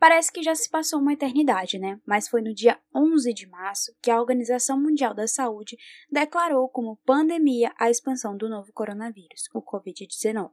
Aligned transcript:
Parece 0.00 0.32
que 0.32 0.42
já 0.42 0.54
se 0.54 0.70
passou 0.70 0.98
uma 0.98 1.12
eternidade, 1.12 1.78
né? 1.78 2.00
Mas 2.06 2.26
foi 2.26 2.40
no 2.40 2.54
dia 2.54 2.80
11 2.96 3.34
de 3.34 3.46
março 3.46 3.94
que 4.00 4.10
a 4.10 4.18
Organização 4.18 4.80
Mundial 4.80 5.12
da 5.12 5.28
Saúde 5.28 5.76
declarou 6.10 6.70
como 6.70 6.96
pandemia 7.04 7.70
a 7.78 7.90
expansão 7.90 8.34
do 8.34 8.48
novo 8.48 8.72
coronavírus, 8.72 9.50
o 9.52 9.60
Covid-19, 9.60 10.50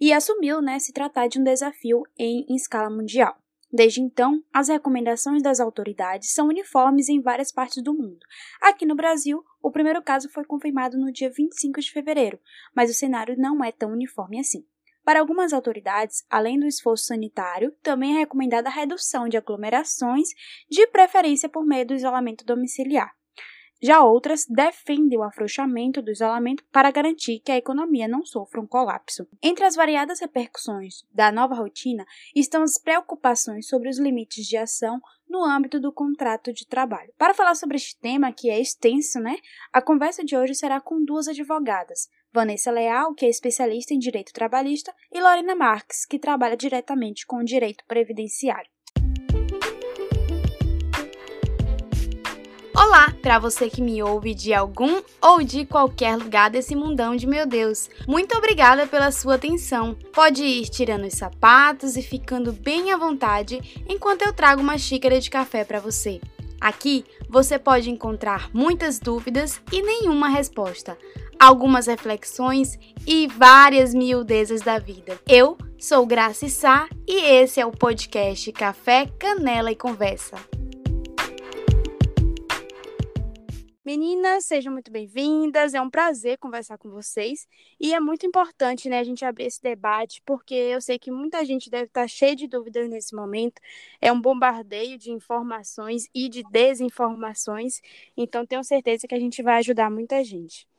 e 0.00 0.14
assumiu, 0.14 0.62
né, 0.62 0.78
se 0.78 0.94
tratar 0.94 1.28
de 1.28 1.38
um 1.38 1.44
desafio 1.44 2.02
em, 2.18 2.46
em 2.48 2.56
escala 2.56 2.88
mundial. 2.88 3.36
Desde 3.70 4.00
então, 4.00 4.42
as 4.50 4.68
recomendações 4.68 5.42
das 5.42 5.60
autoridades 5.60 6.32
são 6.32 6.48
uniformes 6.48 7.10
em 7.10 7.20
várias 7.20 7.52
partes 7.52 7.82
do 7.82 7.92
mundo. 7.92 8.18
Aqui 8.62 8.86
no 8.86 8.96
Brasil, 8.96 9.44
o 9.62 9.70
primeiro 9.70 10.02
caso 10.02 10.30
foi 10.30 10.44
confirmado 10.44 10.96
no 10.96 11.12
dia 11.12 11.30
25 11.30 11.80
de 11.80 11.92
fevereiro, 11.92 12.40
mas 12.74 12.90
o 12.90 12.94
cenário 12.94 13.36
não 13.38 13.62
é 13.62 13.70
tão 13.70 13.92
uniforme 13.92 14.40
assim. 14.40 14.66
Para 15.04 15.20
algumas 15.20 15.52
autoridades, 15.52 16.24
além 16.28 16.58
do 16.58 16.66
esforço 16.66 17.06
sanitário, 17.06 17.74
também 17.82 18.16
é 18.16 18.18
recomendada 18.20 18.68
a 18.68 18.72
redução 18.72 19.28
de 19.28 19.36
aglomerações, 19.36 20.28
de 20.70 20.86
preferência 20.88 21.48
por 21.48 21.64
meio 21.64 21.86
do 21.86 21.94
isolamento 21.94 22.44
domiciliar. 22.44 23.10
Já 23.82 24.04
outras 24.04 24.44
defendem 24.46 25.18
o 25.18 25.22
afrouxamento 25.22 26.02
do 26.02 26.10
isolamento 26.10 26.62
para 26.70 26.90
garantir 26.90 27.40
que 27.40 27.50
a 27.50 27.56
economia 27.56 28.06
não 28.06 28.26
sofra 28.26 28.60
um 28.60 28.66
colapso. 28.66 29.26
Entre 29.42 29.64
as 29.64 29.74
variadas 29.74 30.20
repercussões 30.20 31.02
da 31.10 31.32
nova 31.32 31.54
rotina 31.54 32.04
estão 32.36 32.62
as 32.62 32.76
preocupações 32.76 33.66
sobre 33.68 33.88
os 33.88 33.98
limites 33.98 34.46
de 34.46 34.58
ação 34.58 35.00
no 35.26 35.42
âmbito 35.42 35.80
do 35.80 35.90
contrato 35.90 36.52
de 36.52 36.66
trabalho. 36.66 37.10
Para 37.16 37.32
falar 37.32 37.54
sobre 37.54 37.76
este 37.76 37.98
tema, 37.98 38.32
que 38.32 38.50
é 38.50 38.60
extenso, 38.60 39.18
né? 39.18 39.36
A 39.72 39.80
conversa 39.80 40.22
de 40.22 40.36
hoje 40.36 40.54
será 40.54 40.78
com 40.78 41.02
duas 41.02 41.26
advogadas, 41.26 42.10
Vanessa 42.32 42.70
Leal, 42.70 43.12
que 43.12 43.26
é 43.26 43.28
especialista 43.28 43.92
em 43.92 43.98
direito 43.98 44.32
trabalhista, 44.32 44.94
e 45.12 45.20
Lorena 45.20 45.56
Marques, 45.56 46.06
que 46.06 46.16
trabalha 46.16 46.56
diretamente 46.56 47.26
com 47.26 47.38
o 47.38 47.44
direito 47.44 47.84
previdenciário. 47.88 48.70
Olá, 52.72 53.12
para 53.20 53.40
você 53.40 53.68
que 53.68 53.82
me 53.82 54.00
ouve 54.00 54.32
de 54.32 54.54
algum 54.54 55.02
ou 55.20 55.42
de 55.42 55.66
qualquer 55.66 56.16
lugar 56.16 56.50
desse 56.50 56.76
mundão 56.76 57.16
de 57.16 57.26
meu 57.26 57.44
Deus. 57.46 57.90
Muito 58.06 58.36
obrigada 58.38 58.86
pela 58.86 59.10
sua 59.10 59.34
atenção. 59.34 59.96
Pode 60.14 60.44
ir 60.44 60.68
tirando 60.68 61.06
os 61.06 61.14
sapatos 61.14 61.96
e 61.96 62.02
ficando 62.02 62.52
bem 62.52 62.92
à 62.92 62.96
vontade 62.96 63.60
enquanto 63.88 64.22
eu 64.22 64.32
trago 64.32 64.62
uma 64.62 64.78
xícara 64.78 65.20
de 65.20 65.28
café 65.28 65.64
para 65.64 65.80
você. 65.80 66.20
Aqui 66.60 67.04
você 67.28 67.58
pode 67.58 67.90
encontrar 67.90 68.50
muitas 68.54 69.00
dúvidas 69.00 69.60
e 69.72 69.82
nenhuma 69.82 70.28
resposta 70.28 70.96
algumas 71.40 71.86
reflexões 71.86 72.78
e 73.06 73.26
várias 73.26 73.94
miudezas 73.94 74.60
da 74.60 74.78
vida. 74.78 75.18
Eu 75.26 75.56
sou 75.78 76.04
Graça 76.04 76.46
Sá 76.50 76.86
e 77.08 77.16
esse 77.16 77.58
é 77.58 77.64
o 77.64 77.72
podcast 77.72 78.52
Café, 78.52 79.06
Canela 79.18 79.72
e 79.72 79.76
Conversa. 79.76 80.36
Meninas, 83.82 84.44
sejam 84.44 84.70
muito 84.70 84.92
bem-vindas. 84.92 85.72
É 85.72 85.80
um 85.80 85.88
prazer 85.88 86.36
conversar 86.36 86.76
com 86.76 86.90
vocês. 86.90 87.48
E 87.80 87.94
é 87.94 87.98
muito 87.98 88.26
importante, 88.26 88.90
né, 88.90 88.98
a 88.98 89.04
gente 89.04 89.24
abrir 89.24 89.46
esse 89.46 89.60
debate, 89.62 90.22
porque 90.24 90.54
eu 90.54 90.80
sei 90.80 90.98
que 90.98 91.10
muita 91.10 91.42
gente 91.44 91.70
deve 91.70 91.86
estar 91.86 92.06
cheia 92.06 92.36
de 92.36 92.46
dúvidas 92.46 92.88
nesse 92.88 93.16
momento. 93.16 93.60
É 93.98 94.12
um 94.12 94.20
bombardeio 94.20 94.98
de 94.98 95.10
informações 95.10 96.06
e 96.14 96.28
de 96.28 96.42
desinformações. 96.52 97.80
Então, 98.14 98.44
tenho 98.44 98.62
certeza 98.62 99.08
que 99.08 99.14
a 99.14 99.18
gente 99.18 99.42
vai 99.42 99.56
ajudar 99.56 99.90
muita 99.90 100.22
gente. 100.22 100.69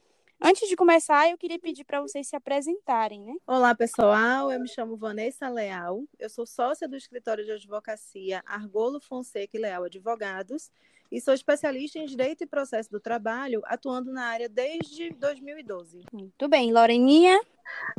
Antes 0.43 0.67
de 0.67 0.75
começar, 0.75 1.29
eu 1.29 1.37
queria 1.37 1.59
pedir 1.59 1.83
para 1.83 2.01
vocês 2.01 2.27
se 2.27 2.35
apresentarem, 2.35 3.21
né? 3.21 3.33
Olá, 3.45 3.75
pessoal. 3.75 4.51
Eu 4.51 4.59
me 4.59 4.67
chamo 4.67 4.97
Vanessa 4.97 5.47
Leal. 5.47 6.01
Eu 6.17 6.31
sou 6.31 6.47
sócia 6.47 6.87
do 6.87 6.95
escritório 6.95 7.45
de 7.45 7.51
advocacia 7.51 8.41
Argolo 8.43 8.99
Fonseca 8.99 9.55
e 9.55 9.59
Leal 9.59 9.83
Advogados 9.83 10.71
e 11.11 11.21
sou 11.21 11.35
especialista 11.35 11.99
em 11.99 12.07
direito 12.07 12.43
e 12.43 12.47
processo 12.47 12.89
do 12.89 12.99
trabalho, 12.99 13.61
atuando 13.65 14.11
na 14.11 14.25
área 14.25 14.49
desde 14.49 15.11
2012. 15.11 16.01
Muito 16.11 16.49
bem, 16.49 16.73
Loreninha. 16.73 17.39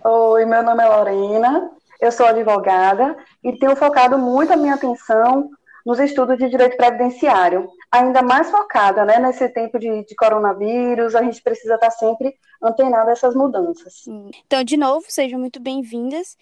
Oi, 0.04 0.44
meu 0.44 0.64
nome 0.64 0.82
é 0.82 0.88
Lorena. 0.88 1.70
Eu 2.00 2.10
sou 2.10 2.26
advogada 2.26 3.16
e 3.44 3.56
tenho 3.56 3.76
focado 3.76 4.18
muito 4.18 4.52
a 4.52 4.56
minha 4.56 4.74
atenção 4.74 5.48
nos 5.86 6.00
estudos 6.00 6.36
de 6.38 6.48
direito 6.48 6.76
previdenciário, 6.76 7.70
ainda 7.92 8.22
mais 8.22 8.50
focada 8.50 9.04
né, 9.04 9.18
nesse 9.18 9.46
tempo 9.50 9.78
de, 9.78 10.04
de 10.04 10.14
coronavírus, 10.16 11.14
a 11.14 11.22
gente 11.22 11.42
precisa 11.42 11.74
estar 11.74 11.90
sempre 11.90 12.34
antenado 12.62 13.10
a 13.10 13.12
essas 13.12 13.34
mudanças. 13.34 14.04
Então, 14.46 14.64
de 14.64 14.78
novo, 14.78 15.04
sejam 15.08 15.38
muito 15.38 15.60
bem-vindas. 15.60 16.36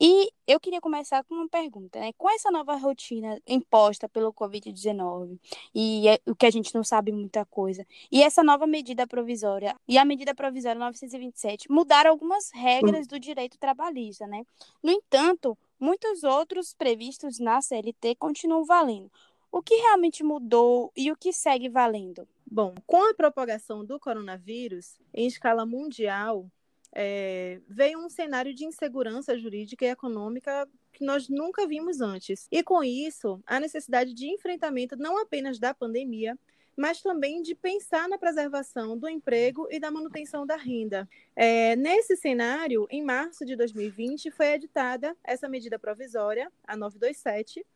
E 0.00 0.30
eu 0.46 0.60
queria 0.60 0.80
começar 0.80 1.24
com 1.24 1.34
uma 1.34 1.48
pergunta, 1.48 1.98
né? 1.98 2.12
Com 2.16 2.30
essa 2.30 2.52
nova 2.52 2.76
rotina 2.76 3.40
imposta 3.44 4.08
pelo 4.08 4.32
Covid-19 4.32 5.40
e 5.74 6.08
é, 6.08 6.20
o 6.24 6.36
que 6.36 6.46
a 6.46 6.50
gente 6.50 6.72
não 6.72 6.84
sabe 6.84 7.10
muita 7.10 7.44
coisa, 7.44 7.84
e 8.10 8.22
essa 8.22 8.44
nova 8.44 8.64
medida 8.64 9.08
provisória 9.08 9.74
e 9.88 9.98
a 9.98 10.04
medida 10.04 10.36
provisória 10.36 10.78
927 10.78 11.68
mudaram 11.68 12.12
algumas 12.12 12.52
regras 12.52 13.08
do 13.08 13.18
direito 13.18 13.58
trabalhista, 13.58 14.24
né? 14.24 14.44
No 14.80 14.92
entanto, 14.92 15.58
muitos 15.80 16.22
outros 16.22 16.72
previstos 16.72 17.40
na 17.40 17.60
CLT 17.60 18.14
continuam 18.20 18.64
valendo. 18.64 19.10
O 19.50 19.62
que 19.62 19.74
realmente 19.76 20.22
mudou 20.22 20.92
e 20.96 21.10
o 21.10 21.16
que 21.16 21.32
segue 21.32 21.68
valendo? 21.68 22.28
Bom, 22.50 22.74
com 22.86 23.10
a 23.10 23.14
propagação 23.14 23.84
do 23.84 23.98
coronavírus 23.98 24.98
em 25.12 25.26
escala 25.26 25.64
mundial, 25.64 26.50
é, 26.92 27.60
veio 27.68 27.98
um 27.98 28.08
cenário 28.08 28.54
de 28.54 28.64
insegurança 28.64 29.38
jurídica 29.38 29.84
e 29.84 29.88
econômica 29.88 30.68
que 30.92 31.04
nós 31.04 31.28
nunca 31.28 31.66
vimos 31.66 32.00
antes. 32.00 32.46
E 32.50 32.62
com 32.62 32.82
isso, 32.82 33.40
a 33.46 33.60
necessidade 33.60 34.12
de 34.12 34.26
enfrentamento 34.26 34.96
não 34.96 35.18
apenas 35.18 35.58
da 35.58 35.72
pandemia, 35.72 36.38
mas 36.76 37.02
também 37.02 37.42
de 37.42 37.54
pensar 37.54 38.08
na 38.08 38.16
preservação 38.16 38.96
do 38.96 39.08
emprego 39.08 39.66
e 39.70 39.80
da 39.80 39.90
manutenção 39.90 40.46
da 40.46 40.56
renda. 40.56 41.08
É, 41.34 41.74
nesse 41.74 42.16
cenário, 42.16 42.86
em 42.88 43.02
março 43.02 43.44
de 43.44 43.56
2020, 43.56 44.30
foi 44.30 44.52
editada 44.52 45.16
essa 45.24 45.48
medida 45.48 45.78
provisória, 45.78 46.50
a 46.64 46.76
927, 46.76 47.66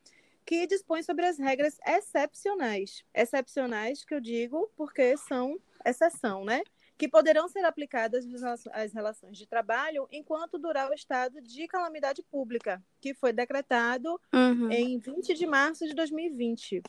que 0.44 0.66
dispõe 0.66 1.02
sobre 1.02 1.26
as 1.26 1.38
regras 1.38 1.78
excepcionais. 1.86 3.04
Excepcionais 3.14 4.04
que 4.04 4.14
eu 4.14 4.20
digo 4.20 4.70
porque 4.76 5.16
são 5.16 5.58
exceção, 5.84 6.44
né? 6.44 6.62
Que 6.98 7.08
poderão 7.08 7.48
ser 7.48 7.64
aplicadas 7.64 8.24
às 8.72 8.92
relações 8.92 9.36
de 9.36 9.46
trabalho 9.46 10.06
enquanto 10.10 10.58
durar 10.58 10.90
o 10.90 10.94
estado 10.94 11.40
de 11.40 11.66
calamidade 11.66 12.22
pública, 12.30 12.82
que 13.00 13.14
foi 13.14 13.32
decretado 13.32 14.20
uhum. 14.32 14.70
em 14.70 14.98
20 14.98 15.34
de 15.34 15.46
março 15.46 15.86
de 15.86 15.94
2020. 15.94 16.82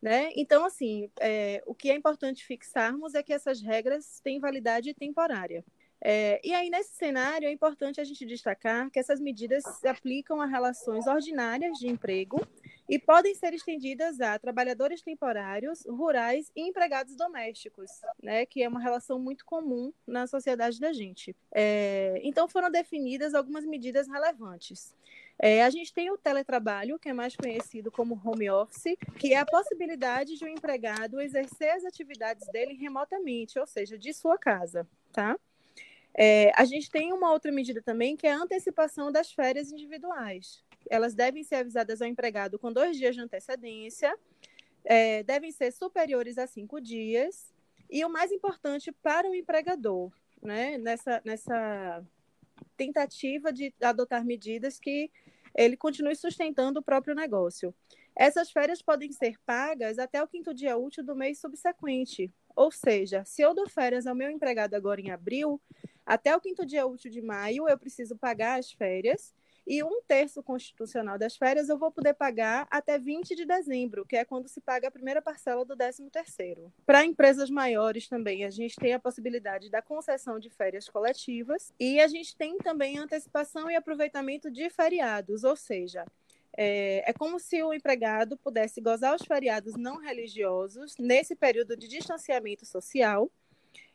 Né? 0.00 0.30
Então, 0.34 0.64
assim, 0.64 1.10
é, 1.20 1.62
o 1.66 1.74
que 1.74 1.90
é 1.90 1.94
importante 1.94 2.44
fixarmos 2.44 3.14
é 3.14 3.22
que 3.22 3.34
essas 3.34 3.60
regras 3.60 4.20
têm 4.20 4.40
validade 4.40 4.94
temporária. 4.94 5.62
É, 6.02 6.40
e 6.42 6.54
aí, 6.54 6.70
nesse 6.70 6.94
cenário, 6.94 7.46
é 7.46 7.52
importante 7.52 8.00
a 8.00 8.04
gente 8.04 8.24
destacar 8.24 8.90
que 8.90 8.98
essas 8.98 9.20
medidas 9.20 9.62
se 9.78 9.86
aplicam 9.86 10.40
a 10.40 10.46
relações 10.46 11.06
ordinárias 11.06 11.78
de 11.78 11.88
emprego 11.88 12.40
e 12.88 12.98
podem 12.98 13.34
ser 13.34 13.52
estendidas 13.52 14.20
a 14.20 14.38
trabalhadores 14.38 15.02
temporários, 15.02 15.84
rurais 15.86 16.50
e 16.56 16.62
empregados 16.62 17.14
domésticos, 17.14 17.90
né, 18.22 18.46
que 18.46 18.62
é 18.62 18.68
uma 18.68 18.80
relação 18.80 19.18
muito 19.18 19.44
comum 19.44 19.92
na 20.06 20.26
sociedade 20.26 20.80
da 20.80 20.92
gente. 20.92 21.36
É, 21.52 22.20
então, 22.24 22.48
foram 22.48 22.70
definidas 22.70 23.34
algumas 23.34 23.64
medidas 23.64 24.08
relevantes. 24.08 24.94
É, 25.38 25.62
a 25.62 25.70
gente 25.70 25.92
tem 25.92 26.10
o 26.10 26.18
teletrabalho, 26.18 26.98
que 26.98 27.08
é 27.08 27.12
mais 27.14 27.34
conhecido 27.34 27.90
como 27.90 28.20
home 28.22 28.50
office, 28.50 28.96
que 29.18 29.32
é 29.32 29.38
a 29.38 29.46
possibilidade 29.46 30.36
de 30.36 30.44
um 30.44 30.48
empregado 30.48 31.20
exercer 31.20 31.70
as 31.70 31.84
atividades 31.84 32.46
dele 32.48 32.74
remotamente, 32.74 33.58
ou 33.58 33.66
seja, 33.66 33.98
de 33.98 34.12
sua 34.12 34.36
casa, 34.36 34.86
tá? 35.12 35.38
É, 36.14 36.52
a 36.54 36.64
gente 36.64 36.90
tem 36.90 37.12
uma 37.12 37.32
outra 37.32 37.52
medida 37.52 37.80
também, 37.82 38.16
que 38.16 38.26
é 38.26 38.32
a 38.32 38.38
antecipação 38.38 39.12
das 39.12 39.32
férias 39.32 39.70
individuais. 39.70 40.62
Elas 40.88 41.14
devem 41.14 41.44
ser 41.44 41.56
avisadas 41.56 42.02
ao 42.02 42.08
empregado 42.08 42.58
com 42.58 42.72
dois 42.72 42.96
dias 42.96 43.14
de 43.14 43.20
antecedência, 43.20 44.16
é, 44.84 45.22
devem 45.22 45.52
ser 45.52 45.72
superiores 45.72 46.38
a 46.38 46.46
cinco 46.46 46.80
dias, 46.80 47.52
e 47.88 48.04
o 48.04 48.08
mais 48.08 48.30
importante 48.32 48.92
para 48.92 49.28
o 49.28 49.34
empregador, 49.34 50.12
né, 50.42 50.78
nessa, 50.78 51.20
nessa 51.24 52.04
tentativa 52.76 53.52
de 53.52 53.74
adotar 53.80 54.24
medidas 54.24 54.78
que 54.78 55.10
ele 55.54 55.76
continue 55.76 56.14
sustentando 56.14 56.80
o 56.80 56.82
próprio 56.82 57.14
negócio. 57.14 57.74
Essas 58.14 58.50
férias 58.50 58.82
podem 58.82 59.12
ser 59.12 59.38
pagas 59.44 59.98
até 59.98 60.22
o 60.22 60.28
quinto 60.28 60.54
dia 60.54 60.76
útil 60.76 61.04
do 61.04 61.16
mês 61.16 61.38
subsequente. 61.38 62.32
Ou 62.54 62.70
seja, 62.70 63.24
se 63.24 63.42
eu 63.42 63.54
dou 63.54 63.68
férias 63.68 64.06
ao 64.06 64.14
meu 64.14 64.30
empregado 64.30 64.74
agora 64.74 65.00
em 65.00 65.10
abril, 65.10 65.60
até 66.10 66.36
o 66.36 66.40
quinto 66.40 66.66
dia 66.66 66.84
útil 66.84 67.08
de 67.08 67.22
maio 67.22 67.68
eu 67.68 67.78
preciso 67.78 68.16
pagar 68.16 68.58
as 68.58 68.72
férias 68.72 69.32
e 69.64 69.80
um 69.84 70.02
terço 70.02 70.42
constitucional 70.42 71.16
das 71.16 71.36
férias 71.36 71.68
eu 71.68 71.78
vou 71.78 71.92
poder 71.92 72.14
pagar 72.14 72.66
até 72.68 72.98
20 72.98 73.36
de 73.36 73.44
dezembro, 73.44 74.04
que 74.04 74.16
é 74.16 74.24
quando 74.24 74.48
se 74.48 74.60
paga 74.60 74.88
a 74.88 74.90
primeira 74.90 75.22
parcela 75.22 75.64
do 75.64 75.76
13 75.76 76.10
terceiro. 76.10 76.72
Para 76.84 77.04
empresas 77.04 77.48
maiores 77.48 78.08
também, 78.08 78.44
a 78.44 78.50
gente 78.50 78.74
tem 78.74 78.92
a 78.92 78.98
possibilidade 78.98 79.70
da 79.70 79.80
concessão 79.80 80.40
de 80.40 80.50
férias 80.50 80.88
coletivas 80.88 81.72
e 81.78 82.00
a 82.00 82.08
gente 82.08 82.36
tem 82.36 82.58
também 82.58 82.98
antecipação 82.98 83.70
e 83.70 83.76
aproveitamento 83.76 84.50
de 84.50 84.68
feriados, 84.68 85.44
ou 85.44 85.54
seja, 85.54 86.04
É, 86.56 87.08
é, 87.08 87.12
como 87.12 87.38
se 87.38 87.62
o 87.62 87.72
empregado 87.72 88.36
pudesse 88.36 88.80
gozar 88.80 89.14
os 89.14 89.22
feriados 89.22 89.74
não 89.76 89.98
religiosos 89.98 90.96
nesse 90.98 91.36
período 91.36 91.76
de 91.76 91.86
distanciamento 91.86 92.66
social, 92.66 93.30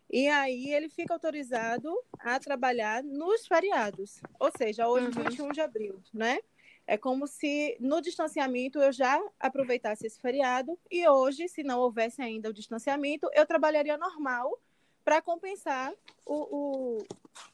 e 0.10 0.28
aí 0.28 0.74
ele 0.74 0.90
fica 0.90 1.14
autorizado 1.14 1.94
a 2.20 2.40
trabalhar 2.40 3.04
nos 3.04 3.48
feriados, 3.48 4.22
ou 4.40 4.50
seja, 4.58 4.88
hoje, 4.88 5.08
uhum. 5.08 5.24
21 5.24 5.50
de 5.50 5.62
abril, 5.62 6.02
né? 6.14 6.40
É 6.88 6.98
como 6.98 7.26
se 7.26 7.76
no 7.80 8.00
distanciamento 8.00 8.80
eu 8.80 8.92
já 8.92 9.20
aproveitasse 9.40 10.06
esse 10.06 10.22
feriado 10.22 10.78
e 10.92 11.08
hoje, 11.08 11.48
se 11.48 11.64
não 11.64 11.80
houvesse 11.80 12.22
ainda 12.22 12.50
o 12.50 12.54
distanciamento, 12.54 13.28
eu 13.34 13.46
trabalharia 13.46 13.98
normal 13.98 14.60
para 15.06 15.22
compensar 15.22 15.94
o, 16.26 16.34
o, 16.34 17.06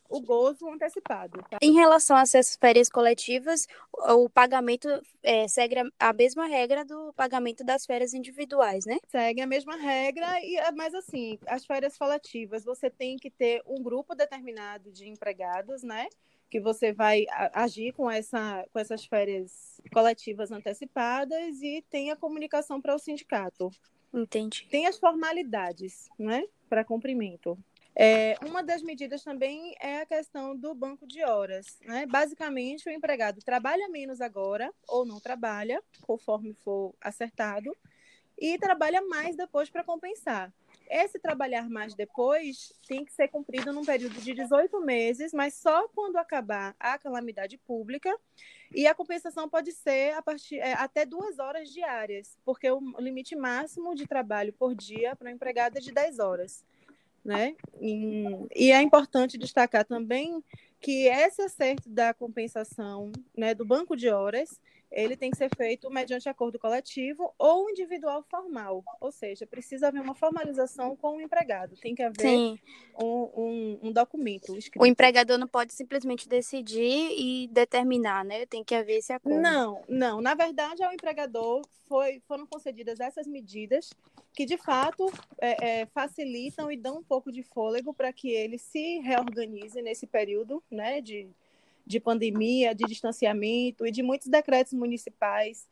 o, 0.09 0.21
gozo 0.21 0.69
antecipado. 0.69 1.43
Tá? 1.49 1.57
Em 1.61 1.73
relação 1.73 2.15
a 2.15 2.21
essas 2.21 2.55
férias 2.55 2.87
coletivas, 2.87 3.67
o 3.91 4.29
pagamento 4.29 4.87
é, 5.21 5.45
segue 5.49 5.75
a 5.99 6.13
mesma 6.13 6.47
regra 6.47 6.85
do 6.85 7.11
pagamento 7.11 7.61
das 7.61 7.85
férias 7.85 8.13
individuais, 8.13 8.85
né? 8.85 8.97
Segue 9.09 9.41
a 9.41 9.47
mesma 9.47 9.75
regra, 9.75 10.39
e 10.41 10.55
mas 10.71 10.95
assim, 10.95 11.37
as 11.45 11.65
férias 11.65 11.97
coletivas, 11.97 12.63
você 12.63 12.89
tem 12.89 13.17
que 13.17 13.29
ter 13.29 13.61
um 13.67 13.83
grupo 13.83 14.15
determinado 14.15 14.89
de 14.89 15.09
empregados, 15.09 15.83
né? 15.83 16.07
que 16.49 16.59
você 16.59 16.91
vai 16.91 17.25
agir 17.53 17.93
com, 17.93 18.11
essa, 18.11 18.67
com 18.73 18.79
essas 18.79 19.05
férias 19.05 19.79
coletivas 19.93 20.51
antecipadas 20.51 21.61
e 21.61 21.81
tem 21.89 22.11
a 22.11 22.15
comunicação 22.17 22.81
para 22.81 22.93
o 22.93 22.99
sindicato. 22.99 23.71
Entendi. 24.13 24.67
Tem 24.69 24.87
as 24.87 24.97
formalidades, 24.97 26.09
né, 26.17 26.45
para 26.69 26.83
cumprimento. 26.83 27.57
É, 27.95 28.37
uma 28.45 28.63
das 28.63 28.81
medidas 28.81 29.23
também 29.23 29.75
é 29.79 30.01
a 30.01 30.05
questão 30.05 30.55
do 30.55 30.73
banco 30.73 31.05
de 31.05 31.23
horas. 31.23 31.77
Né? 31.81 32.05
Basicamente, 32.05 32.87
o 32.87 32.91
empregado 32.91 33.41
trabalha 33.43 33.89
menos 33.89 34.21
agora, 34.21 34.73
ou 34.87 35.05
não 35.05 35.19
trabalha, 35.19 35.83
conforme 36.01 36.53
for 36.53 36.95
acertado, 37.01 37.75
e 38.37 38.57
trabalha 38.57 39.01
mais 39.01 39.35
depois 39.35 39.69
para 39.69 39.83
compensar. 39.83 40.51
Esse 40.91 41.17
trabalhar 41.17 41.69
mais 41.69 41.95
depois 41.95 42.73
tem 42.85 43.05
que 43.05 43.13
ser 43.13 43.29
cumprido 43.29 43.71
num 43.71 43.85
período 43.85 44.19
de 44.19 44.33
18 44.33 44.81
meses, 44.81 45.31
mas 45.31 45.53
só 45.53 45.87
quando 45.87 46.17
acabar 46.17 46.75
a 46.77 46.97
calamidade 46.99 47.57
pública. 47.57 48.13
E 48.75 48.85
a 48.85 48.93
compensação 48.93 49.47
pode 49.47 49.71
ser 49.71 50.13
a 50.15 50.21
partir, 50.21 50.57
é, 50.57 50.73
até 50.73 51.05
duas 51.05 51.39
horas 51.39 51.69
diárias, 51.69 52.37
porque 52.43 52.69
o 52.69 52.81
limite 52.99 53.37
máximo 53.37 53.95
de 53.95 54.05
trabalho 54.05 54.51
por 54.51 54.75
dia 54.75 55.15
para 55.15 55.27
o 55.27 55.31
empregado 55.31 55.77
é 55.77 55.79
de 55.79 55.93
10 55.93 56.19
horas. 56.19 56.65
Né? 57.23 57.55
E, 57.79 58.25
e 58.53 58.71
é 58.73 58.81
importante 58.81 59.37
destacar 59.37 59.85
também 59.85 60.43
que 60.81 61.07
esse 61.07 61.41
acerto 61.41 61.87
da 61.89 62.13
compensação 62.13 63.11
né, 63.37 63.53
do 63.53 63.63
banco 63.63 63.95
de 63.95 64.09
horas 64.09 64.59
ele 64.91 65.15
tem 65.15 65.31
que 65.31 65.37
ser 65.37 65.49
feito 65.55 65.89
mediante 65.89 66.27
acordo 66.27 66.59
coletivo 66.59 67.33
ou 67.39 67.69
individual 67.69 68.23
formal, 68.29 68.83
ou 68.99 69.11
seja, 69.11 69.47
precisa 69.47 69.87
haver 69.87 70.01
uma 70.01 70.13
formalização 70.13 70.95
com 70.97 71.15
o 71.15 71.21
empregado, 71.21 71.77
tem 71.77 71.95
que 71.95 72.03
haver 72.03 72.59
um, 72.99 73.07
um, 73.07 73.79
um, 73.83 73.91
documento 73.91 74.57
escrito. 74.57 74.83
O 74.83 74.85
empregador 74.85 75.37
não 75.37 75.47
pode 75.47 75.73
simplesmente 75.73 76.27
decidir 76.27 77.13
e 77.17 77.47
determinar, 77.47 78.25
né? 78.25 78.45
Tem 78.45 78.63
que 78.63 78.75
haver 78.75 78.97
esse 78.97 79.13
acordo. 79.13 79.39
Não, 79.39 79.81
não. 79.87 80.19
Na 80.19 80.33
verdade, 80.33 80.83
ao 80.83 80.91
empregador 80.91 81.61
foi, 81.87 82.21
foram 82.27 82.45
concedidas 82.45 82.99
essas 82.99 83.25
medidas 83.25 83.89
que, 84.33 84.45
de 84.45 84.57
fato, 84.57 85.11
é, 85.39 85.81
é, 85.81 85.85
facilitam 85.87 86.71
e 86.71 86.77
dão 86.77 86.99
um 86.99 87.03
pouco 87.03 87.31
de 87.31 87.43
fôlego 87.43 87.93
para 87.93 88.11
que 88.13 88.29
ele 88.29 88.57
se 88.57 88.99
reorganize 88.99 89.81
nesse 89.81 90.07
período 90.07 90.63
né, 90.71 91.01
de 91.01 91.29
de 91.85 91.99
pandemia, 91.99 92.73
de 92.73 92.85
distanciamento 92.85 93.85
e 93.85 93.91
de 93.91 94.01
muitos 94.01 94.27
decretos 94.27 94.73
municipais 94.73 95.67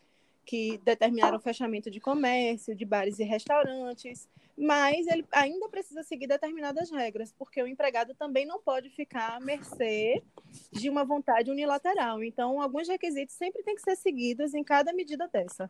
que 0.46 0.80
determinaram 0.80 1.38
o 1.38 1.42
fechamento 1.42 1.92
de 1.92 2.00
comércio, 2.00 2.76
de 2.76 2.84
bares 2.84 3.20
e 3.20 3.24
restaurantes, 3.24 4.28
mas 4.58 5.06
ele 5.06 5.24
ainda 5.32 5.70
precisa 5.70 6.02
seguir 6.02 6.26
determinadas 6.26 6.90
regras, 6.90 7.32
porque 7.38 7.62
o 7.62 7.68
empregado 7.68 8.16
também 8.16 8.46
não 8.46 8.60
pode 8.60 8.90
ficar 8.90 9.36
à 9.36 9.40
mercê 9.40 10.24
de 10.72 10.90
uma 10.90 11.06
vontade 11.06 11.52
unilateral. 11.52 12.24
Então, 12.24 12.60
alguns 12.60 12.88
requisitos 12.88 13.36
sempre 13.36 13.62
têm 13.62 13.76
que 13.76 13.82
ser 13.82 13.96
seguidos 13.96 14.56
em 14.56 14.64
cada 14.64 14.92
medida 14.92 15.28
dessa. 15.28 15.70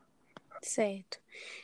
Certo. 0.61 1.19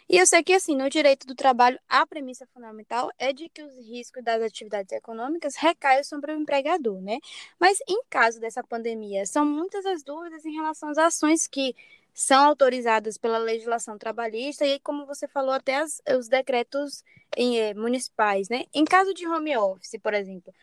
E 0.10 0.18
eu 0.18 0.26
sei 0.26 0.42
que, 0.44 0.54
assim, 0.54 0.76
no 0.76 0.90
direito 0.90 1.28
do 1.28 1.36
trabalho, 1.36 1.78
a 1.90 2.06
premissa 2.08 2.46
fundamental 2.54 3.12
é 3.20 3.34
de 3.34 3.50
que 3.50 3.62
os 3.62 3.76
riscos 3.78 4.24
das 4.24 4.42
atividades 4.42 4.92
econômicas 4.94 5.56
recaem 5.58 6.04
sobre 6.04 6.32
o 6.34 6.38
empregador, 6.40 7.02
né? 7.02 7.20
Mas, 7.60 7.80
em 7.88 8.02
caso 8.10 8.40
dessa 8.40 8.64
pandemia, 8.64 9.26
são 9.26 9.46
muitas 9.46 9.86
as 9.86 10.04
dúvidas 10.04 10.46
em 10.46 10.54
relação 10.54 10.90
às 10.90 10.98
ações 10.98 11.48
que 11.48 11.76
são 12.14 12.46
autorizadas 12.46 13.18
pela 13.18 13.38
legislação 13.38 13.98
trabalhista 13.98 14.66
e, 14.66 14.80
como 14.80 15.06
você 15.06 15.28
falou, 15.28 15.52
até 15.54 15.76
as, 15.78 16.02
os 16.18 16.30
decretos 16.30 17.04
em, 17.36 17.60
eh, 17.60 17.74
municipais, 17.74 18.48
né? 18.48 18.66
Em 18.74 18.86
caso 18.86 19.14
de 19.14 19.28
home 19.28 19.58
office, 19.58 20.00
por 20.02 20.14
exemplo, 20.14 20.54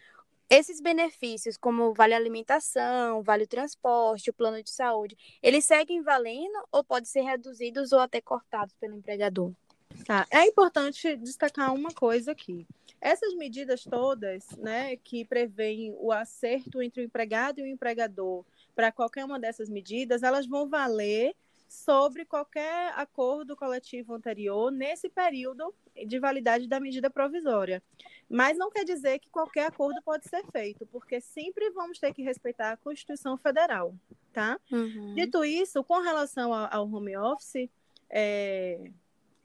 esses 0.52 0.82
benefícios, 0.82 1.56
como 1.56 1.94
vale 1.94 2.12
alimentação, 2.12 3.22
vale 3.22 3.46
transporte, 3.46 4.28
o 4.28 4.34
plano 4.34 4.62
de 4.62 4.70
saúde, 4.70 5.16
eles 5.43 5.64
seguem 5.64 6.02
valendo 6.02 6.62
ou 6.70 6.84
podem 6.84 7.06
ser 7.06 7.22
reduzidos 7.22 7.90
ou 7.90 8.00
até 8.00 8.20
cortados 8.20 8.75
pelo 8.75 8.94
empregador? 8.94 9.50
Tá. 10.06 10.26
É 10.31 10.46
importante 10.46 11.16
destacar 11.16 11.75
uma 11.75 11.90
coisa 11.90 12.32
aqui. 12.32 12.66
Essas 13.00 13.34
medidas 13.34 13.82
todas, 13.82 14.46
né, 14.58 14.96
que 14.96 15.25
prevêem 15.25 15.94
o 15.99 16.12
acerto 16.12 16.82
entre 16.82 17.00
o 17.00 17.04
empregado 17.04 17.60
e 17.60 17.62
o 17.62 17.66
empregador 17.66 18.44
para 18.75 18.93
qualquer 18.93 19.25
uma 19.25 19.40
dessas 19.40 19.70
medidas, 19.70 20.22
elas 20.22 20.46
vão 20.46 20.69
valer 20.69 21.34
sobre 21.72 22.26
qualquer 22.26 22.92
acordo 22.96 23.56
coletivo 23.56 24.14
anterior 24.14 24.70
nesse 24.70 25.08
período 25.08 25.74
de 26.06 26.19
validade 26.19 26.69
da 26.69 26.78
medida 26.78 27.08
provisória. 27.08 27.82
Mas 28.28 28.58
não 28.58 28.70
quer 28.70 28.84
dizer 28.84 29.19
que 29.19 29.30
qualquer 29.30 29.66
acordo 29.66 30.00
pode 30.02 30.28
ser 30.28 30.44
feito, 30.52 30.86
porque 30.86 31.20
sempre 31.20 31.70
vamos 31.70 31.98
ter 31.98 32.12
que 32.12 32.22
respeitar 32.22 32.72
a 32.72 32.76
Constituição 32.76 33.38
Federal, 33.38 33.94
tá? 34.32 34.60
Uhum. 34.70 35.14
Dito 35.14 35.44
isso, 35.44 35.82
com 35.82 36.00
relação 36.00 36.52
ao, 36.52 36.69
ao 36.72 36.92
home 36.92 37.16
office, 37.16 37.70
é, 38.10 38.90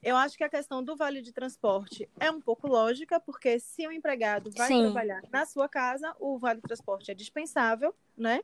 eu 0.03 0.15
acho 0.17 0.37
que 0.37 0.43
a 0.43 0.49
questão 0.49 0.83
do 0.83 0.95
vale 0.95 1.21
de 1.21 1.31
transporte 1.31 2.09
é 2.19 2.29
um 2.29 2.41
pouco 2.41 2.67
lógica, 2.67 3.19
porque 3.21 3.57
se 3.59 3.87
o 3.87 3.91
empregado 3.91 4.51
vai 4.51 4.67
Sim. 4.67 4.83
trabalhar 4.83 5.21
na 5.31 5.45
sua 5.45 5.69
casa, 5.69 6.13
o 6.19 6.37
vale 6.37 6.59
de 6.59 6.67
transporte 6.67 7.09
é 7.09 7.13
dispensável, 7.13 7.95
né? 8.17 8.41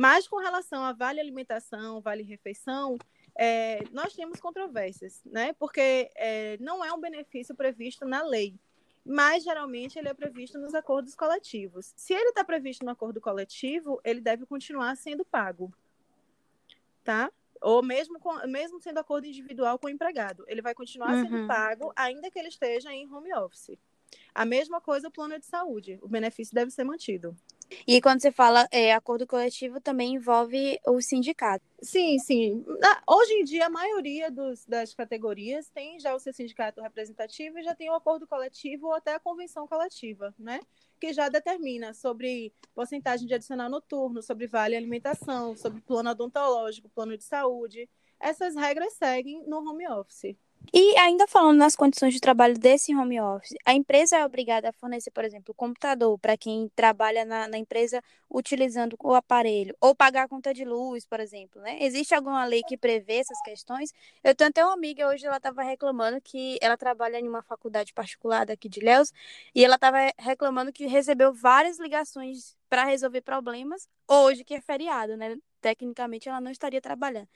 Mas 0.00 0.26
com 0.26 0.38
relação 0.38 0.82
a 0.82 0.94
vale 0.94 1.20
alimentação, 1.20 2.00
vale 2.00 2.22
refeição, 2.22 2.96
é, 3.36 3.80
nós 3.92 4.14
temos 4.14 4.40
controvérsias, 4.40 5.20
né? 5.26 5.52
Porque 5.52 6.10
é, 6.16 6.56
não 6.58 6.82
é 6.82 6.90
um 6.90 6.98
benefício 6.98 7.54
previsto 7.54 8.06
na 8.06 8.22
lei, 8.22 8.58
mas 9.04 9.44
geralmente 9.44 9.98
ele 9.98 10.08
é 10.08 10.14
previsto 10.14 10.58
nos 10.58 10.74
acordos 10.74 11.14
coletivos. 11.14 11.92
Se 11.98 12.14
ele 12.14 12.30
está 12.30 12.42
previsto 12.42 12.82
no 12.82 12.92
acordo 12.92 13.20
coletivo, 13.20 14.00
ele 14.02 14.22
deve 14.22 14.46
continuar 14.46 14.96
sendo 14.96 15.22
pago, 15.22 15.70
tá? 17.04 17.30
Ou 17.60 17.82
mesmo, 17.82 18.18
com, 18.18 18.34
mesmo 18.46 18.80
sendo 18.80 19.00
acordo 19.00 19.26
individual 19.26 19.78
com 19.78 19.86
o 19.86 19.90
empregado, 19.90 20.46
ele 20.48 20.62
vai 20.62 20.72
continuar 20.72 21.14
uhum. 21.14 21.28
sendo 21.28 21.46
pago, 21.46 21.92
ainda 21.94 22.30
que 22.30 22.38
ele 22.38 22.48
esteja 22.48 22.90
em 22.90 23.06
home 23.06 23.34
office. 23.34 23.76
A 24.34 24.46
mesma 24.46 24.80
coisa 24.80 25.08
o 25.08 25.10
plano 25.10 25.38
de 25.38 25.44
saúde, 25.44 25.98
o 26.00 26.08
benefício 26.08 26.54
deve 26.54 26.70
ser 26.70 26.84
mantido. 26.84 27.36
E 27.86 28.00
quando 28.00 28.20
você 28.20 28.30
fala 28.30 28.68
é, 28.70 28.92
acordo 28.92 29.26
coletivo, 29.26 29.80
também 29.80 30.14
envolve 30.14 30.80
o 30.86 31.00
sindicato. 31.00 31.64
Sim, 31.82 32.18
sim. 32.18 32.64
Hoje 33.06 33.32
em 33.34 33.44
dia, 33.44 33.66
a 33.66 33.70
maioria 33.70 34.30
dos, 34.30 34.64
das 34.66 34.94
categorias 34.94 35.68
tem 35.68 35.98
já 35.98 36.14
o 36.14 36.18
seu 36.18 36.32
sindicato 36.32 36.80
representativo 36.80 37.58
e 37.58 37.62
já 37.62 37.74
tem 37.74 37.88
o 37.90 37.94
acordo 37.94 38.26
coletivo 38.26 38.88
ou 38.88 38.94
até 38.94 39.14
a 39.14 39.20
convenção 39.20 39.66
coletiva, 39.66 40.34
né? 40.38 40.60
Que 41.00 41.12
já 41.12 41.28
determina 41.28 41.94
sobre 41.94 42.52
porcentagem 42.74 43.26
de 43.26 43.34
adicional 43.34 43.70
noturno, 43.70 44.22
sobre 44.22 44.46
vale 44.46 44.76
alimentação, 44.76 45.56
sobre 45.56 45.80
plano 45.80 46.10
odontológico, 46.10 46.88
plano 46.90 47.16
de 47.16 47.24
saúde. 47.24 47.88
Essas 48.18 48.54
regras 48.54 48.92
seguem 48.94 49.42
no 49.46 49.58
home 49.58 49.88
office. 49.88 50.36
E 50.72 50.96
ainda 50.98 51.26
falando 51.26 51.58
nas 51.58 51.74
condições 51.74 52.14
de 52.14 52.20
trabalho 52.20 52.56
desse 52.56 52.94
home 52.94 53.20
office, 53.20 53.54
a 53.64 53.74
empresa 53.74 54.18
é 54.18 54.24
obrigada 54.24 54.68
a 54.68 54.72
fornecer, 54.72 55.10
por 55.10 55.24
exemplo, 55.24 55.52
computador 55.52 56.16
para 56.18 56.36
quem 56.36 56.70
trabalha 56.76 57.24
na, 57.24 57.48
na, 57.48 57.58
empresa 57.58 58.00
utilizando 58.30 58.96
o 59.02 59.14
aparelho, 59.14 59.74
ou 59.80 59.96
pagar 59.96 60.24
a 60.24 60.28
conta 60.28 60.54
de 60.54 60.64
luz, 60.64 61.04
por 61.04 61.18
exemplo, 61.18 61.60
né? 61.60 61.78
Existe 61.80 62.14
alguma 62.14 62.44
lei 62.44 62.62
que 62.62 62.76
prevê 62.76 63.14
essas 63.14 63.40
questões? 63.42 63.92
Eu 64.22 64.32
tenho 64.32 64.50
até 64.50 64.64
uma 64.64 64.74
amiga 64.74 65.08
hoje, 65.08 65.26
ela 65.26 65.38
estava 65.38 65.62
reclamando 65.62 66.20
que 66.20 66.56
ela 66.60 66.76
trabalha 66.76 67.18
em 67.18 67.28
uma 67.28 67.42
faculdade 67.42 67.92
particular 67.92 68.46
daqui 68.46 68.68
de 68.68 68.80
Léus, 68.80 69.12
e 69.52 69.64
ela 69.64 69.74
estava 69.74 69.98
reclamando 70.18 70.72
que 70.72 70.86
recebeu 70.86 71.32
várias 71.32 71.80
ligações 71.80 72.56
para 72.68 72.84
resolver 72.84 73.22
problemas 73.22 73.88
hoje, 74.06 74.44
que 74.44 74.54
é 74.54 74.60
feriado, 74.60 75.16
né? 75.16 75.36
Tecnicamente 75.60 76.28
ela 76.28 76.40
não 76.40 76.50
estaria 76.52 76.80
trabalhando. 76.80 77.28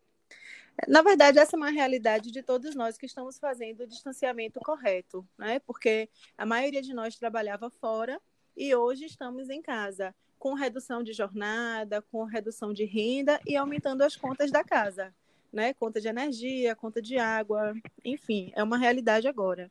Na 0.88 1.02
verdade, 1.02 1.38
essa 1.38 1.56
é 1.56 1.58
uma 1.58 1.70
realidade 1.70 2.30
de 2.30 2.42
todos 2.42 2.74
nós 2.74 2.98
que 2.98 3.06
estamos 3.06 3.38
fazendo 3.38 3.82
o 3.82 3.86
distanciamento 3.86 4.60
correto, 4.60 5.26
né? 5.38 5.60
Porque 5.60 6.08
a 6.36 6.44
maioria 6.44 6.82
de 6.82 6.92
nós 6.92 7.16
trabalhava 7.16 7.70
fora 7.70 8.20
e 8.56 8.74
hoje 8.74 9.04
estamos 9.04 9.48
em 9.48 9.62
casa, 9.62 10.14
com 10.38 10.54
redução 10.54 11.02
de 11.02 11.12
jornada, 11.12 12.02
com 12.02 12.24
redução 12.24 12.72
de 12.72 12.84
renda 12.84 13.40
e 13.46 13.56
aumentando 13.56 14.02
as 14.02 14.16
contas 14.16 14.50
da 14.50 14.62
casa. 14.64 15.14
né? 15.52 15.72
Conta 15.74 16.00
de 16.00 16.08
energia, 16.08 16.74
conta 16.74 17.00
de 17.00 17.16
água, 17.16 17.74
enfim, 18.04 18.52
é 18.56 18.62
uma 18.62 18.76
realidade 18.76 19.28
agora. 19.28 19.70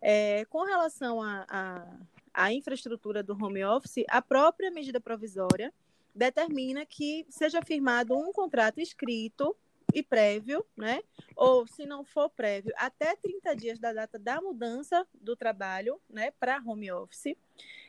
É, 0.00 0.44
com 0.44 0.64
relação 0.64 1.20
à 1.22 2.52
infraestrutura 2.52 3.22
do 3.22 3.32
home 3.32 3.64
office, 3.64 4.04
a 4.08 4.20
própria 4.20 4.70
medida 4.70 5.00
provisória 5.00 5.72
determina 6.14 6.84
que 6.84 7.26
seja 7.30 7.62
firmado 7.62 8.14
um 8.14 8.32
contrato 8.32 8.80
escrito 8.80 9.56
e 9.92 10.02
prévio, 10.02 10.64
né? 10.76 11.02
Ou 11.36 11.66
se 11.66 11.84
não 11.86 12.04
for 12.04 12.30
prévio, 12.30 12.72
até 12.76 13.16
30 13.16 13.54
dias 13.56 13.78
da 13.78 13.92
data 13.92 14.18
da 14.18 14.40
mudança 14.40 15.06
do 15.14 15.36
trabalho, 15.36 16.00
né, 16.08 16.30
para 16.32 16.62
home 16.64 16.90
office, 16.92 17.36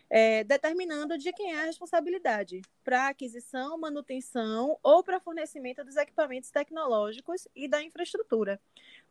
é, 0.09 0.43
determinando 0.43 1.17
de 1.17 1.31
quem 1.33 1.53
é 1.53 1.61
a 1.61 1.65
responsabilidade 1.65 2.61
para 2.83 3.09
aquisição, 3.09 3.77
manutenção 3.77 4.77
ou 4.83 5.03
para 5.03 5.19
fornecimento 5.19 5.83
dos 5.83 5.95
equipamentos 5.95 6.51
tecnológicos 6.51 7.47
e 7.55 7.67
da 7.67 7.81
infraestrutura. 7.81 8.59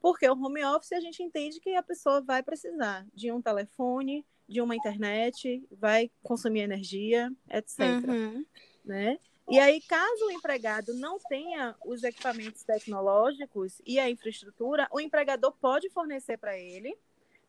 Porque 0.00 0.28
o 0.28 0.32
home 0.32 0.64
office 0.64 0.92
a 0.92 1.00
gente 1.00 1.22
entende 1.22 1.60
que 1.60 1.74
a 1.74 1.82
pessoa 1.82 2.20
vai 2.20 2.42
precisar 2.42 3.06
de 3.12 3.32
um 3.32 3.42
telefone, 3.42 4.24
de 4.48 4.60
uma 4.60 4.76
internet, 4.76 5.66
vai 5.70 6.10
consumir 6.22 6.60
energia, 6.60 7.32
etc. 7.50 7.80
Uhum. 8.06 8.44
Né? 8.84 9.18
E 9.48 9.58
aí, 9.58 9.80
caso 9.82 10.26
o 10.26 10.30
empregado 10.30 10.94
não 10.94 11.18
tenha 11.18 11.76
os 11.84 12.02
equipamentos 12.02 12.62
tecnológicos 12.64 13.80
e 13.86 13.98
a 13.98 14.08
infraestrutura, 14.08 14.88
o 14.90 14.98
empregador 14.98 15.52
pode 15.60 15.90
fornecer 15.90 16.38
para 16.38 16.58
ele, 16.58 16.96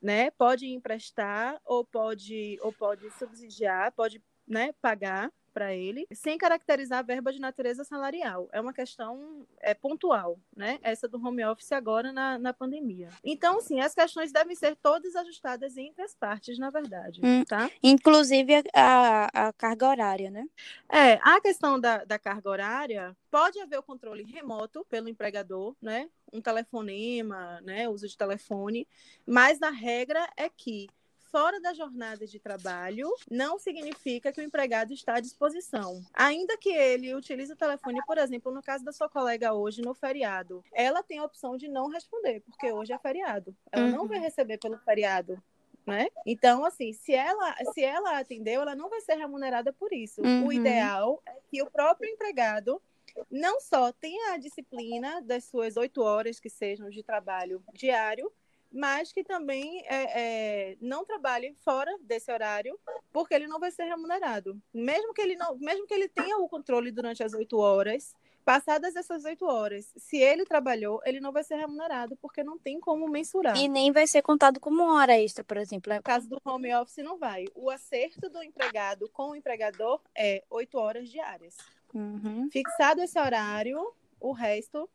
né? 0.02 0.30
Pode 0.32 0.68
emprestar 0.68 1.60
ou 1.66 1.86
pode 1.86 2.60
ou 2.62 2.74
pode 2.74 3.10
subsidiar, 3.12 3.94
pode, 3.94 4.22
né, 4.46 4.74
pagar 4.82 5.32
para 5.55 5.74
ele, 5.74 6.05
sem 6.12 6.38
caracterizar 6.38 7.00
a 7.00 7.01
verba 7.01 7.31
de 7.31 7.39
natureza 7.39 7.85
salarial. 7.85 8.50
É 8.51 8.59
uma 8.59 8.74
questão 8.74 9.47
é, 9.62 9.74
pontual, 9.74 10.38
né? 10.53 10.77
Essa 10.83 11.07
do 11.07 11.17
home 11.17 11.45
office 11.45 11.71
agora 11.71 12.12
na, 12.12 12.38
na 12.38 12.51
pandemia. 12.51 13.07
Então, 13.24 13.62
sim, 13.62 13.79
as 13.79 13.95
questões 13.95 14.33
devem 14.33 14.53
ser 14.53 14.75
todas 14.75 15.15
ajustadas 15.15 15.77
entre 15.77 16.03
as 16.03 16.13
partes, 16.13 16.59
na 16.59 16.69
verdade, 16.69 17.21
hum, 17.24 17.45
tá? 17.45 17.71
Inclusive 17.81 18.63
a, 18.74 19.47
a 19.47 19.53
carga 19.53 19.88
horária, 19.88 20.29
né? 20.29 20.45
É, 20.89 21.13
a 21.21 21.39
questão 21.39 21.79
da, 21.79 22.03
da 22.03 22.19
carga 22.19 22.50
horária, 22.50 23.17
pode 23.31 23.57
haver 23.62 23.79
o 23.79 23.83
controle 23.83 24.24
remoto 24.24 24.85
pelo 24.89 25.07
empregador, 25.07 25.74
né? 25.81 26.09
Um 26.33 26.41
telefonema, 26.41 27.62
né? 27.62 27.88
Uso 27.88 28.09
de 28.09 28.17
telefone, 28.17 28.85
mas 29.25 29.62
a 29.62 29.69
regra 29.69 30.29
é 30.35 30.50
que 30.50 30.89
fora 31.36 31.60
da 31.60 31.74
jornada 31.74 32.25
de 32.25 32.39
trabalho 32.39 33.13
não 33.30 33.60
significa 33.60 34.32
que 34.32 34.39
o 34.39 34.44
empregado 34.44 34.94
está 34.94 35.15
à 35.15 35.20
disposição. 35.20 36.01
Ainda 36.13 36.58
que 36.58 36.70
ele 36.70 37.13
utilize 37.13 37.51
o 37.51 37.58
telefone, 37.58 38.00
por 38.08 38.18
exemplo, 38.18 38.54
no 38.54 38.63
caso 38.63 38.86
da 38.86 38.94
sua 38.94 39.10
colega 39.10 39.54
hoje, 39.54 39.82
no 39.82 39.94
feriado, 39.94 40.63
ela 40.72 41.04
tem 41.04 41.20
a 41.20 41.25
opção 41.25 41.58
de 41.58 41.68
não 41.68 41.89
responder, 41.89 42.39
porque 42.39 42.72
hoje 42.72 42.94
é 42.94 42.98
feriado. 42.98 43.54
Ela 43.70 43.88
uhum. 43.88 43.92
não 43.92 44.08
vai 44.08 44.18
receber 44.18 44.58
pelo 44.60 44.77
feriado. 44.77 45.38
Né? 45.86 46.08
Então, 46.25 46.63
assim, 46.63 46.94
se 46.94 47.13
ela, 47.13 47.54
se 47.74 47.84
ela 47.84 48.18
atendeu, 48.18 48.62
ela 48.62 48.74
não 48.74 48.89
vai 48.89 49.01
ser 49.01 49.15
remunerada 49.15 49.74
por 49.74 49.92
isso. 49.92 50.22
Uhum. 50.22 50.48
O 50.48 50.54
ideal 50.54 51.22
é 51.25 51.34
que 51.51 51.62
o 51.62 51.70
próprio 51.70 52.10
empregado 52.10 52.82
não 53.30 53.60
só 53.60 53.92
tenha 53.92 54.34
a 54.34 54.38
disciplina 54.38 55.22
das 55.22 55.44
suas 55.44 55.75
oito 55.75 56.01
horas 56.01 56.39
que 56.39 56.50
sejam 56.50 56.89
de 56.89 57.04
trabalho 57.04 57.62
diário, 57.74 58.32
mas 58.72 59.12
que 59.12 59.24
também 59.24 59.84
é, 59.88 60.72
é, 60.72 60.77
não 60.81 61.05
trabalhe 61.05 61.53
fora 61.63 61.95
desse 62.01 62.31
horário, 62.31 62.77
porque 63.12 63.34
ele 63.34 63.48
não 63.48 63.60
vai 63.60 63.72
ser 63.72 63.86
remunerado. 63.86 64.62
Mesmo 64.74 65.13
que 65.13 65.22
ele 65.22 65.36
não, 65.36 65.57
mesmo 65.57 65.88
que 65.88 65.93
ele 65.93 66.10
tenha 66.10 66.38
o 66.38 66.50
controle 66.50 66.91
durante 66.91 67.24
as 67.24 67.34
oito 67.34 67.57
horas, 67.57 68.13
passadas 68.45 68.95
essas 68.95 69.25
oito 69.25 69.45
horas, 69.45 69.91
se 69.98 70.17
ele 70.17 70.45
trabalhou, 70.45 71.01
ele 71.03 71.19
não 71.19 71.31
vai 71.31 71.43
ser 71.43 71.55
remunerado, 71.55 72.15
porque 72.17 72.43
não 72.43 72.60
tem 72.60 72.79
como 72.79 73.07
mensurar. 73.07 73.57
E 73.57 73.67
nem 73.67 73.91
vai 73.91 74.05
ser 74.05 74.22
contado 74.22 74.60
como 74.60 74.84
hora 74.84 75.17
extra, 75.19 75.43
por 75.43 75.57
exemplo. 75.57 75.93
No 75.93 76.03
caso 76.03 76.29
do 76.29 76.39
home 76.45 76.74
office, 76.75 77.03
não 77.03 77.17
vai. 77.17 77.45
O 77.55 77.72
acerto 77.72 78.29
do 78.29 78.43
empregado 78.43 79.10
com 79.10 79.31
o 79.31 79.36
empregador 79.36 80.00
é 80.15 80.43
oito 80.50 80.77
horas 80.77 81.10
diárias. 81.10 81.57
Uhum. 81.93 82.48
Fixado 82.51 83.01
esse 83.01 83.17
horário, 83.17 83.93
o 84.19 84.31
resto 84.31 84.88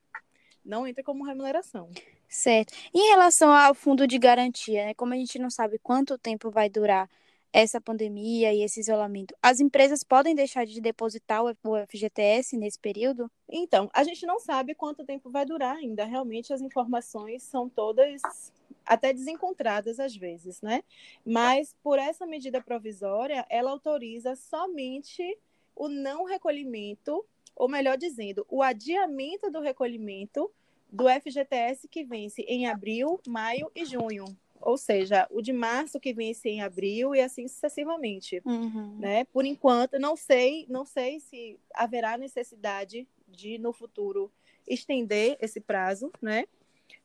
não 0.65 0.87
entra 0.87 1.03
como 1.03 1.25
remuneração. 1.25 1.91
Certo. 2.33 2.73
Em 2.95 3.09
relação 3.09 3.53
ao 3.53 3.75
fundo 3.75 4.07
de 4.07 4.17
garantia, 4.17 4.87
né, 4.87 4.95
como 4.95 5.13
a 5.13 5.17
gente 5.17 5.37
não 5.37 5.51
sabe 5.51 5.81
quanto 5.81 6.17
tempo 6.17 6.49
vai 6.49 6.71
durar 6.71 7.11
essa 7.53 7.81
pandemia 7.81 8.55
e 8.55 8.63
esse 8.63 8.79
isolamento, 8.79 9.35
as 9.43 9.59
empresas 9.59 10.05
podem 10.05 10.33
deixar 10.33 10.65
de 10.65 10.81
depositar 10.81 11.43
o 11.43 11.77
FGTS 11.89 12.57
nesse 12.57 12.79
período? 12.79 13.29
Então, 13.49 13.91
a 13.93 14.05
gente 14.05 14.25
não 14.25 14.39
sabe 14.39 14.77
quanto 14.77 15.05
tempo 15.05 15.29
vai 15.29 15.45
durar 15.45 15.75
ainda. 15.75 16.05
Realmente 16.05 16.53
as 16.53 16.61
informações 16.61 17.43
são 17.43 17.69
todas 17.69 18.23
até 18.87 19.13
desencontradas 19.13 19.99
às 19.99 20.15
vezes, 20.15 20.63
né? 20.63 20.85
Mas 21.27 21.75
por 21.83 21.99
essa 21.99 22.25
medida 22.25 22.63
provisória, 22.63 23.45
ela 23.51 23.73
autoriza 23.73 24.37
somente 24.37 25.37
o 25.75 25.89
não 25.89 26.23
recolhimento, 26.23 27.27
ou 27.57 27.69
melhor 27.69 27.97
dizendo, 27.99 28.47
o 28.49 28.63
adiamento 28.63 29.51
do 29.51 29.61
recolhimento 29.61 30.49
do 30.93 31.09
FGTS 31.09 31.89
que 31.89 32.05
vence 32.05 32.43
em 32.43 32.67
abril, 32.67 33.21
maio 33.27 33.71
e 33.75 33.85
junho. 33.85 34.25
Ou 34.61 34.77
seja, 34.77 35.27
o 35.31 35.41
de 35.41 35.53
março 35.53 35.99
que 35.99 36.13
vence 36.13 36.49
em 36.49 36.61
abril 36.61 37.15
e 37.15 37.21
assim 37.21 37.49
sucessivamente. 37.49 38.43
Uhum. 38.45 38.97
Né? 38.99 39.25
Por 39.27 39.45
enquanto, 39.47 39.99
não 39.99 40.17
sei, 40.17 40.67
não 40.69 40.85
sei 40.85 41.19
se 41.21 41.59
haverá 41.75 42.19
necessidade 42.19 43.09
de, 43.27 43.57
no 43.59 43.73
futuro, 43.73 44.31
estender 44.67 45.39
esse 45.41 45.61
prazo, 45.61 46.13
né? 46.21 46.45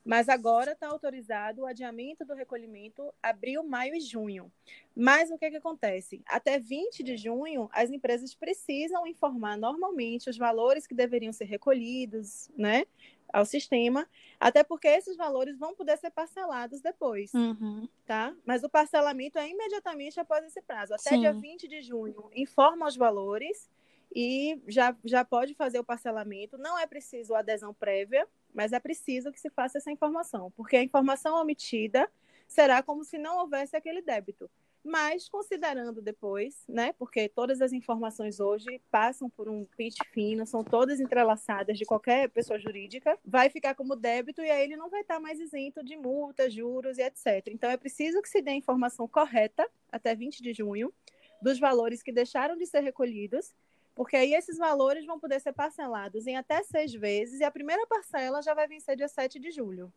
Mas 0.04 0.30
agora 0.30 0.74
está 0.74 0.88
autorizado 0.88 1.64
o 1.64 1.66
adiamento 1.66 2.24
do 2.24 2.36
recolhimento 2.36 3.12
abril, 3.24 3.64
maio 3.64 3.96
e 3.96 4.00
junho. 4.00 4.52
Mas 4.96 5.32
o 5.32 5.38
que, 5.38 5.50
que 5.50 5.58
acontece? 5.58 6.22
Até 6.28 6.60
20 6.60 7.02
de 7.02 7.18
junho, 7.18 7.68
as 7.74 7.90
empresas 7.90 8.36
precisam 8.36 9.08
informar 9.08 9.58
normalmente 9.58 10.30
os 10.30 10.38
valores 10.38 10.86
que 10.86 10.94
deveriam 10.94 11.34
ser 11.34 11.46
recolhidos, 11.46 12.50
né? 12.56 12.86
Ao 13.36 13.46
sistema, 13.46 14.08
até 14.40 14.64
porque 14.64 14.88
esses 14.88 15.18
valores 15.18 15.58
vão 15.58 15.76
poder 15.76 15.98
ser 15.98 16.10
parcelados 16.10 16.80
depois, 16.80 17.34
uhum. 17.34 17.86
tá? 18.06 18.34
Mas 18.46 18.64
o 18.64 18.70
parcelamento 18.70 19.38
é 19.38 19.50
imediatamente 19.50 20.18
após 20.22 20.46
esse 20.46 20.62
prazo. 20.62 20.94
Até 20.94 21.10
Sim. 21.10 21.20
dia 21.20 21.34
20 21.34 21.68
de 21.68 21.82
junho, 21.82 22.30
informa 22.34 22.88
os 22.88 22.96
valores 22.96 23.70
e 24.16 24.62
já, 24.68 24.96
já 25.04 25.26
pode 25.26 25.54
fazer 25.54 25.80
o 25.80 25.84
parcelamento. 25.84 26.58
Não 26.58 26.80
é 26.80 26.88
preciso 26.88 27.36
adesão 27.36 27.74
prévia, 27.74 28.26
mas 28.54 28.72
é 28.72 28.80
preciso 28.80 29.34
que 29.34 29.40
se 29.40 29.50
faça 29.50 29.80
essa 29.80 29.92
informação, 29.92 30.50
porque 30.56 30.78
a 30.78 30.84
informação 30.84 31.36
omitida 31.36 32.10
será 32.48 32.82
como 32.82 33.04
se 33.04 33.18
não 33.18 33.40
houvesse 33.40 33.76
aquele 33.76 34.02
débito 34.02 34.50
mas 34.86 35.28
considerando 35.28 36.00
depois, 36.00 36.64
né, 36.70 36.94
porque 36.94 37.28
todas 37.28 37.60
as 37.60 37.74
informações 37.74 38.40
hoje 38.40 38.80
passam 38.92 39.28
por 39.28 39.50
um 39.50 39.66
pente 39.76 39.98
fino, 40.14 40.46
são 40.46 40.64
todas 40.64 41.00
entrelaçadas 41.00 41.76
de 41.76 41.86
qualquer 41.86 42.30
pessoa 42.30 42.60
jurídica, 42.60 43.18
vai 43.26 43.50
ficar 43.50 43.74
como 43.74 43.96
débito 43.96 44.44
e 44.44 44.52
aí 44.52 44.64
ele 44.64 44.78
não 44.78 44.88
vai 44.88 45.02
estar 45.02 45.20
mais 45.20 45.40
isento 45.40 45.84
de 45.84 45.98
multas, 45.98 46.54
juros 46.54 47.00
e 47.00 47.02
etc. 47.02 47.48
Então 47.48 47.68
é 47.68 47.78
preciso 47.78 48.22
que 48.22 48.30
se 48.30 48.44
dê 48.44 48.52
a 48.52 48.56
informação 48.56 49.08
correta 49.08 49.68
até 49.92 50.14
20 50.14 50.44
de 50.44 50.54
junho 50.54 50.94
dos 51.42 51.58
valores 51.58 52.04
que 52.04 52.12
deixaram 52.12 52.56
de 52.56 52.68
ser 52.68 52.82
recolhidos, 52.82 53.56
porque 53.96 54.16
aí 54.16 54.36
esses 54.36 54.58
valores 54.58 55.04
vão 55.04 55.20
poder 55.20 55.40
ser 55.42 55.54
parcelados 55.54 56.28
em 56.28 56.38
até 56.38 56.62
seis 56.62 56.94
vezes 56.94 57.40
e 57.40 57.44
a 57.44 57.50
primeira 57.50 57.88
parcela 57.88 58.40
já 58.44 58.54
vai 58.54 58.68
vencer 58.68 58.96
dia 58.96 59.08
7 59.08 59.40
de 59.40 59.50
julho. 59.50 59.92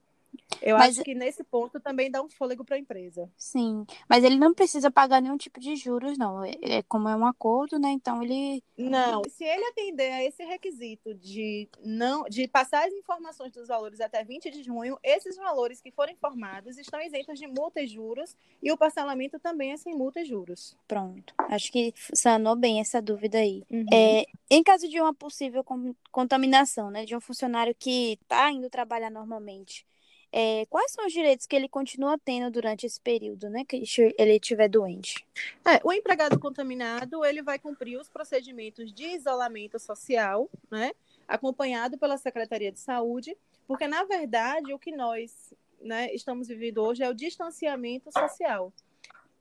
Eu 0.60 0.76
mas, 0.76 0.96
acho 0.96 1.04
que 1.04 1.14
nesse 1.14 1.44
ponto 1.44 1.80
também 1.80 2.10
dá 2.10 2.22
um 2.22 2.28
fôlego 2.28 2.64
para 2.64 2.76
a 2.76 2.78
empresa. 2.78 3.30
Sim, 3.36 3.86
mas 4.08 4.24
ele 4.24 4.36
não 4.36 4.52
precisa 4.52 4.90
pagar 4.90 5.20
nenhum 5.20 5.36
tipo 5.36 5.60
de 5.60 5.76
juros, 5.76 6.18
não. 6.18 6.44
É, 6.44 6.52
é, 6.62 6.82
como 6.82 7.08
é 7.08 7.16
um 7.16 7.26
acordo, 7.26 7.78
né? 7.78 7.90
Então 7.90 8.22
ele. 8.22 8.62
Não, 8.76 9.22
se 9.28 9.44
ele 9.44 9.64
atender 9.64 10.10
a 10.12 10.24
esse 10.24 10.44
requisito 10.44 11.14
de 11.14 11.68
não 11.84 12.24
de 12.24 12.46
passar 12.48 12.86
as 12.86 12.92
informações 12.92 13.52
dos 13.52 13.68
valores 13.68 14.00
até 14.00 14.24
20 14.24 14.50
de 14.50 14.62
junho, 14.62 14.98
esses 15.02 15.36
valores 15.36 15.80
que 15.80 15.90
forem 15.90 16.14
informados 16.14 16.78
estão 16.78 17.00
isentos 17.00 17.38
de 17.38 17.46
multa 17.46 17.80
e 17.80 17.86
juros 17.86 18.36
e 18.62 18.70
o 18.72 18.76
parcelamento 18.76 19.38
também 19.38 19.72
é 19.72 19.76
sem 19.76 19.94
multa 19.94 20.20
e 20.20 20.24
juros. 20.24 20.76
Pronto. 20.86 21.34
Acho 21.38 21.70
que 21.72 21.94
sanou 22.14 22.56
bem 22.56 22.80
essa 22.80 23.00
dúvida 23.00 23.38
aí. 23.38 23.64
Uhum. 23.70 23.86
É, 23.92 24.26
em 24.50 24.62
caso 24.62 24.88
de 24.88 25.00
uma 25.00 25.14
possível 25.14 25.64
contaminação, 26.10 26.90
né, 26.90 27.04
de 27.04 27.16
um 27.16 27.20
funcionário 27.20 27.74
que 27.74 28.18
está 28.22 28.50
indo 28.50 28.70
trabalhar 28.70 29.10
normalmente 29.10 29.86
é, 30.30 30.66
quais 30.66 30.92
são 30.92 31.06
os 31.06 31.12
direitos 31.12 31.46
que 31.46 31.56
ele 31.56 31.68
continua 31.68 32.18
tendo 32.22 32.50
durante 32.50 32.84
esse 32.84 33.00
período, 33.00 33.48
né, 33.48 33.64
que 33.64 33.82
ele 34.18 34.36
estiver 34.36 34.68
doente? 34.68 35.26
É, 35.64 35.80
o 35.82 35.92
empregado 35.92 36.38
contaminado, 36.38 37.24
ele 37.24 37.42
vai 37.42 37.58
cumprir 37.58 37.98
os 37.98 38.08
procedimentos 38.08 38.92
de 38.92 39.04
isolamento 39.04 39.78
social, 39.78 40.50
né, 40.70 40.92
acompanhado 41.26 41.96
pela 41.98 42.18
Secretaria 42.18 42.70
de 42.70 42.80
Saúde, 42.80 43.36
porque, 43.66 43.86
na 43.86 44.04
verdade, 44.04 44.72
o 44.72 44.78
que 44.78 44.92
nós 44.92 45.52
né, 45.80 46.12
estamos 46.14 46.48
vivendo 46.48 46.78
hoje 46.78 47.02
é 47.02 47.08
o 47.08 47.14
distanciamento 47.14 48.10
social. 48.12 48.72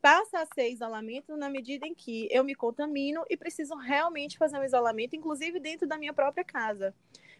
Passa 0.01 0.39
a 0.39 0.45
ser 0.45 0.69
isolamento 0.69 1.35
na 1.35 1.49
medida 1.49 1.87
em 1.87 1.93
que 1.93 2.27
eu 2.31 2.43
me 2.43 2.53
contamino 2.53 3.25
e 3.29 3.35
preciso 3.35 3.75
realmente 3.75 4.37
fazer 4.37 4.57
um 4.57 4.63
isolamento, 4.63 5.15
inclusive 5.15 5.59
dentro 5.59 5.87
da 5.87 5.97
minha 5.97 6.13
própria 6.13 6.43
casa 6.43 6.93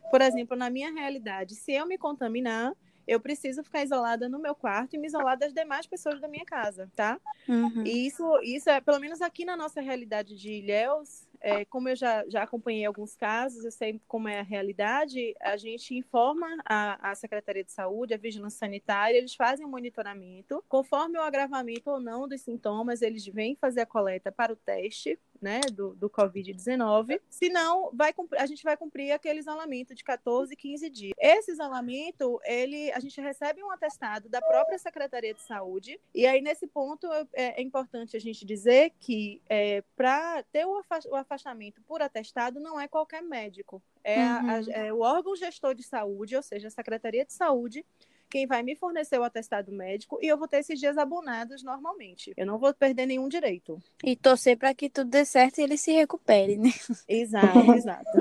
Por 0.10 0.22
exemplo, 0.22 0.58
na 0.58 0.70
minha 0.70 0.92
realidade, 0.92 1.56
se 1.56 1.72
eu 1.72 1.86
me 1.86 1.98
contaminar, 1.98 2.74
eu 3.08 3.20
preciso 3.20 3.64
ficar 3.64 3.84
isolada 3.84 4.28
no 4.28 4.40
meu 4.40 4.54
quarto 4.54 4.96
e 4.96 4.98
me 5.00 5.08
isolar 5.08 5.38
das 5.38 5.54
demais 5.54 5.88
pessoas 5.88 6.20
da 6.20 6.28
minha 6.28 6.46
casa, 6.46 6.92
tá? 6.96 7.20
Uhum. 7.48 7.84
E 7.86 8.06
isso, 8.06 8.24
isso 8.44 8.70
é, 8.70 8.82
pelo 8.82 9.00
menos 9.00 9.22
aqui 9.22 9.46
na 9.46 9.56
nossa 9.56 9.80
realidade 9.80 10.36
de 10.36 10.52
Ilhéus, 10.52 11.26
é, 11.48 11.63
como 11.63 11.88
eu 11.88 11.96
já, 11.96 12.27
já 12.27 12.44
acompanhei 12.44 12.84
alguns 12.84 13.16
casos, 13.16 13.63
eu 13.63 13.72
sei 13.72 14.01
como 14.06 14.27
é 14.27 14.42
a 14.42 14.44
realidade, 14.44 15.34
a 15.39 15.56
gente 15.56 15.96
informa 15.96 16.46
a, 16.66 17.12
a 17.12 17.16
Secretaria 17.16 17.63
de 17.63 17.72
Saúde, 17.72 18.13
a 18.13 18.18
Vigilância 18.18 18.60
Sanitária, 18.60 19.18
eles 19.18 19.34
fazem 19.34 19.66
um 19.66 19.70
monitoramento. 19.70 20.62
Conforme 20.68 21.18
o 21.18 21.22
agravamento 21.22 21.89
ou 21.89 22.01
não 22.01 22.27
dos 22.27 22.42
sintomas, 22.42 23.01
eles 23.01 23.25
vêm 23.25 23.56
fazer 23.56 23.80
a 23.82 23.86
coleta 23.86 24.30
para 24.30 24.51
o 24.51 24.58
teste, 24.58 25.18
né, 25.42 25.62
do, 25.72 25.94
do 25.94 26.10
Covid-19. 26.10 27.22
Senão, 27.30 27.92
vai, 27.94 28.13
a 28.38 28.46
gente 28.46 28.63
vai 28.63 28.75
cumprir 28.75 29.12
aquele 29.12 29.39
isolamento 29.39 29.96
de 29.96 30.04
14, 30.04 30.54
15 30.54 30.89
dias. 30.89 31.13
Esse 31.18 31.51
isolamento, 31.51 32.42
ele, 32.44 32.92
a 32.92 33.00
gente 33.00 33.22
recebe 33.22 33.63
um 33.63 33.72
atestado 33.72 34.27
da 34.27 34.42
própria 34.42 34.80
Secretaria 34.80 35.34
de 35.34 35.44
Saúde, 35.44 36.00
e 36.13 36.25
aí, 36.25 36.42
nesse 36.42 36.68
ponto, 36.68 37.08
é, 37.34 37.62
é 37.62 37.62
importante 37.62 38.18
a 38.18 38.20
gente 38.20 38.46
dizer 38.46 38.92
que 39.00 39.39
é, 39.48 39.84
para 39.96 40.44
ter 40.51 40.66
o 40.66 40.82
afastamento 41.16 41.37
por 41.82 42.01
atestado, 42.01 42.60
não 42.60 42.79
é 42.79 42.88
qualquer 42.88 43.22
médico. 43.22 43.82
É, 44.03 44.17
uhum. 44.20 44.50
a, 44.50 44.72
é 44.72 44.94
o 44.94 45.00
órgão 45.00 45.36
gestor 45.36 45.75
de 45.75 45.84
saúde, 45.84 46.36
ou 46.36 46.44
seja, 46.44 46.67
a 46.67 46.72
Secretaria 46.72 47.25
de 47.25 47.34
Saúde, 47.34 47.86
quem 48.29 48.46
vai 48.46 48.63
me 48.63 48.75
fornecer 48.75 49.19
o 49.19 49.24
atestado 49.24 49.72
médico 49.72 50.19
e 50.22 50.27
eu 50.27 50.38
vou 50.38 50.48
ter 50.48 50.57
esses 50.57 50.79
dias 50.79 50.98
abonados 50.98 51.63
normalmente. 51.63 52.34
Eu 52.36 52.46
não 52.46 52.57
vou 52.57 52.74
perder 52.74 53.05
nenhum 53.05 53.27
direito. 53.27 53.81
E 54.03 54.15
torcer 54.15 54.57
para 54.57 54.74
que 54.74 54.89
tudo 54.89 55.10
dê 55.10 55.25
certo 55.25 55.60
e 55.60 55.63
ele 55.63 55.77
se 55.77 55.91
recupere, 55.91 56.57
né? 56.57 56.69
Exato, 57.07 57.72
exato. 57.74 58.12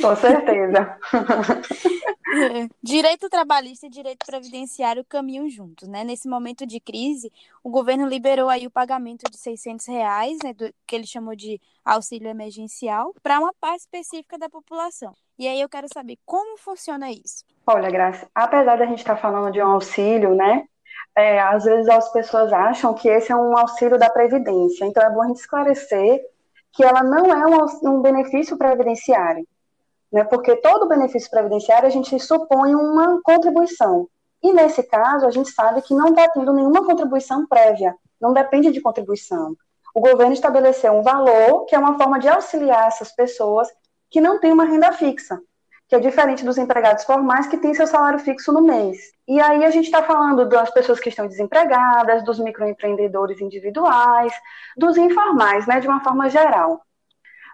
Com 0.00 0.16
certeza. 0.16 0.98
direito 2.82 3.28
trabalhista 3.28 3.86
e 3.86 3.90
direito 3.90 4.26
previdenciário 4.26 5.04
caminham 5.04 5.48
juntos, 5.48 5.88
né? 5.88 6.04
Nesse 6.04 6.28
momento 6.28 6.66
de 6.66 6.80
crise, 6.80 7.32
o 7.62 7.70
governo 7.70 8.06
liberou 8.06 8.48
aí 8.48 8.66
o 8.66 8.70
pagamento 8.70 9.30
de 9.30 9.36
600 9.36 9.86
reais, 9.86 10.38
né, 10.42 10.52
do, 10.52 10.72
que 10.86 10.94
ele 10.94 11.06
chamou 11.06 11.34
de 11.34 11.60
auxílio 11.84 12.28
emergencial, 12.28 13.14
para 13.22 13.40
uma 13.40 13.52
parte 13.54 13.80
específica 13.80 14.38
da 14.38 14.48
população. 14.48 15.14
E 15.38 15.46
aí 15.46 15.60
eu 15.60 15.68
quero 15.68 15.86
saber 15.92 16.18
como 16.26 16.58
funciona 16.58 17.10
isso. 17.12 17.44
Olha, 17.64 17.90
Graça, 17.90 18.28
apesar 18.34 18.76
da 18.76 18.86
gente 18.86 18.98
estar 18.98 19.14
tá 19.14 19.20
falando 19.20 19.52
de 19.52 19.62
um 19.62 19.70
auxílio, 19.70 20.34
né? 20.34 20.64
É, 21.16 21.40
às 21.40 21.64
vezes 21.64 21.88
as 21.88 22.10
pessoas 22.12 22.52
acham 22.52 22.92
que 22.92 23.08
esse 23.08 23.30
é 23.30 23.36
um 23.36 23.56
auxílio 23.56 23.98
da 23.98 24.10
Previdência. 24.10 24.84
Então 24.84 25.02
é 25.02 25.10
bom 25.10 25.22
a 25.22 25.26
gente 25.28 25.40
esclarecer 25.40 26.20
que 26.72 26.82
ela 26.82 27.04
não 27.04 27.26
é 27.26 27.46
um, 27.46 27.90
um 27.90 28.02
benefício 28.02 28.56
previdenciário. 28.58 29.46
Né? 30.12 30.24
Porque 30.24 30.56
todo 30.56 30.88
benefício 30.88 31.30
previdenciário 31.30 31.86
a 31.86 31.90
gente 31.90 32.18
supõe 32.18 32.74
uma 32.74 33.20
contribuição. 33.22 34.08
E 34.42 34.52
nesse 34.52 34.82
caso, 34.82 35.26
a 35.26 35.30
gente 35.30 35.50
sabe 35.50 35.82
que 35.82 35.94
não 35.94 36.08
está 36.08 36.28
tendo 36.30 36.52
nenhuma 36.52 36.84
contribuição 36.84 37.46
prévia, 37.46 37.94
não 38.20 38.32
depende 38.32 38.70
de 38.72 38.80
contribuição. 38.80 39.56
O 39.94 40.00
governo 40.00 40.32
estabeleceu 40.32 40.92
um 40.92 41.02
valor 41.02 41.64
que 41.64 41.74
é 41.74 41.78
uma 41.78 41.96
forma 41.96 42.18
de 42.18 42.28
auxiliar 42.28 42.88
essas 42.88 43.12
pessoas 43.12 43.68
que 44.10 44.20
não 44.20 44.40
tem 44.40 44.52
uma 44.52 44.64
renda 44.64 44.92
fixa, 44.92 45.40
que 45.88 45.94
é 45.94 45.98
diferente 45.98 46.44
dos 46.44 46.58
empregados 46.58 47.04
formais 47.04 47.46
que 47.46 47.56
têm 47.56 47.72
seu 47.72 47.86
salário 47.86 48.18
fixo 48.18 48.52
no 48.52 48.62
mês. 48.62 48.98
E 49.26 49.40
aí 49.40 49.64
a 49.64 49.70
gente 49.70 49.86
está 49.86 50.02
falando 50.02 50.46
das 50.46 50.70
pessoas 50.70 51.00
que 51.00 51.08
estão 51.08 51.26
desempregadas, 51.26 52.22
dos 52.24 52.38
microempreendedores 52.38 53.40
individuais, 53.40 54.32
dos 54.76 54.98
informais, 54.98 55.66
né, 55.66 55.80
de 55.80 55.88
uma 55.88 56.04
forma 56.04 56.28
geral. 56.28 56.82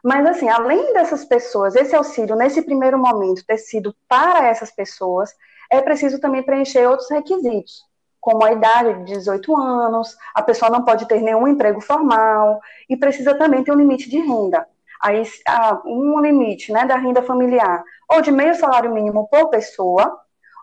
Mas, 0.02 0.26
assim, 0.26 0.48
além 0.48 0.92
dessas 0.92 1.24
pessoas, 1.24 1.74
esse 1.76 1.94
auxílio, 1.94 2.36
nesse 2.36 2.60
primeiro 2.60 2.98
momento, 2.98 3.46
ter 3.46 3.56
sido 3.56 3.94
para 4.08 4.48
essas 4.48 4.70
pessoas, 4.70 5.30
é 5.70 5.80
preciso 5.80 6.20
também 6.20 6.42
preencher 6.42 6.86
outros 6.86 7.08
requisitos, 7.10 7.82
como 8.20 8.44
a 8.44 8.52
idade 8.52 9.04
de 9.04 9.14
18 9.14 9.56
anos, 9.56 10.14
a 10.34 10.42
pessoa 10.42 10.70
não 10.70 10.84
pode 10.84 11.06
ter 11.06 11.22
nenhum 11.22 11.48
emprego 11.48 11.80
formal 11.80 12.60
e 12.88 12.96
precisa 12.96 13.34
também 13.34 13.64
ter 13.64 13.72
um 13.72 13.76
limite 13.76 14.10
de 14.10 14.18
renda 14.18 14.66
aí, 15.04 15.22
um 15.84 16.18
limite 16.20 16.72
né, 16.72 16.86
da 16.86 16.96
renda 16.96 17.22
familiar, 17.22 17.84
ou 18.10 18.22
de 18.22 18.30
meio 18.30 18.54
salário 18.54 18.92
mínimo 18.92 19.28
por 19.28 19.50
pessoa, 19.50 20.18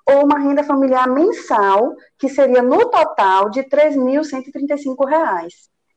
ou 0.09 0.25
uma 0.25 0.39
renda 0.39 0.63
familiar 0.63 1.07
mensal, 1.07 1.93
que 2.17 2.27
seria 2.27 2.63
no 2.63 2.89
total 2.89 3.49
de 3.51 3.61
R$ 3.61 3.69
3.135. 3.69 5.47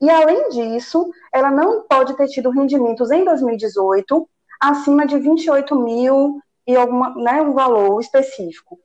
E, 0.00 0.10
além 0.10 0.50
disso, 0.50 1.10
ela 1.32 1.50
não 1.50 1.86
pode 1.88 2.14
ter 2.16 2.26
tido 2.26 2.50
rendimentos 2.50 3.10
em 3.10 3.24
2018 3.24 4.28
acima 4.60 5.06
de 5.06 5.18
28 5.18 5.74
mil 5.76 6.38
e 6.66 6.76
alguma, 6.76 7.14
né, 7.14 7.40
um 7.40 7.54
valor 7.54 7.98
específico. 8.00 8.78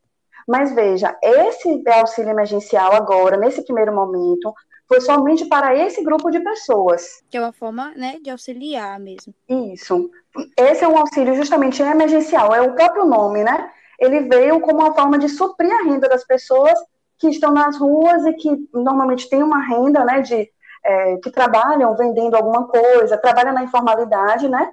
Mas 0.48 0.74
veja, 0.74 1.18
esse 1.22 1.84
auxílio 1.90 2.32
emergencial 2.32 2.94
agora, 2.94 3.38
nesse 3.38 3.64
primeiro 3.64 3.94
momento, 3.94 4.54
foi 4.90 5.00
somente 5.02 5.46
para 5.46 5.76
esse 5.76 6.04
grupo 6.04 6.32
de 6.32 6.40
pessoas. 6.40 7.24
Que 7.30 7.38
é 7.38 7.40
uma 7.40 7.54
forma, 7.54 7.94
né, 7.96 8.18
de 8.24 8.32
auxiliar 8.32 9.00
mesmo. 9.00 9.36
Isso. 9.48 10.10
Esse 10.58 10.84
é 10.84 10.88
um 10.88 10.98
auxílio 10.98 11.36
justamente 11.36 11.80
emergencial, 11.84 12.54
é 12.56 12.62
o 12.62 12.74
próprio 12.74 13.06
nome, 13.06 13.44
né? 13.44 13.72
Ele 14.00 14.22
veio 14.22 14.60
como 14.60 14.80
uma 14.80 14.96
forma 14.96 15.20
de 15.20 15.30
suprir 15.30 15.72
a 15.72 15.84
renda 15.84 16.10
das 16.10 16.26
pessoas 16.26 16.74
que 17.20 17.30
estão 17.30 17.54
nas 17.54 17.78
ruas 17.78 18.26
e 18.26 18.34
que 18.34 18.50
normalmente 18.74 19.30
têm 19.30 19.44
uma 19.44 19.64
renda, 19.64 20.04
né, 20.04 20.22
de 20.22 20.50
é, 20.84 21.18
que 21.18 21.30
trabalham 21.30 21.96
vendendo 21.96 22.36
alguma 22.36 22.68
coisa, 22.68 23.18
trabalham 23.18 23.54
na 23.54 23.64
informalidade, 23.64 24.48
né? 24.48 24.72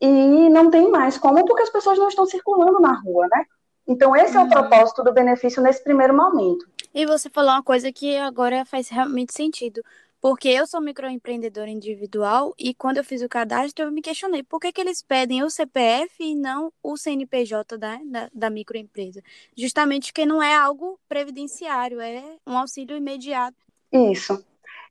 E 0.00 0.48
não 0.50 0.70
tem 0.70 0.88
mais 0.90 1.18
como 1.18 1.44
porque 1.46 1.62
as 1.62 1.70
pessoas 1.70 1.98
não 1.98 2.08
estão 2.08 2.26
circulando 2.26 2.78
na 2.78 2.92
rua, 2.92 3.26
né? 3.28 3.44
Então 3.88 4.14
esse 4.14 4.36
uhum. 4.36 4.42
é 4.42 4.44
o 4.44 4.44
uhum. 4.44 4.50
propósito 4.50 5.02
do 5.02 5.12
benefício 5.12 5.62
nesse 5.62 5.82
primeiro 5.82 6.14
momento. 6.14 6.64
E 6.94 7.06
você 7.06 7.30
falou 7.30 7.50
uma 7.52 7.62
coisa 7.62 7.92
que 7.92 8.16
agora 8.16 8.64
faz 8.64 8.88
realmente 8.88 9.32
sentido. 9.32 9.82
Porque 10.20 10.48
eu 10.48 10.68
sou 10.68 10.80
microempreendedora 10.80 11.68
individual 11.68 12.54
e 12.56 12.72
quando 12.72 12.98
eu 12.98 13.04
fiz 13.04 13.22
o 13.22 13.28
cadastro 13.28 13.86
eu 13.86 13.90
me 13.90 14.00
questionei 14.00 14.44
por 14.44 14.60
que, 14.60 14.70
que 14.70 14.80
eles 14.80 15.02
pedem 15.02 15.42
o 15.42 15.50
CPF 15.50 16.14
e 16.20 16.36
não 16.36 16.72
o 16.80 16.96
CNPJ 16.96 17.76
da, 17.76 17.98
da, 18.04 18.30
da 18.32 18.48
microempresa. 18.48 19.20
Justamente 19.56 20.12
porque 20.12 20.24
não 20.24 20.40
é 20.40 20.54
algo 20.54 20.96
previdenciário, 21.08 22.00
é 22.00 22.22
um 22.46 22.56
auxílio 22.56 22.96
imediato. 22.96 23.56
Isso. 23.90 24.44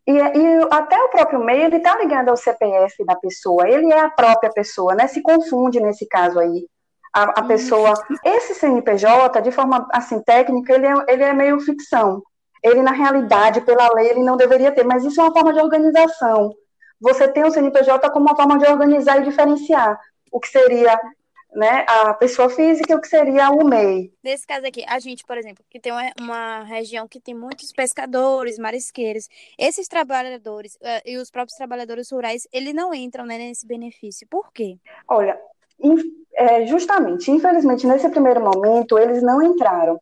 E, 0.05 0.11
e 0.11 0.67
até 0.69 1.01
o 1.01 1.09
próprio 1.09 1.39
MEI, 1.39 1.63
ele 1.63 1.77
está 1.77 1.97
ligado 1.97 2.27
ao 2.27 2.35
CPF 2.35 3.05
da 3.05 3.15
pessoa, 3.15 3.69
ele 3.69 3.91
é 3.93 4.01
a 4.01 4.09
própria 4.09 4.51
pessoa, 4.51 4.95
né? 4.95 5.07
Se 5.07 5.21
confunde 5.21 5.79
nesse 5.79 6.05
caso 6.07 6.39
aí 6.39 6.67
a, 7.13 7.24
a 7.39 7.43
pessoa. 7.43 7.93
Esse 8.24 8.56
CNPJ, 8.56 9.41
de 9.41 9.52
forma 9.52 9.88
assim 9.91 10.21
técnica, 10.21 10.74
ele 10.74 10.88
é, 10.88 10.93
ele 11.08 11.24
é 11.24 11.34
meio 11.34 11.60
ficção. 11.60 12.21
Ele, 12.63 12.82
na 12.82 12.91
realidade, 12.91 13.62
pela 13.62 13.91
lei, 13.93 14.10
ele 14.10 14.24
não 14.24 14.38
deveria 14.38 14.71
ter, 14.71 14.86
mas 14.86 15.04
isso 15.04 15.19
é 15.19 15.24
uma 15.24 15.34
forma 15.34 15.52
de 15.52 15.60
organização. 15.60 16.54
Você 17.00 17.28
tem 17.28 17.43
o 17.43 17.52
CNPJ 17.52 18.10
como 18.12 18.28
uma 18.28 18.36
forma 18.36 18.60
de 18.60 18.65
organizar 18.65 19.19
e 19.19 19.24
diferenciar 19.24 20.00
o 20.32 20.39
que 20.39 20.47
seria 20.47 21.00
né, 21.54 21.86
a 21.88 22.13
pessoa 22.13 22.50
física 22.50 22.93
e 22.93 22.95
o 22.95 23.02
que 23.02 23.08
seria 23.08 23.50
o 23.50 23.65
MEI. 23.65 24.13
Nesse 24.24 24.47
caso 24.47 24.65
aqui, 24.65 24.86
a 24.88 25.00
gente, 25.00 25.26
por 25.26 25.38
exemplo, 25.38 25.65
que 25.69 25.80
tem 25.80 25.91
uma, 25.91 26.12
uma 26.19 26.63
região 26.63 27.08
que 27.08 27.19
tem 27.19 27.34
muitos 27.34 27.71
pescadores, 27.74 28.58
marisqueiros, 28.58 29.28
esses 29.58 29.88
trabalhadores 29.88 30.76
uh, 30.76 31.02
e 31.06 31.17
os 31.17 31.30
próprios 31.30 31.58
trabalhadores 31.58 32.10
rurais, 32.12 32.47
eles 32.54 32.74
não 32.74 32.93
entram 32.93 33.26
né, 33.26 33.38
nesse 33.38 33.67
benefício. 33.67 34.28
Por 34.30 34.52
quê? 34.54 34.78
Olha, 35.08 35.38
é, 36.35 36.65
justamente, 36.65 37.29
infelizmente, 37.31 37.85
nesse 37.85 38.09
primeiro 38.09 38.41
momento, 38.41 38.97
eles 38.97 39.21
não 39.21 39.41
entraram. 39.41 39.99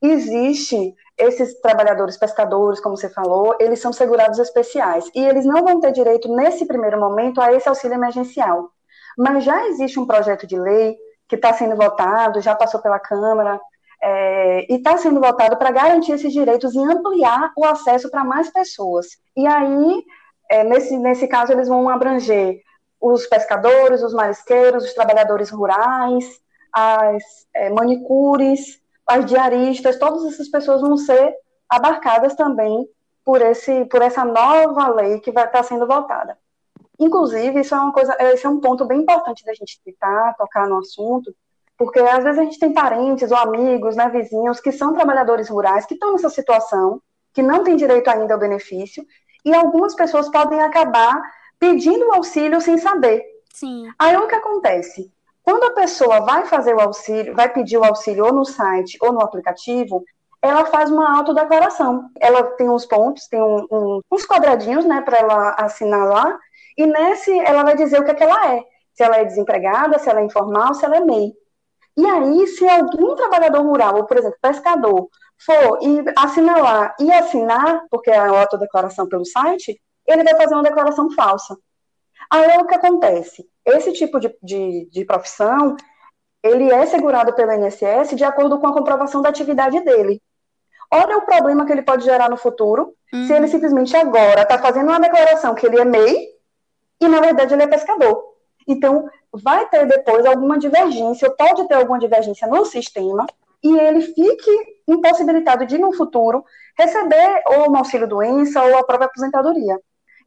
Existe 0.00 0.94
esses 1.18 1.60
trabalhadores 1.60 2.16
pescadores, 2.16 2.80
como 2.80 2.96
você 2.96 3.08
falou, 3.08 3.54
eles 3.60 3.80
são 3.80 3.92
segurados 3.92 4.38
especiais 4.38 5.08
e 5.14 5.24
eles 5.24 5.44
não 5.44 5.62
vão 5.62 5.80
ter 5.80 5.92
direito 5.92 6.34
nesse 6.34 6.66
primeiro 6.66 6.98
momento 6.98 7.40
a 7.40 7.52
esse 7.52 7.68
auxílio 7.68 7.94
emergencial. 7.94 8.70
Mas 9.16 9.44
já 9.44 9.68
existe 9.68 10.00
um 10.00 10.06
projeto 10.06 10.46
de 10.46 10.58
lei 10.58 10.96
que 11.28 11.36
está 11.36 11.52
sendo 11.52 11.76
votado, 11.76 12.40
já 12.40 12.54
passou 12.54 12.80
pela 12.80 12.98
Câmara 12.98 13.60
é, 14.02 14.72
e 14.72 14.76
está 14.76 14.96
sendo 14.96 15.20
votado 15.20 15.56
para 15.56 15.70
garantir 15.70 16.12
esses 16.12 16.32
direitos 16.32 16.74
e 16.74 16.78
ampliar 16.78 17.52
o 17.56 17.64
acesso 17.64 18.10
para 18.10 18.24
mais 18.24 18.50
pessoas. 18.50 19.06
E 19.36 19.46
aí, 19.46 20.02
é, 20.50 20.64
nesse, 20.64 20.96
nesse 20.96 21.28
caso, 21.28 21.52
eles 21.52 21.68
vão 21.68 21.88
abranger 21.88 22.60
os 23.02 23.26
pescadores, 23.26 24.00
os 24.00 24.14
marisqueiros, 24.14 24.84
os 24.84 24.94
trabalhadores 24.94 25.50
rurais, 25.50 26.24
as 26.72 27.22
é, 27.52 27.68
manicures, 27.68 28.80
as 29.04 29.26
diaristas, 29.26 29.98
todas 29.98 30.24
essas 30.24 30.48
pessoas 30.48 30.80
vão 30.80 30.96
ser 30.96 31.34
abarcadas 31.68 32.36
também 32.36 32.88
por, 33.24 33.42
esse, 33.42 33.84
por 33.86 34.00
essa 34.00 34.24
nova 34.24 34.88
lei 34.88 35.18
que 35.18 35.32
vai 35.32 35.46
estar 35.46 35.58
tá 35.58 35.64
sendo 35.64 35.84
votada. 35.84 36.38
Inclusive, 36.98 37.60
isso 37.60 37.74
é 37.74 37.78
uma 37.78 37.92
coisa, 37.92 38.16
esse 38.20 38.46
é 38.46 38.48
um 38.48 38.60
ponto 38.60 38.84
bem 38.84 39.00
importante 39.00 39.44
da 39.44 39.52
gente 39.52 39.80
tentar 39.84 40.34
tocar 40.34 40.68
no 40.68 40.78
assunto, 40.78 41.34
porque 41.76 41.98
às 41.98 42.22
vezes 42.22 42.38
a 42.38 42.44
gente 42.44 42.60
tem 42.60 42.72
parentes 42.72 43.32
ou 43.32 43.36
amigos, 43.36 43.96
né, 43.96 44.08
vizinhos, 44.08 44.60
que 44.60 44.70
são 44.70 44.94
trabalhadores 44.94 45.48
rurais, 45.48 45.86
que 45.86 45.94
estão 45.94 46.12
nessa 46.12 46.30
situação, 46.30 47.02
que 47.34 47.42
não 47.42 47.64
têm 47.64 47.74
direito 47.74 48.08
ainda 48.08 48.34
ao 48.34 48.40
benefício, 48.40 49.04
e 49.44 49.52
algumas 49.52 49.92
pessoas 49.96 50.28
podem 50.28 50.60
acabar 50.60 51.20
pedindo 51.62 52.12
auxílio 52.12 52.60
sem 52.60 52.76
saber. 52.76 53.22
Sim. 53.54 53.88
Aí 53.96 54.16
o 54.16 54.26
que 54.26 54.34
acontece? 54.34 55.12
quando 55.42 55.64
a 55.64 55.74
pessoa 55.74 56.20
vai 56.20 56.46
fazer 56.46 56.74
o 56.74 56.80
auxílio, 56.80 57.34
vai 57.34 57.48
pedir 57.48 57.76
o 57.76 57.84
auxílio 57.84 58.24
ou 58.26 58.32
no 58.32 58.44
site 58.44 58.96
ou 59.00 59.12
no 59.12 59.20
aplicativo, 59.20 60.04
ela 60.40 60.64
faz 60.66 60.90
uma 60.90 61.16
autodeclaração. 61.18 62.10
Ela 62.20 62.44
tem 62.56 62.68
uns 62.68 62.86
pontos, 62.86 63.26
tem 63.28 63.40
um, 63.40 63.66
um, 63.70 64.00
uns 64.10 64.26
quadradinhos, 64.26 64.84
né, 64.84 65.00
para 65.00 65.18
ela 65.18 65.50
assinar 65.58 66.08
lá, 66.08 66.38
e 66.76 66.86
nesse 66.86 67.36
ela 67.40 67.64
vai 67.64 67.76
dizer 67.76 68.00
o 68.00 68.04
que, 68.04 68.12
é 68.12 68.14
que 68.14 68.22
ela 68.22 68.54
é. 68.54 68.64
Se 68.94 69.02
ela 69.02 69.16
é 69.16 69.24
desempregada, 69.24 69.98
se 69.98 70.08
ela 70.08 70.20
é 70.20 70.24
informal, 70.24 70.74
se 70.74 70.84
ela 70.84 70.96
é 70.96 71.00
MEI. 71.00 71.32
E 71.96 72.06
aí, 72.06 72.46
se 72.46 72.68
algum 72.68 73.14
trabalhador 73.14 73.62
rural, 73.62 73.96
ou 73.96 74.06
por 74.06 74.16
exemplo, 74.16 74.38
pescador, 74.40 75.08
for 75.44 75.78
e 75.82 76.04
assinalar 76.16 76.94
e 77.00 77.12
assinar, 77.12 77.82
porque 77.90 78.10
é 78.10 78.16
a 78.16 78.40
autodeclaração 78.40 79.08
pelo 79.08 79.24
site, 79.24 79.78
ele 80.06 80.24
vai 80.24 80.36
fazer 80.36 80.54
uma 80.54 80.62
declaração 80.62 81.10
falsa. 81.10 81.56
Aí 82.30 82.58
o 82.58 82.66
que 82.66 82.74
acontece? 82.74 83.46
Esse 83.64 83.92
tipo 83.92 84.18
de, 84.18 84.34
de, 84.42 84.88
de 84.90 85.04
profissão, 85.04 85.76
ele 86.42 86.72
é 86.72 86.86
segurado 86.86 87.32
pelo 87.34 87.52
INSS 87.52 88.16
de 88.16 88.24
acordo 88.24 88.58
com 88.58 88.66
a 88.66 88.72
comprovação 88.72 89.22
da 89.22 89.28
atividade 89.28 89.80
dele. 89.80 90.20
Olha 90.90 91.16
o 91.16 91.22
problema 91.22 91.64
que 91.64 91.72
ele 91.72 91.82
pode 91.82 92.04
gerar 92.04 92.28
no 92.28 92.36
futuro, 92.36 92.94
uhum. 93.12 93.26
se 93.26 93.32
ele 93.32 93.48
simplesmente 93.48 93.96
agora 93.96 94.42
está 94.42 94.58
fazendo 94.58 94.88
uma 94.88 95.00
declaração 95.00 95.54
que 95.54 95.66
ele 95.66 95.80
é 95.80 95.84
MEI 95.84 96.28
e, 97.00 97.08
na 97.08 97.20
verdade, 97.20 97.54
ele 97.54 97.62
é 97.62 97.66
pescador. 97.66 98.22
Então, 98.68 99.08
vai 99.32 99.68
ter 99.68 99.86
depois 99.86 100.26
alguma 100.26 100.58
divergência, 100.58 101.28
ou 101.28 101.34
pode 101.34 101.66
ter 101.66 101.74
alguma 101.74 101.98
divergência 101.98 102.46
no 102.46 102.64
sistema, 102.64 103.26
e 103.62 103.78
ele 103.78 104.02
fique 104.02 104.50
impossibilitado 104.86 105.64
de, 105.64 105.78
no 105.78 105.92
futuro, 105.92 106.44
receber 106.76 107.42
ou 107.46 107.70
um 107.70 107.76
auxílio-doença 107.76 108.62
ou 108.62 108.76
a 108.76 108.84
própria 108.84 109.06
aposentadoria. 109.06 109.78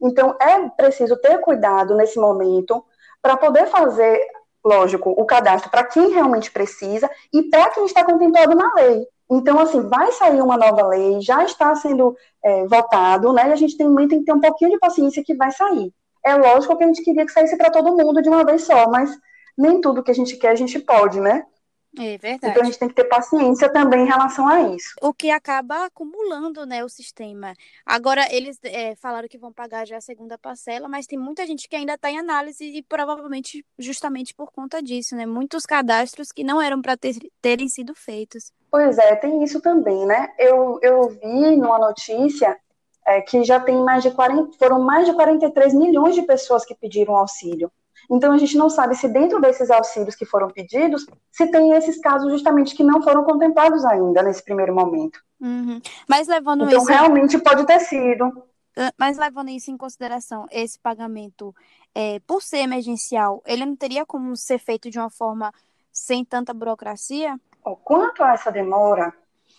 Então, 0.02 0.36
é 0.40 0.68
preciso 0.70 1.16
ter 1.16 1.38
cuidado 1.40 1.94
nesse 1.94 2.18
momento 2.18 2.84
para 3.22 3.36
poder 3.36 3.66
fazer, 3.66 4.20
lógico, 4.64 5.10
o 5.10 5.24
cadastro 5.24 5.70
para 5.70 5.84
quem 5.84 6.10
realmente 6.10 6.50
precisa 6.50 7.10
e 7.32 7.44
para 7.44 7.70
quem 7.70 7.84
está 7.86 8.04
contemplado 8.04 8.54
na 8.54 8.72
lei. 8.74 9.06
Então, 9.30 9.58
assim, 9.58 9.80
vai 9.88 10.12
sair 10.12 10.40
uma 10.40 10.56
nova 10.56 10.86
lei, 10.86 11.20
já 11.20 11.44
está 11.44 11.74
sendo 11.74 12.16
é, 12.44 12.66
votado, 12.66 13.32
né? 13.32 13.48
E 13.48 13.52
a 13.52 13.56
gente 13.56 13.76
tem, 13.76 13.92
tem 14.08 14.20
que 14.20 14.24
ter 14.24 14.32
um 14.32 14.40
pouquinho 14.40 14.70
de 14.70 14.78
paciência 14.78 15.22
que 15.24 15.34
vai 15.34 15.50
sair. 15.50 15.92
É 16.24 16.34
lógico 16.36 16.76
que 16.76 16.84
a 16.84 16.86
gente 16.86 17.02
queria 17.02 17.24
que 17.24 17.32
saísse 17.32 17.56
para 17.56 17.70
todo 17.70 17.96
mundo 17.96 18.22
de 18.22 18.28
uma 18.28 18.44
vez 18.44 18.64
só, 18.64 18.88
mas 18.88 19.10
nem 19.56 19.80
tudo 19.80 20.02
que 20.02 20.10
a 20.10 20.14
gente 20.14 20.36
quer 20.36 20.50
a 20.50 20.54
gente 20.54 20.78
pode, 20.78 21.20
né? 21.20 21.44
É 21.98 22.18
verdade. 22.18 22.52
Então 22.52 22.62
a 22.62 22.66
gente 22.66 22.78
tem 22.78 22.88
que 22.88 22.94
ter 22.94 23.04
paciência 23.04 23.68
também 23.72 24.02
em 24.02 24.06
relação 24.06 24.46
a 24.46 24.60
isso. 24.74 24.94
O 25.00 25.14
que 25.14 25.30
acaba 25.30 25.86
acumulando, 25.86 26.66
né, 26.66 26.84
o 26.84 26.88
sistema. 26.88 27.54
Agora, 27.84 28.26
eles 28.30 28.58
é, 28.62 28.94
falaram 28.96 29.28
que 29.28 29.38
vão 29.38 29.52
pagar 29.52 29.86
já 29.86 29.96
a 29.96 30.00
segunda 30.00 30.36
parcela, 30.36 30.88
mas 30.88 31.06
tem 31.06 31.18
muita 31.18 31.46
gente 31.46 31.68
que 31.68 31.76
ainda 31.76 31.94
está 31.94 32.10
em 32.10 32.18
análise 32.18 32.64
e 32.64 32.82
provavelmente 32.82 33.64
justamente 33.78 34.34
por 34.34 34.52
conta 34.52 34.82
disso, 34.82 35.16
né? 35.16 35.24
Muitos 35.24 35.64
cadastros 35.64 36.30
que 36.30 36.44
não 36.44 36.60
eram 36.60 36.82
para 36.82 36.96
ter, 36.96 37.16
terem 37.40 37.68
sido 37.68 37.94
feitos. 37.94 38.52
Pois 38.70 38.98
é, 38.98 39.16
tem 39.16 39.42
isso 39.42 39.60
também, 39.60 40.04
né? 40.04 40.28
Eu, 40.38 40.78
eu 40.82 41.08
vi 41.08 41.56
numa 41.56 41.78
notícia 41.78 42.56
é, 43.06 43.20
que 43.22 43.42
já 43.44 43.58
tem 43.58 43.76
mais 43.82 44.02
de 44.02 44.10
40, 44.10 44.58
foram 44.58 44.80
mais 44.80 45.06
de 45.06 45.14
43 45.14 45.72
milhões 45.72 46.14
de 46.14 46.22
pessoas 46.22 46.64
que 46.64 46.74
pediram 46.74 47.14
auxílio. 47.14 47.70
Então, 48.10 48.32
a 48.32 48.38
gente 48.38 48.56
não 48.56 48.68
sabe 48.70 48.94
se 48.94 49.08
dentro 49.08 49.40
desses 49.40 49.70
auxílios 49.70 50.14
que 50.14 50.24
foram 50.24 50.48
pedidos, 50.48 51.06
se 51.30 51.46
tem 51.50 51.72
esses 51.72 52.00
casos 52.00 52.30
justamente 52.32 52.74
que 52.74 52.84
não 52.84 53.02
foram 53.02 53.24
contemplados 53.24 53.84
ainda 53.84 54.22
nesse 54.22 54.44
primeiro 54.44 54.74
momento. 54.74 55.20
Uhum. 55.40 55.80
Mas 56.08 56.28
levando 56.28 56.64
então, 56.64 56.78
isso... 56.78 56.88
realmente 56.88 57.38
pode 57.38 57.66
ter 57.66 57.80
sido. 57.80 58.44
Ah, 58.76 58.92
mas 58.98 59.16
levando 59.16 59.50
isso 59.50 59.70
em 59.70 59.76
consideração, 59.76 60.46
esse 60.50 60.78
pagamento, 60.78 61.54
é, 61.94 62.20
por 62.26 62.42
ser 62.42 62.58
emergencial, 62.58 63.42
ele 63.46 63.64
não 63.64 63.74
teria 63.74 64.04
como 64.04 64.36
ser 64.36 64.58
feito 64.58 64.90
de 64.90 64.98
uma 64.98 65.10
forma 65.10 65.52
sem 65.90 66.24
tanta 66.24 66.52
burocracia? 66.52 67.40
Quanto 67.82 68.22
a 68.22 68.34
essa 68.34 68.52
demora, 68.52 69.12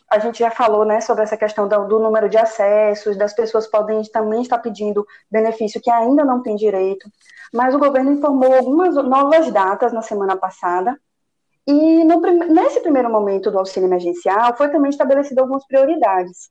a 0.09 0.19
gente 0.19 0.39
já 0.39 0.49
falou 0.49 0.85
né, 0.85 1.01
sobre 1.01 1.23
essa 1.23 1.35
questão 1.35 1.67
do, 1.67 1.85
do, 1.85 1.99
número 1.99 2.29
de 2.29 2.37
acessos, 2.37 3.17
das 3.17 3.33
pessoas 3.33 3.67
podem 3.67 4.01
também 4.03 4.41
estar 4.41 4.57
pedindo 4.59 5.05
benefício 5.29 5.81
que 5.81 5.91
ainda 5.91 6.23
não 6.23 6.41
tem 6.41 6.55
direito, 6.55 7.09
mas 7.53 7.75
o 7.75 7.79
governo 7.79 8.13
informou 8.13 8.53
algumas 8.53 8.95
novas 8.95 9.51
datas 9.51 9.91
na 9.91 10.01
semana 10.01 10.37
passada, 10.37 10.97
e 11.67 12.03
no, 12.05 12.21
nesse 12.21 12.79
primeiro 12.79 13.11
momento 13.11 13.51
do 13.51 13.59
auxílio 13.59 13.87
emergencial 13.87 14.55
foi 14.55 14.69
também 14.69 14.89
estabelecido 14.89 15.41
algumas 15.41 15.67
prioridades. 15.67 16.49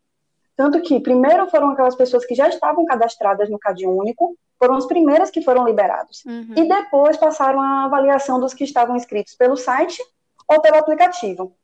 Tanto 0.55 0.81
que 0.83 1.01
primeiro 1.01 1.49
foram 1.51 1.71
aquelas 1.71 1.95
pessoas 1.95 2.25
que 2.27 2.35
já 2.35 2.49
estavam 2.49 2.85
cadastradas 2.85 3.49
no 3.49 3.59
Cade 3.59 3.87
Único, 3.87 4.37
foram 4.59 4.75
as 4.75 4.87
primeiras 4.87 5.31
que 5.31 5.43
foram 5.43 5.67
liberados. 5.67 6.23
Uhum. 6.25 6.55
E 6.57 6.69
depois 6.69 7.17
passaram 7.17 7.61
a 7.61 7.85
avaliação 7.85 8.39
dos 8.39 8.55
que 8.55 8.65
estavam 8.65 8.97
inscritos 8.97 9.35
pelo 9.35 9.57
site 9.57 10.03
ou 10.49 10.61
pelo 10.61 10.77
aplicativo. 10.77 11.55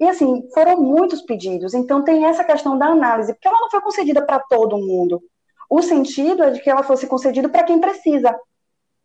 E 0.00 0.08
assim, 0.08 0.48
foram 0.54 0.80
muitos 0.80 1.20
pedidos, 1.20 1.74
então 1.74 2.02
tem 2.02 2.24
essa 2.24 2.42
questão 2.42 2.78
da 2.78 2.86
análise, 2.86 3.34
porque 3.34 3.46
ela 3.46 3.60
não 3.60 3.70
foi 3.70 3.82
concedida 3.82 4.24
para 4.24 4.40
todo 4.40 4.78
mundo. 4.78 5.22
O 5.68 5.82
sentido 5.82 6.42
é 6.42 6.50
de 6.50 6.60
que 6.60 6.70
ela 6.70 6.82
fosse 6.82 7.06
concedida 7.06 7.50
para 7.50 7.62
quem 7.64 7.78
precisa. 7.78 8.34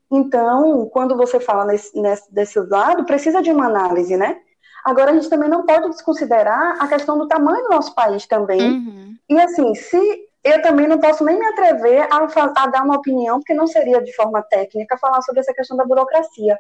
Então, 0.10 0.89
quando 0.91 1.17
você 1.17 1.39
fala 1.39 1.65
nesse, 1.65 1.99
nesse, 1.99 2.34
desse 2.34 2.60
lado, 2.60 3.05
precisa 3.05 3.41
de 3.41 3.51
uma 3.51 3.65
análise, 3.65 4.15
né? 4.15 4.38
Agora, 4.86 5.12
a 5.12 5.13
gente 5.15 5.29
também 5.29 5.49
não 5.49 5.65
pode 5.65 5.89
desconsiderar 5.89 6.81
a 6.81 6.88
questão 6.88 7.17
do 7.17 7.27
tamanho 7.27 7.63
do 7.63 7.69
nosso 7.69 7.93
país 7.93 8.25
também. 8.25 8.62
Uhum. 8.62 9.15
E 9.27 9.39
assim, 9.39 9.75
se 9.75 9.99
eu 10.43 10.62
também 10.62 10.88
não 10.88 10.99
posso 10.99 11.25
nem 11.25 11.38
me 11.38 11.45
atrever 11.47 12.08
a, 12.10 12.27
a, 12.55 12.67
dar 12.67 12.84
uma 12.84 12.97
opinião, 12.97 13.39
porque 13.39 13.53
não 13.53 13.67
seria 13.67 14.01
de 14.01 14.13
forma 14.15 14.43
técnica 14.43 14.97
falar 14.97 15.21
sobre 15.23 15.41
essa 15.41 15.53
questão 15.53 15.75
da 15.75 15.84
burocracia. 15.84 16.58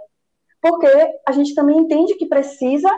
Porque 0.59 0.87
a 1.25 1.31
gente 1.31 1.53
também 1.53 1.77
entende 1.77 2.15
que 2.15 2.25
precisa 2.25 2.89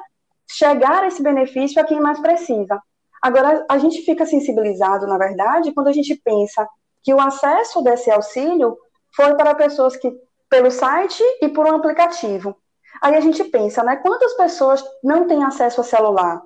chegar 0.50 1.06
esse 1.08 1.22
benefício 1.22 1.82
a 1.82 1.86
quem 1.86 2.00
mais 2.00 2.20
precisa. 2.20 2.82
Agora, 3.22 3.66
a 3.70 3.78
gente 3.78 4.02
fica 4.04 4.26
sensibilizado, 4.26 5.08
na 5.08 5.18
verdade, 5.18 5.74
quando 5.74 5.88
a 5.88 5.94
gente 5.94 6.16
pensa 6.16 6.68
que 7.04 7.14
o 7.14 7.20
acesso 7.20 7.82
desse 7.82 8.12
auxílio 8.12 8.78
foi 9.16 9.36
para 9.36 9.56
pessoas 9.56 9.96
que, 9.96 10.12
pelo 10.50 10.70
site 10.70 11.24
e 11.42 11.50
por 11.50 11.66
um 11.66 11.76
aplicativo. 11.76 12.56
Aí 13.02 13.16
a 13.16 13.22
gente 13.22 13.44
pensa, 13.46 13.84
né? 13.84 13.96
Quantas 13.98 14.34
pessoas 14.36 14.84
não 15.04 15.28
têm 15.28 15.44
acesso 15.44 15.82
a 15.82 15.84
celular? 15.84 16.42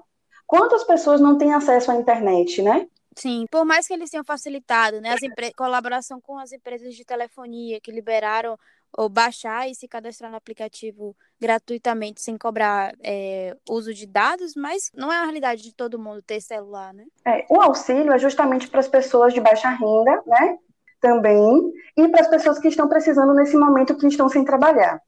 Quantas 0.47 0.83
pessoas 0.83 1.21
não 1.21 1.37
têm 1.37 1.53
acesso 1.53 1.91
à 1.91 1.95
internet, 1.95 2.61
né? 2.61 2.87
Sim, 3.15 3.45
por 3.51 3.65
mais 3.65 3.87
que 3.87 3.93
eles 3.93 4.09
tenham 4.09 4.23
facilitado, 4.23 5.01
né? 5.01 5.13
As 5.13 5.53
colaboração 5.55 6.19
com 6.21 6.37
as 6.39 6.51
empresas 6.51 6.95
de 6.95 7.03
telefonia 7.03 7.79
que 7.81 7.91
liberaram 7.91 8.57
ou 8.97 9.09
baixar 9.09 9.69
e 9.69 9.75
se 9.75 9.87
cadastrar 9.87 10.29
no 10.29 10.37
aplicativo 10.37 11.15
gratuitamente, 11.39 12.21
sem 12.21 12.37
cobrar 12.37 12.93
é, 13.03 13.55
uso 13.69 13.93
de 13.93 14.05
dados, 14.05 14.53
mas 14.55 14.91
não 14.93 15.11
é 15.11 15.17
a 15.17 15.23
realidade 15.23 15.63
de 15.63 15.73
todo 15.73 15.99
mundo 15.99 16.21
ter 16.21 16.41
celular, 16.41 16.93
né? 16.93 17.05
É, 17.25 17.45
o 17.49 17.61
auxílio 17.61 18.11
é 18.11 18.19
justamente 18.19 18.67
para 18.67 18.79
as 18.79 18.87
pessoas 18.87 19.33
de 19.33 19.39
baixa 19.39 19.69
renda, 19.69 20.21
né? 20.25 20.57
Também, 20.99 21.73
e 21.97 22.07
para 22.09 22.21
as 22.21 22.27
pessoas 22.27 22.59
que 22.59 22.67
estão 22.67 22.87
precisando 22.87 23.33
nesse 23.33 23.57
momento 23.57 23.97
que 23.97 24.07
estão 24.07 24.29
sem 24.29 24.45
trabalhar. 24.45 25.01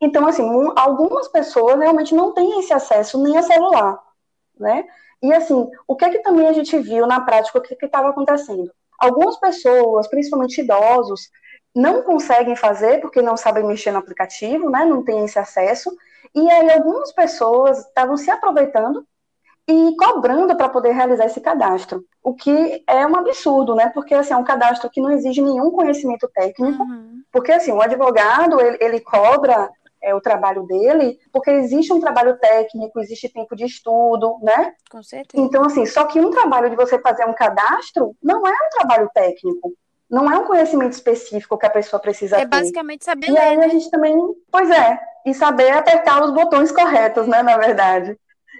Então, 0.00 0.26
assim, 0.26 0.42
um, 0.42 0.72
algumas 0.76 1.28
pessoas 1.28 1.78
realmente 1.78 2.14
não 2.14 2.32
têm 2.32 2.60
esse 2.60 2.72
acesso 2.72 3.22
nem 3.22 3.36
a 3.36 3.42
celular, 3.42 3.98
né? 4.58 4.84
E, 5.22 5.32
assim, 5.32 5.70
o 5.86 5.96
que 5.96 6.04
é 6.04 6.10
que 6.10 6.20
também 6.20 6.48
a 6.48 6.52
gente 6.52 6.78
viu 6.78 7.06
na 7.06 7.20
prática, 7.20 7.58
o 7.58 7.62
que 7.62 7.76
estava 7.84 8.08
acontecendo? 8.08 8.72
Algumas 8.98 9.38
pessoas, 9.38 10.08
principalmente 10.08 10.60
idosos, 10.60 11.30
não 11.74 12.02
conseguem 12.02 12.56
fazer 12.56 13.00
porque 13.00 13.22
não 13.22 13.36
sabem 13.36 13.64
mexer 13.64 13.92
no 13.92 13.98
aplicativo, 13.98 14.68
né? 14.70 14.84
Não 14.84 15.04
têm 15.04 15.24
esse 15.24 15.38
acesso. 15.38 15.90
E 16.34 16.50
aí 16.50 16.70
algumas 16.70 17.12
pessoas 17.12 17.78
estavam 17.86 18.16
se 18.16 18.30
aproveitando 18.30 19.06
e 19.68 19.96
cobrando 19.96 20.56
para 20.56 20.68
poder 20.68 20.92
realizar 20.92 21.26
esse 21.26 21.40
cadastro, 21.40 22.04
o 22.22 22.34
que 22.34 22.82
é 22.88 23.06
um 23.06 23.14
absurdo, 23.16 23.74
né? 23.74 23.88
Porque 23.94 24.14
assim, 24.14 24.32
é 24.32 24.36
um 24.36 24.44
cadastro 24.44 24.90
que 24.90 25.00
não 25.00 25.12
exige 25.12 25.40
nenhum 25.40 25.70
conhecimento 25.70 26.28
técnico, 26.34 26.82
uhum. 26.82 27.22
porque 27.30 27.52
assim, 27.52 27.70
o 27.70 27.80
advogado 27.80 28.60
ele, 28.60 28.78
ele 28.80 29.00
cobra 29.00 29.70
é, 30.02 30.14
o 30.14 30.20
trabalho 30.20 30.64
dele, 30.64 31.18
porque 31.32 31.50
existe 31.50 31.92
um 31.92 32.00
trabalho 32.00 32.36
técnico, 32.38 33.00
existe 33.00 33.28
tempo 33.28 33.54
de 33.54 33.64
estudo, 33.64 34.38
né? 34.42 34.74
Com 34.90 35.02
certeza. 35.02 35.44
Então 35.44 35.64
assim, 35.64 35.86
só 35.86 36.04
que 36.04 36.20
um 36.20 36.30
trabalho 36.30 36.68
de 36.68 36.76
você 36.76 36.98
fazer 36.98 37.24
um 37.26 37.34
cadastro 37.34 38.16
não 38.20 38.44
é 38.44 38.50
um 38.50 38.78
trabalho 38.78 39.08
técnico 39.14 39.72
não 40.10 40.30
é 40.30 40.36
um 40.36 40.44
conhecimento 40.44 40.92
específico 40.92 41.56
que 41.56 41.66
a 41.66 41.70
pessoa 41.70 42.00
precisa 42.00 42.36
é 42.36 42.40
ter. 42.40 42.44
É 42.44 42.48
basicamente 42.48 43.04
saber 43.04 43.28
e 43.28 43.32
ler, 43.32 43.40
aí 43.40 43.56
né? 43.56 43.66
a 43.66 43.68
gente 43.68 43.88
também, 43.90 44.16
pois 44.50 44.68
é, 44.70 44.98
e 45.24 45.32
saber 45.32 45.70
apertar 45.70 46.22
os 46.22 46.32
botões 46.32 46.72
corretos, 46.72 47.28
né, 47.28 47.42
na 47.42 47.56
verdade. 47.56 48.18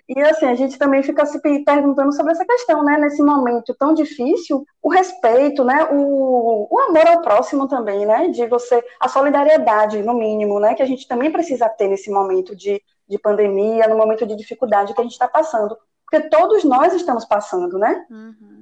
E 0.08 0.20
assim, 0.22 0.46
a 0.46 0.54
gente 0.54 0.76
também 0.78 1.02
fica 1.02 1.24
se 1.24 1.40
perguntando 1.40 2.12
sobre 2.12 2.32
essa 2.32 2.44
questão, 2.44 2.84
né, 2.84 2.98
nesse 2.98 3.22
momento 3.22 3.74
tão 3.74 3.94
difícil, 3.94 4.64
o 4.82 4.88
respeito, 4.88 5.64
né, 5.64 5.88
o, 5.90 6.68
o 6.70 6.80
amor 6.80 7.06
ao 7.06 7.22
próximo 7.22 7.68
também, 7.68 8.06
né, 8.06 8.28
de 8.28 8.46
você, 8.46 8.82
a 9.00 9.08
solidariedade, 9.08 10.02
no 10.02 10.14
mínimo, 10.14 10.58
né, 10.60 10.74
que 10.74 10.82
a 10.82 10.86
gente 10.86 11.06
também 11.06 11.30
precisa 11.30 11.68
ter 11.68 11.88
nesse 11.88 12.10
momento 12.10 12.54
de, 12.54 12.82
de 13.08 13.18
pandemia, 13.18 13.88
no 13.88 13.96
momento 13.96 14.26
de 14.26 14.36
dificuldade 14.36 14.94
que 14.94 15.00
a 15.00 15.04
gente 15.04 15.12
está 15.12 15.28
passando. 15.28 15.76
Porque 16.08 16.28
todos 16.28 16.64
nós 16.64 16.92
estamos 16.92 17.24
passando, 17.24 17.78
né? 17.78 18.04
Uhum 18.10 18.59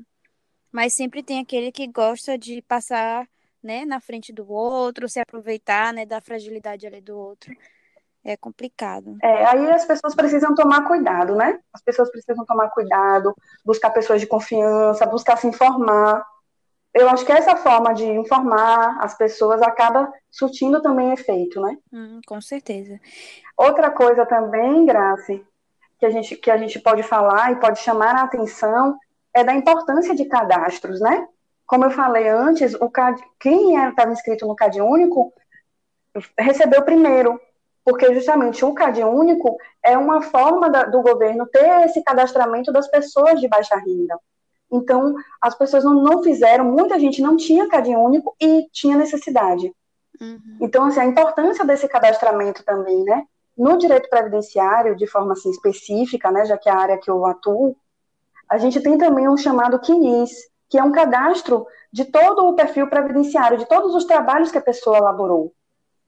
mas 0.72 0.94
sempre 0.94 1.22
tem 1.22 1.40
aquele 1.40 1.72
que 1.72 1.87
gosta 1.87 2.37
de 2.38 2.62
passar 2.62 3.26
né, 3.62 3.85
na 3.85 4.00
frente 4.00 4.33
do 4.33 4.50
outro, 4.50 5.09
se 5.09 5.20
aproveitar 5.20 5.92
né, 5.92 6.07
da 6.07 6.20
fragilidade 6.20 6.87
ali 6.87 7.00
do 7.00 7.16
outro. 7.18 7.54
É 8.24 8.37
complicado. 8.37 9.16
É, 9.22 9.44
aí 9.46 9.70
as 9.70 9.85
pessoas 9.85 10.14
precisam 10.14 10.54
tomar 10.54 10.87
cuidado, 10.87 11.35
né? 11.35 11.59
As 11.72 11.81
pessoas 11.81 12.11
precisam 12.11 12.44
tomar 12.44 12.68
cuidado, 12.70 13.35
buscar 13.64 13.90
pessoas 13.90 14.20
de 14.20 14.26
confiança, 14.26 15.07
buscar 15.07 15.37
se 15.37 15.46
informar. 15.46 16.22
Eu 16.92 17.09
acho 17.09 17.24
que 17.24 17.33
essa 17.33 17.57
forma 17.57 17.94
de 17.94 18.04
informar 18.04 18.98
as 19.00 19.16
pessoas 19.16 19.62
acaba 19.62 20.12
surtindo 20.31 20.83
também 20.83 21.12
efeito, 21.12 21.61
né? 21.61 21.78
Hum, 21.92 22.20
com 22.26 22.40
certeza. 22.40 23.00
Outra 23.57 23.90
coisa 23.90 24.26
também, 24.26 24.85
Grace, 24.85 25.44
que 25.98 26.04
a 26.04 26.11
gente, 26.11 26.37
que 26.37 26.50
a 26.50 26.59
gente 26.59 26.78
pode 26.81 27.02
falar 27.02 27.52
e 27.52 27.61
pode 27.61 27.78
chamar 27.78 28.16
a 28.16 28.24
atenção 28.24 28.98
é 29.35 29.45
da 29.45 29.55
importância 29.55 30.14
de 30.14 30.25
cadastros, 30.25 31.01
né? 31.01 31.27
Como 31.67 31.85
eu 31.85 31.91
falei 31.91 32.29
antes, 32.29 32.75
o 32.75 32.88
CAD, 32.88 33.23
quem 33.38 33.77
estava 33.77 34.12
inscrito 34.12 34.47
no 34.47 34.57
CAD 34.57 34.81
único 34.81 35.33
recebeu 36.38 36.83
primeiro, 36.83 37.38
porque 37.85 38.12
justamente 38.14 38.64
o 38.64 38.75
CAD 38.75 39.05
único 39.05 39.57
é 39.83 39.97
uma 39.97 40.23
forma 40.23 40.71
da, 40.71 40.85
do 40.85 41.03
governo 41.03 41.47
ter 41.47 41.85
esse 41.85 42.03
cadastramento 42.03 42.73
das 42.73 42.88
pessoas 42.88 43.41
de 43.41 43.49
baixa 43.49 43.77
renda. 43.77 44.19
Então, 44.71 45.14
as 45.41 45.55
pessoas 45.55 45.85
não, 45.85 45.95
não 45.95 46.23
fizeram, 46.23 46.64
muita 46.64 46.99
gente 46.99 47.23
não 47.23 47.37
tinha 47.37 47.69
CAD 47.69 47.95
único 47.97 48.35
e 48.41 48.69
tinha 48.73 48.97
necessidade. 48.97 49.73
Uhum. 50.21 50.59
Então, 50.61 50.85
assim, 50.85 51.01
a 51.01 51.07
importância 51.07 51.64
desse 51.64 51.88
cadastramento 51.88 52.64
também, 52.64 53.05
né? 53.05 53.25
No 53.57 53.77
direito 53.77 54.09
previdenciário, 54.09 54.97
de 54.97 55.07
forma 55.07 55.33
assim, 55.33 55.51
específica, 55.51 56.31
né, 56.31 56.45
já 56.45 56.57
que 56.57 56.69
é 56.69 56.73
a 56.73 56.79
área 56.79 56.99
que 56.99 57.11
eu 57.11 57.27
atuo, 57.27 57.77
a 58.50 58.58
gente 58.58 58.80
tem 58.80 58.96
também 58.96 59.28
um 59.28 59.37
chamado 59.37 59.80
CNIS, 59.84 60.30
que 60.68 60.78
é 60.78 60.82
um 60.82 60.92
cadastro 60.92 61.66
de 61.92 62.04
todo 62.04 62.46
o 62.46 62.54
perfil 62.54 62.88
previdenciário, 62.88 63.58
de 63.58 63.66
todos 63.66 63.94
os 63.94 64.04
trabalhos 64.04 64.50
que 64.50 64.58
a 64.58 64.62
pessoa 64.62 64.98
elaborou. 64.98 65.52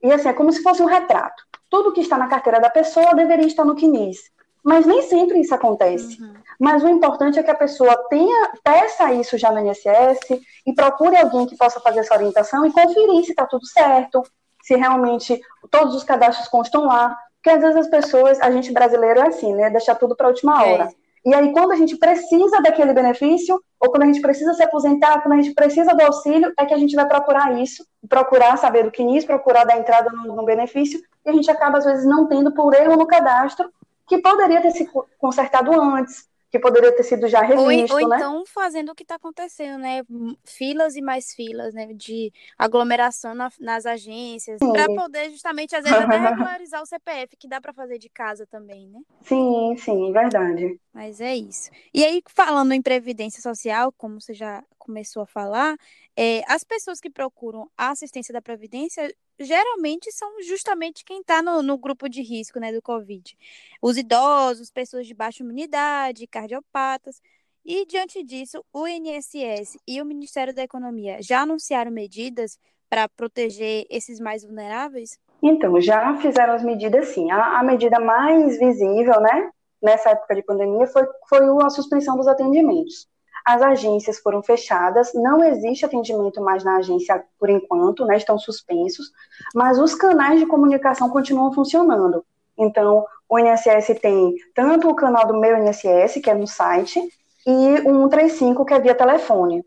E 0.01 0.11
assim, 0.11 0.29
é 0.29 0.33
como 0.33 0.51
se 0.51 0.61
fosse 0.61 0.81
um 0.81 0.87
retrato. 0.87 1.43
Tudo 1.69 1.93
que 1.93 2.01
está 2.01 2.17
na 2.17 2.27
carteira 2.27 2.59
da 2.59 2.69
pessoa 2.69 3.13
deveria 3.13 3.47
estar 3.47 3.65
no 3.65 3.75
CNIS. 3.75 4.19
Mas 4.63 4.85
nem 4.85 5.01
sempre 5.01 5.39
isso 5.39 5.55
acontece. 5.55 6.21
Uhum. 6.21 6.33
Mas 6.59 6.83
o 6.83 6.87
importante 6.87 7.39
é 7.39 7.43
que 7.43 7.49
a 7.49 7.55
pessoa 7.55 7.95
tenha, 8.09 8.51
peça 8.63 9.11
isso 9.13 9.37
já 9.37 9.51
no 9.51 9.59
INSS 9.59 10.39
e 10.65 10.73
procure 10.73 11.17
alguém 11.17 11.47
que 11.47 11.57
possa 11.57 11.79
fazer 11.79 12.01
essa 12.01 12.13
orientação 12.13 12.65
e 12.65 12.71
conferir 12.71 13.23
se 13.25 13.31
está 13.31 13.47
tudo 13.47 13.65
certo, 13.65 14.21
se 14.61 14.75
realmente 14.75 15.41
todos 15.71 15.95
os 15.95 16.03
cadastros 16.03 16.47
constam 16.47 16.85
lá. 16.85 17.17
Porque 17.37 17.49
às 17.49 17.61
vezes 17.61 17.77
as 17.77 17.87
pessoas, 17.87 18.39
a 18.39 18.51
gente 18.51 18.71
brasileiro 18.71 19.21
é 19.21 19.27
assim, 19.27 19.55
né? 19.55 19.71
Deixar 19.71 19.95
tudo 19.95 20.15
para 20.15 20.27
a 20.27 20.29
última 20.29 20.63
é. 20.63 20.73
hora. 20.73 20.83
É. 20.83 21.00
E 21.23 21.33
aí, 21.33 21.51
quando 21.53 21.71
a 21.71 21.75
gente 21.75 21.97
precisa 21.97 22.61
daquele 22.61 22.93
benefício, 22.93 23.61
ou 23.79 23.91
quando 23.91 24.03
a 24.03 24.05
gente 24.07 24.21
precisa 24.21 24.53
se 24.53 24.63
aposentar, 24.63 25.21
quando 25.21 25.33
a 25.33 25.41
gente 25.41 25.53
precisa 25.53 25.93
do 25.93 26.01
auxílio, 26.01 26.51
é 26.57 26.65
que 26.65 26.73
a 26.73 26.77
gente 26.77 26.95
vai 26.95 27.07
procurar 27.07 27.61
isso, 27.61 27.85
procurar 28.09 28.57
saber 28.57 28.83
do 28.83 28.91
que 28.91 29.03
nisso, 29.03 29.27
procurar 29.27 29.63
dar 29.63 29.77
entrada 29.77 30.09
no, 30.11 30.35
no 30.35 30.45
benefício, 30.45 30.99
e 31.23 31.29
a 31.29 31.33
gente 31.33 31.49
acaba, 31.51 31.77
às 31.77 31.85
vezes, 31.85 32.05
não 32.05 32.27
tendo 32.27 32.51
por 32.53 32.73
erro 32.73 32.97
no 32.97 33.05
cadastro, 33.05 33.71
que 34.07 34.17
poderia 34.17 34.61
ter 34.61 34.71
se 34.71 34.89
consertado 35.19 35.79
antes, 35.79 36.27
que 36.51 36.59
poderia 36.59 36.93
ter 36.93 37.03
sido 37.03 37.29
já 37.29 37.41
revisto, 37.41 37.95
ou, 37.95 38.01
ou 38.01 38.09
né? 38.09 38.17
então 38.17 38.43
fazendo 38.45 38.91
o 38.91 38.95
que 38.95 39.03
está 39.03 39.15
acontecendo, 39.15 39.79
né? 39.79 40.03
Filas 40.43 40.97
e 40.97 41.01
mais 41.01 41.33
filas, 41.33 41.73
né? 41.73 41.93
De 41.93 42.31
aglomeração 42.57 43.33
na, 43.33 43.49
nas 43.57 43.85
agências, 43.85 44.59
para 44.59 44.85
poder 44.87 45.29
justamente, 45.29 45.73
às 45.75 45.83
vezes, 45.83 45.97
até 45.97 46.17
regularizar 46.19 46.81
o 46.81 46.85
CPF, 46.85 47.37
que 47.37 47.47
dá 47.47 47.61
para 47.61 47.71
fazer 47.71 47.97
de 47.97 48.09
casa 48.09 48.45
também, 48.45 48.89
né? 48.89 48.99
Sim, 49.21 49.75
sim, 49.77 50.11
verdade. 50.11 50.77
Mas 50.93 51.21
é 51.21 51.33
isso. 51.33 51.69
E 51.93 52.03
aí, 52.03 52.21
falando 52.27 52.73
em 52.73 52.81
previdência 52.81 53.41
social, 53.41 53.93
como 53.97 54.19
você 54.19 54.33
já 54.33 54.61
começou 54.77 55.23
a 55.23 55.27
falar, 55.27 55.77
é, 56.17 56.41
as 56.51 56.65
pessoas 56.65 56.99
que 56.99 57.09
procuram 57.09 57.69
a 57.77 57.91
assistência 57.91 58.33
da 58.33 58.41
Previdência 58.41 59.13
geralmente 59.43 60.11
são 60.11 60.41
justamente 60.43 61.03
quem 61.03 61.21
está 61.21 61.41
no, 61.41 61.61
no, 61.61 61.77
grupo 61.77 62.07
de 62.07 62.21
risco 62.21 62.59
né, 62.59 62.71
do 62.71 62.81
Covid. 62.81 63.37
Os 63.81 63.97
idosos, 63.97 64.71
pessoas 64.71 65.07
de 65.07 65.13
baixa 65.13 65.43
imunidade, 65.43 66.27
cardiopatas. 66.27 67.21
E, 67.63 67.85
diante 67.85 68.23
disso, 68.23 68.63
o 68.73 68.87
INSS 68.87 69.77
e 69.87 70.01
o 70.01 70.05
Ministério 70.05 70.53
da 70.53 70.63
Economia 70.63 71.21
já 71.21 71.41
anunciaram 71.41 71.91
medidas 71.91 72.57
para 72.89 73.07
proteger 73.07 73.85
esses 73.89 74.19
mais 74.19 74.43
vulneráveis? 74.43 75.19
Então, 75.41 75.79
já 75.79 76.17
fizeram 76.17 76.53
as 76.53 76.63
medidas 76.63 77.09
sim. 77.09 77.31
A, 77.31 77.59
a 77.59 77.63
medida 77.63 77.99
mais 77.99 78.57
visível, 78.57 79.19
né, 79.21 79.49
nessa 79.81 80.09
época 80.09 80.35
de 80.35 80.43
pandemia, 80.43 80.87
foi, 80.87 81.03
foi 81.29 81.39
a 81.63 81.69
suspensão 81.69 82.17
dos 82.17 82.27
atendimentos 82.27 83.10
as 83.45 83.61
agências 83.61 84.19
foram 84.19 84.41
fechadas, 84.43 85.11
não 85.13 85.43
existe 85.43 85.85
atendimento 85.85 86.41
mais 86.41 86.63
na 86.63 86.77
agência 86.77 87.23
por 87.39 87.49
enquanto, 87.49 88.05
né, 88.05 88.17
estão 88.17 88.37
suspensos, 88.37 89.11
mas 89.53 89.79
os 89.79 89.95
canais 89.95 90.39
de 90.39 90.45
comunicação 90.45 91.09
continuam 91.09 91.51
funcionando. 91.51 92.23
Então, 92.57 93.05
o 93.27 93.39
INSS 93.39 93.99
tem 94.01 94.35
tanto 94.53 94.89
o 94.89 94.95
canal 94.95 95.25
do 95.25 95.39
meu 95.39 95.57
INSS, 95.57 96.19
que 96.21 96.29
é 96.29 96.33
no 96.33 96.47
site, 96.47 96.99
e 97.45 97.73
o 97.87 98.09
135, 98.09 98.65
que 98.65 98.73
é 98.73 98.79
via 98.79 98.93
telefone. 98.93 99.65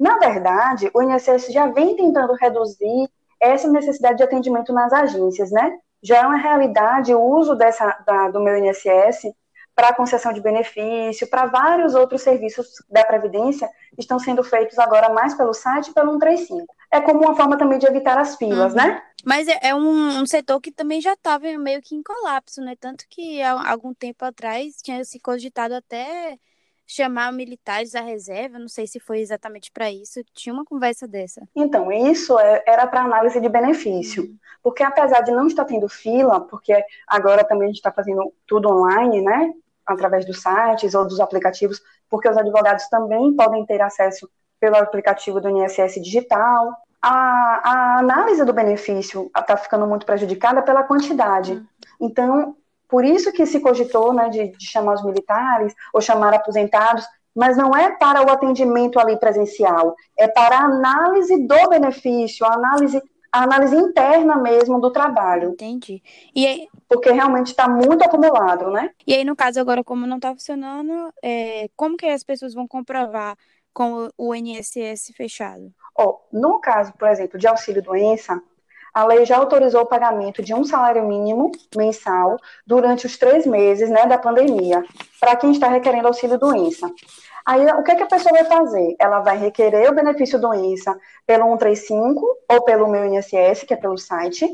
Na 0.00 0.18
verdade, 0.18 0.90
o 0.94 1.02
INSS 1.02 1.52
já 1.52 1.66
vem 1.66 1.94
tentando 1.94 2.34
reduzir 2.34 3.08
essa 3.40 3.68
necessidade 3.68 4.16
de 4.16 4.22
atendimento 4.22 4.72
nas 4.72 4.92
agências, 4.92 5.50
né? 5.50 5.78
Já 6.02 6.18
é 6.18 6.26
uma 6.26 6.36
realidade 6.36 7.14
o 7.14 7.20
uso 7.20 7.54
dessa, 7.54 7.86
da, 8.04 8.28
do 8.30 8.40
meu 8.40 8.56
INSS 8.56 9.32
para 9.74 9.94
concessão 9.94 10.32
de 10.32 10.40
benefício, 10.40 11.28
para 11.28 11.46
vários 11.46 11.94
outros 11.94 12.22
serviços 12.22 12.66
da 12.90 13.04
Previdência, 13.04 13.68
estão 13.98 14.18
sendo 14.18 14.42
feitos 14.42 14.78
agora 14.78 15.12
mais 15.12 15.34
pelo 15.34 15.54
site 15.54 15.88
e 15.88 15.94
pelo 15.94 16.12
135. 16.12 16.66
É 16.90 17.00
como 17.00 17.20
uma 17.20 17.34
forma 17.34 17.56
também 17.56 17.78
de 17.78 17.86
evitar 17.86 18.18
as 18.18 18.36
filas, 18.36 18.72
uhum. 18.72 18.78
né? 18.78 19.02
Mas 19.24 19.48
é, 19.48 19.58
é 19.62 19.74
um, 19.74 20.20
um, 20.20 20.26
setor 20.26 20.60
que 20.60 20.70
também 20.70 21.00
já 21.00 21.14
estava 21.14 21.46
meio 21.58 21.80
que 21.80 21.94
em 21.94 22.02
colapso, 22.02 22.60
né? 22.60 22.74
Tanto 22.78 23.04
que 23.08 23.40
há 23.40 23.70
algum 23.70 23.94
tempo 23.94 24.24
atrás 24.24 24.76
tinha 24.82 25.04
se 25.04 25.18
cogitado 25.20 25.74
até 25.74 26.38
chamar 26.94 27.32
militares 27.32 27.94
à 27.94 28.00
reserva, 28.00 28.58
não 28.58 28.68
sei 28.68 28.86
se 28.86 29.00
foi 29.00 29.20
exatamente 29.20 29.70
para 29.72 29.90
isso, 29.90 30.20
tinha 30.34 30.52
uma 30.52 30.64
conversa 30.64 31.08
dessa. 31.08 31.42
Então, 31.56 31.90
isso 31.90 32.38
é, 32.38 32.62
era 32.66 32.86
para 32.86 33.02
análise 33.02 33.40
de 33.40 33.48
benefício, 33.48 34.24
uhum. 34.24 34.36
porque 34.62 34.82
apesar 34.82 35.22
de 35.22 35.32
não 35.32 35.46
estar 35.46 35.64
tendo 35.64 35.88
fila, 35.88 36.40
porque 36.40 36.84
agora 37.06 37.44
também 37.44 37.64
a 37.64 37.68
gente 37.68 37.76
está 37.76 37.90
fazendo 37.90 38.32
tudo 38.46 38.68
online, 38.68 39.22
né, 39.22 39.52
através 39.86 40.26
dos 40.26 40.40
sites 40.40 40.94
ou 40.94 41.06
dos 41.06 41.18
aplicativos, 41.18 41.80
porque 42.10 42.28
os 42.28 42.36
advogados 42.36 42.86
também 42.88 43.34
podem 43.34 43.64
ter 43.64 43.80
acesso 43.80 44.28
pelo 44.60 44.76
aplicativo 44.76 45.40
do 45.40 45.48
INSS 45.48 45.94
digital. 46.00 46.76
A, 47.00 47.62
a 47.64 47.98
análise 47.98 48.44
do 48.44 48.52
benefício 48.52 49.30
está 49.36 49.56
ficando 49.56 49.86
muito 49.86 50.06
prejudicada 50.06 50.62
pela 50.62 50.84
quantidade. 50.84 51.54
Uhum. 51.54 51.66
Então, 52.00 52.56
por 52.92 53.06
isso 53.06 53.32
que 53.32 53.46
se 53.46 53.58
cogitou 53.58 54.12
né, 54.12 54.28
de, 54.28 54.48
de 54.48 54.66
chamar 54.66 54.96
os 54.96 55.02
militares 55.02 55.74
ou 55.94 56.00
chamar 56.02 56.34
aposentados, 56.34 57.06
mas 57.34 57.56
não 57.56 57.74
é 57.74 57.96
para 57.96 58.20
o 58.20 58.30
atendimento 58.30 59.00
ali 59.00 59.18
presencial, 59.18 59.96
é 60.14 60.28
para 60.28 60.58
a 60.58 60.64
análise 60.66 61.46
do 61.46 61.70
benefício, 61.70 62.44
a 62.44 62.52
análise 62.52 63.02
a 63.34 63.44
análise 63.44 63.74
interna 63.74 64.36
mesmo 64.36 64.78
do 64.78 64.92
trabalho. 64.92 65.52
Entendi. 65.52 66.02
E 66.34 66.46
aí... 66.46 66.68
Porque 66.86 67.10
realmente 67.10 67.46
está 67.46 67.66
muito 67.66 68.04
acumulado, 68.04 68.70
né? 68.70 68.90
E 69.06 69.14
aí, 69.14 69.24
no 69.24 69.34
caso, 69.34 69.58
agora, 69.58 69.82
como 69.82 70.06
não 70.06 70.16
está 70.16 70.34
funcionando, 70.34 71.10
é... 71.22 71.70
como 71.74 71.96
que 71.96 72.04
as 72.04 72.22
pessoas 72.22 72.52
vão 72.52 72.68
comprovar 72.68 73.34
com 73.72 74.10
o 74.18 74.34
INSS 74.34 75.14
fechado? 75.16 75.72
Oh, 75.98 76.18
no 76.30 76.60
caso, 76.60 76.92
por 76.98 77.08
exemplo, 77.08 77.38
de 77.38 77.46
auxílio-doença, 77.46 78.38
a 78.92 79.04
lei 79.04 79.24
já 79.24 79.38
autorizou 79.38 79.82
o 79.82 79.86
pagamento 79.86 80.42
de 80.42 80.54
um 80.54 80.64
salário 80.64 81.04
mínimo 81.04 81.50
mensal 81.74 82.36
durante 82.66 83.06
os 83.06 83.16
três 83.16 83.46
meses 83.46 83.88
né, 83.88 84.06
da 84.06 84.18
pandemia, 84.18 84.84
para 85.20 85.36
quem 85.36 85.52
está 85.52 85.68
requerendo 85.68 86.08
auxílio-doença. 86.08 86.90
Aí, 87.44 87.66
o 87.72 87.82
que, 87.82 87.90
é 87.90 87.94
que 87.96 88.02
a 88.02 88.06
pessoa 88.06 88.32
vai 88.32 88.44
fazer? 88.44 88.94
Ela 88.98 89.20
vai 89.20 89.36
requerer 89.36 89.90
o 89.90 89.94
benefício 89.94 90.40
doença 90.40 90.96
pelo 91.26 91.44
135 91.44 92.24
ou 92.48 92.62
pelo 92.62 92.88
meu 92.88 93.04
INSS, 93.06 93.64
que 93.66 93.74
é 93.74 93.76
pelo 93.76 93.98
site, 93.98 94.46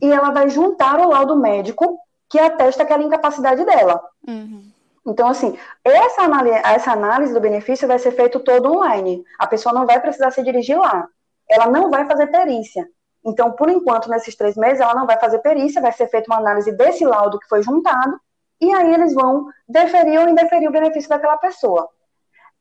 e 0.00 0.12
ela 0.12 0.30
vai 0.30 0.50
juntar 0.50 1.00
o 1.00 1.08
laudo 1.08 1.36
médico 1.36 1.98
que 2.28 2.38
atesta 2.38 2.82
aquela 2.82 3.02
incapacidade 3.02 3.64
dela. 3.64 4.02
Uhum. 4.26 4.70
Então, 5.06 5.28
assim, 5.28 5.56
essa 5.84 6.22
análise, 6.22 6.56
essa 6.64 6.92
análise 6.92 7.32
do 7.32 7.40
benefício 7.40 7.86
vai 7.86 7.98
ser 7.98 8.12
feita 8.12 8.40
todo 8.40 8.72
online. 8.72 9.22
A 9.38 9.46
pessoa 9.46 9.74
não 9.74 9.86
vai 9.86 10.00
precisar 10.00 10.30
se 10.30 10.42
dirigir 10.42 10.78
lá. 10.78 11.06
Ela 11.48 11.68
não 11.68 11.90
vai 11.90 12.06
fazer 12.06 12.26
perícia. 12.28 12.88
Então, 13.24 13.52
por 13.52 13.70
enquanto, 13.70 14.10
nesses 14.10 14.36
três 14.36 14.56
meses, 14.56 14.80
ela 14.80 14.94
não 14.94 15.06
vai 15.06 15.18
fazer 15.18 15.38
perícia, 15.38 15.80
vai 15.80 15.92
ser 15.92 16.08
feita 16.08 16.30
uma 16.30 16.38
análise 16.38 16.70
desse 16.72 17.04
laudo 17.04 17.38
que 17.38 17.48
foi 17.48 17.62
juntado, 17.62 18.20
e 18.60 18.72
aí 18.72 18.92
eles 18.92 19.14
vão 19.14 19.46
deferir 19.68 20.20
ou 20.20 20.28
indeferir 20.28 20.68
o 20.68 20.72
benefício 20.72 21.08
daquela 21.08 21.36
pessoa. 21.38 21.88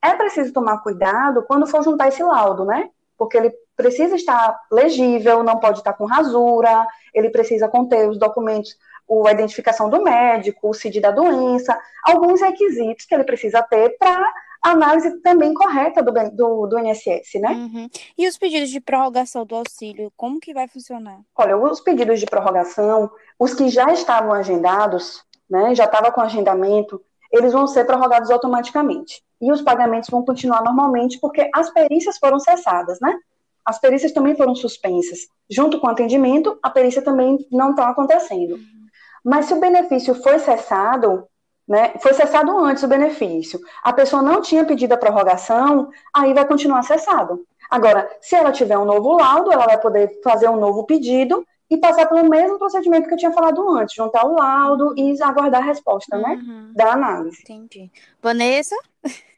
É 0.02 0.14
preciso 0.14 0.54
tomar 0.54 0.80
cuidado 0.80 1.44
quando 1.44 1.68
for 1.68 1.84
juntar 1.84 2.08
esse 2.08 2.24
laudo, 2.24 2.66
né? 2.66 2.90
Porque 3.18 3.38
ele 3.38 3.54
precisa 3.76 4.16
estar 4.16 4.60
legível, 4.72 5.44
não 5.44 5.60
pode 5.60 5.80
estar 5.80 5.94
com 5.94 6.06
rasura, 6.06 6.86
ele 7.14 7.30
precisa 7.30 7.68
conter 7.68 8.10
os 8.10 8.18
documentos, 8.18 8.78
a 9.28 9.32
identificação 9.32 9.90
do 9.90 10.02
médico, 10.02 10.70
o 10.70 10.74
CID 10.74 11.00
da 11.02 11.12
doença, 11.12 11.78
alguns 12.04 12.42
requisitos 12.42 13.06
que 13.06 13.14
ele 13.14 13.24
precisa 13.24 13.62
ter 13.62 13.98
para 13.98 14.34
análise 14.64 15.20
também 15.22 15.54
correta 15.54 16.02
do, 16.02 16.12
do, 16.32 16.68
do 16.68 16.80
INSS, 16.80 17.40
né? 17.42 17.50
Uhum. 17.50 17.90
E 18.18 18.28
os 18.28 18.38
pedidos 18.38 18.70
de 18.70 18.80
prorrogação 18.80 19.46
do 19.46 19.56
auxílio, 19.56 20.12
como 20.16 20.40
que 20.40 20.54
vai 20.54 20.68
funcionar? 20.68 21.20
Olha, 21.36 21.58
os 21.58 21.82
pedidos 21.82 22.20
de 22.20 22.26
prorrogação, 22.26 23.12
os 23.38 23.54
que 23.54 23.68
já 23.68 23.92
estavam 23.92 24.32
agendados, 24.32 25.24
né, 25.50 25.76
já 25.76 25.84
estava 25.84 26.12
com 26.12 26.22
agendamento, 26.22 27.02
eles 27.32 27.52
vão 27.52 27.68
ser 27.68 27.86
prorrogados 27.86 28.32
automaticamente. 28.32 29.22
E 29.42 29.52
os 29.52 29.62
pagamentos 29.62 30.10
vão 30.10 30.24
continuar 30.24 30.64
normalmente, 30.64 31.20
porque 31.20 31.50
as 31.54 31.70
perícias 31.70 32.18
foram 32.18 32.40
cessadas, 32.40 33.00
né? 33.02 33.14
As 33.66 33.80
perícias 33.80 34.12
também 34.12 34.36
foram 34.36 34.56
suspensas. 34.56 35.28
Junto 35.50 35.80
com 35.80 35.88
o 35.88 35.90
atendimento, 35.90 36.58
a 36.62 36.70
perícia 36.70 37.02
também 37.02 37.38
não 37.52 37.72
está 37.72 37.90
acontecendo. 37.90 38.58
Mas 39.24 39.46
se 39.46 39.54
o 39.54 39.60
benefício 39.60 40.16
foi 40.16 40.40
cessado, 40.40 41.28
né, 41.68 41.94
foi 42.02 42.14
cessado 42.14 42.58
antes 42.58 42.84
o 42.84 42.88
benefício, 42.88 43.60
a 43.84 43.94
pessoa 43.94 44.22
não 44.22 44.42
tinha 44.42 44.66
pedido 44.66 44.94
a 44.94 44.98
prorrogação, 44.98 45.90
aí 46.14 46.34
vai 46.34 46.46
continuar 46.46 46.84
cessado. 46.84 47.46
Agora, 47.70 48.10
se 48.22 48.36
ela 48.36 48.52
tiver 48.52 48.78
um 48.78 48.86
novo 48.86 49.14
laudo, 49.14 49.52
ela 49.52 49.66
vai 49.66 49.80
poder 49.80 50.22
fazer 50.24 50.48
um 50.50 50.58
novo 50.58 50.86
pedido 50.86 51.46
e 51.70 51.78
passar 51.78 52.08
pelo 52.08 52.30
mesmo 52.30 52.60
procedimento 52.60 53.08
que 53.08 53.14
eu 53.14 53.18
tinha 53.18 53.32
falado 53.32 53.68
antes, 53.70 53.96
juntar 53.96 54.26
o 54.26 54.36
laudo 54.36 54.94
e 54.96 55.20
aguardar 55.22 55.62
a 55.62 55.66
resposta, 55.66 56.18
né, 56.18 56.36
uhum. 56.36 56.68
né, 56.68 56.74
da 56.76 56.92
análise. 56.94 57.42
Entendi. 57.42 57.92
Vanessa? 58.22 58.76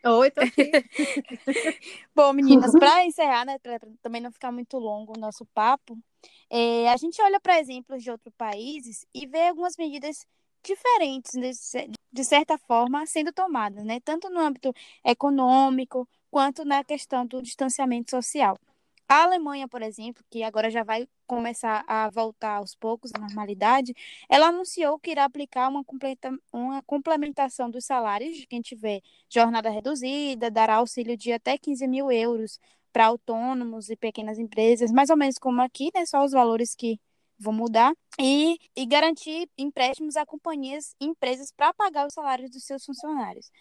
Oi, 0.06 0.32
tô 0.32 0.42
aqui. 0.42 0.70
Bom, 2.14 2.34
meninas, 2.34 2.74
para 2.74 3.06
encerrar, 3.06 3.46
né, 3.46 3.58
para 3.60 3.80
também 4.02 4.22
não 4.22 4.32
ficar 4.32 4.52
muito 4.52 4.78
longo 4.78 5.14
o 5.16 5.20
nosso 5.20 5.46
papo, 5.54 5.98
é, 6.50 6.90
a 6.90 6.98
gente 6.98 7.22
olha 7.22 7.40
para 7.40 7.60
exemplos 7.60 8.04
de 8.04 8.12
outros 8.12 8.34
países 8.38 9.06
e 9.14 9.26
vê 9.26 9.48
algumas 9.48 9.78
medidas 9.78 10.28
diferentes, 10.66 11.34
de 12.12 12.24
certa 12.24 12.58
forma, 12.58 13.06
sendo 13.06 13.32
tomadas, 13.32 13.84
né? 13.86 14.00
Tanto 14.02 14.30
no 14.30 14.40
âmbito 14.40 14.74
econômico 15.04 16.08
quanto 16.32 16.66
na 16.66 16.84
questão 16.84 17.26
do 17.26 17.42
distanciamento 17.42 18.12
social. 18.12 18.58
A 19.08 19.24
Alemanha, 19.24 19.68
por 19.68 19.84
exemplo, 19.84 20.24
que 20.32 20.42
agora 20.42 20.70
já 20.70 20.84
vai 20.84 21.08
começar 21.28 21.86
a 21.88 22.10
voltar 22.10 22.58
aos 22.58 22.74
poucos 22.76 23.12
à 23.14 23.20
normalidade, 23.20 23.94
ela 24.28 24.48
anunciou 24.48 24.98
que 25.00 25.12
irá 25.12 25.26
aplicar 25.26 25.70
uma, 25.70 25.84
completa, 25.84 26.32
uma 26.52 26.82
complementação 26.84 27.70
dos 27.70 27.86
salários 27.86 28.36
de 28.36 28.48
quem 28.48 28.62
tiver 28.62 29.02
jornada 29.30 29.70
reduzida, 29.70 30.50
dará 30.50 30.76
auxílio 30.76 31.16
de 31.16 31.32
até 31.32 31.58
15 31.58 31.88
mil 31.88 32.12
euros 32.12 32.60
para 32.92 33.06
autônomos 33.06 33.90
e 33.90 33.96
pequenas 33.96 34.40
empresas, 34.40 34.92
mais 34.92 35.10
ou 35.10 35.18
menos 35.18 35.38
como 35.38 35.62
aqui, 35.62 35.92
né? 35.94 36.06
Só 36.06 36.24
os 36.24 36.32
valores 36.32 36.74
que 36.76 37.00
vão 37.38 37.54
mudar, 37.54 37.94
e, 38.20 38.58
e 38.76 38.86
garantir 38.86 39.50
empréstimos 39.58 40.16
a 40.16 40.26
companhias 40.26 40.96
e 41.00 41.06
empresas 41.06 41.52
para 41.52 41.74
pagar 41.74 42.08
os 42.08 42.14
salários 42.14 42.50
dos 42.50 42.64
seus 42.64 42.86
funcionários. 42.86 43.52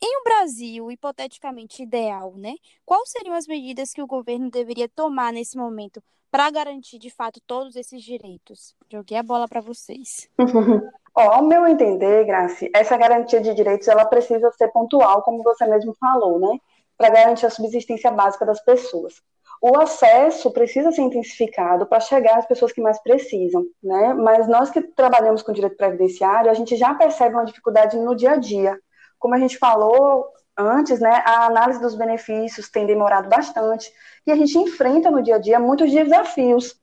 Em 0.00 0.20
um 0.20 0.24
Brasil 0.24 0.90
hipoteticamente 0.90 1.82
ideal, 1.82 2.34
né? 2.36 2.54
Quais 2.84 3.10
seriam 3.10 3.34
as 3.34 3.46
medidas 3.46 3.92
que 3.92 4.02
o 4.02 4.06
governo 4.06 4.50
deveria 4.50 4.88
tomar 4.88 5.32
nesse 5.32 5.56
momento 5.56 6.02
para 6.30 6.50
garantir 6.50 6.98
de 6.98 7.10
fato 7.10 7.40
todos 7.46 7.74
esses 7.74 8.02
direitos? 8.02 8.74
Joguei 8.90 9.18
a 9.18 9.22
bola 9.22 9.48
para 9.48 9.60
vocês. 9.60 10.28
Ó, 11.14 11.20
ao 11.20 11.42
meu 11.42 11.66
entender, 11.66 12.24
Graci, 12.26 12.70
essa 12.72 12.96
garantia 12.96 13.40
de 13.40 13.52
direitos 13.54 13.88
ela 13.88 14.04
precisa 14.04 14.52
ser 14.52 14.68
pontual, 14.68 15.22
como 15.22 15.42
você 15.42 15.66
mesmo 15.66 15.92
falou, 15.98 16.38
né? 16.38 16.58
Para 16.96 17.10
garantir 17.10 17.46
a 17.46 17.50
subsistência 17.50 18.10
básica 18.10 18.46
das 18.46 18.60
pessoas 18.64 19.20
o 19.60 19.78
acesso 19.78 20.50
precisa 20.52 20.92
ser 20.92 21.02
intensificado 21.02 21.86
para 21.86 22.00
chegar 22.00 22.38
às 22.38 22.46
pessoas 22.46 22.72
que 22.72 22.80
mais 22.80 23.02
precisam, 23.02 23.64
né? 23.82 24.14
Mas 24.14 24.46
nós 24.46 24.70
que 24.70 24.80
trabalhamos 24.80 25.42
com 25.42 25.52
direito 25.52 25.76
previdenciário, 25.76 26.50
a 26.50 26.54
gente 26.54 26.76
já 26.76 26.94
percebe 26.94 27.34
uma 27.34 27.44
dificuldade 27.44 27.96
no 27.96 28.14
dia 28.14 28.32
a 28.32 28.36
dia. 28.36 28.78
Como 29.18 29.34
a 29.34 29.38
gente 29.38 29.58
falou 29.58 30.26
antes, 30.56 31.00
né, 31.00 31.22
a 31.24 31.46
análise 31.46 31.80
dos 31.80 31.94
benefícios 31.94 32.68
tem 32.68 32.84
demorado 32.84 33.28
bastante 33.28 33.92
e 34.26 34.32
a 34.32 34.36
gente 34.36 34.58
enfrenta 34.58 35.10
no 35.10 35.22
dia 35.22 35.36
a 35.36 35.38
dia 35.38 35.60
muitos 35.60 35.90
desafios. 35.90 36.74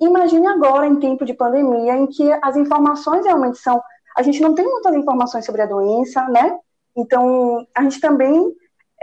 Imagine 0.00 0.46
agora 0.46 0.86
em 0.86 1.00
tempo 1.00 1.24
de 1.24 1.34
pandemia 1.34 1.96
em 1.96 2.06
que 2.06 2.32
as 2.42 2.56
informações 2.56 3.24
realmente 3.24 3.58
são, 3.58 3.82
a 4.16 4.22
gente 4.22 4.40
não 4.40 4.54
tem 4.54 4.64
muitas 4.64 4.94
informações 4.94 5.44
sobre 5.44 5.62
a 5.62 5.66
doença, 5.66 6.28
né? 6.28 6.58
Então, 6.96 7.66
a 7.74 7.82
gente 7.82 8.00
também 8.00 8.54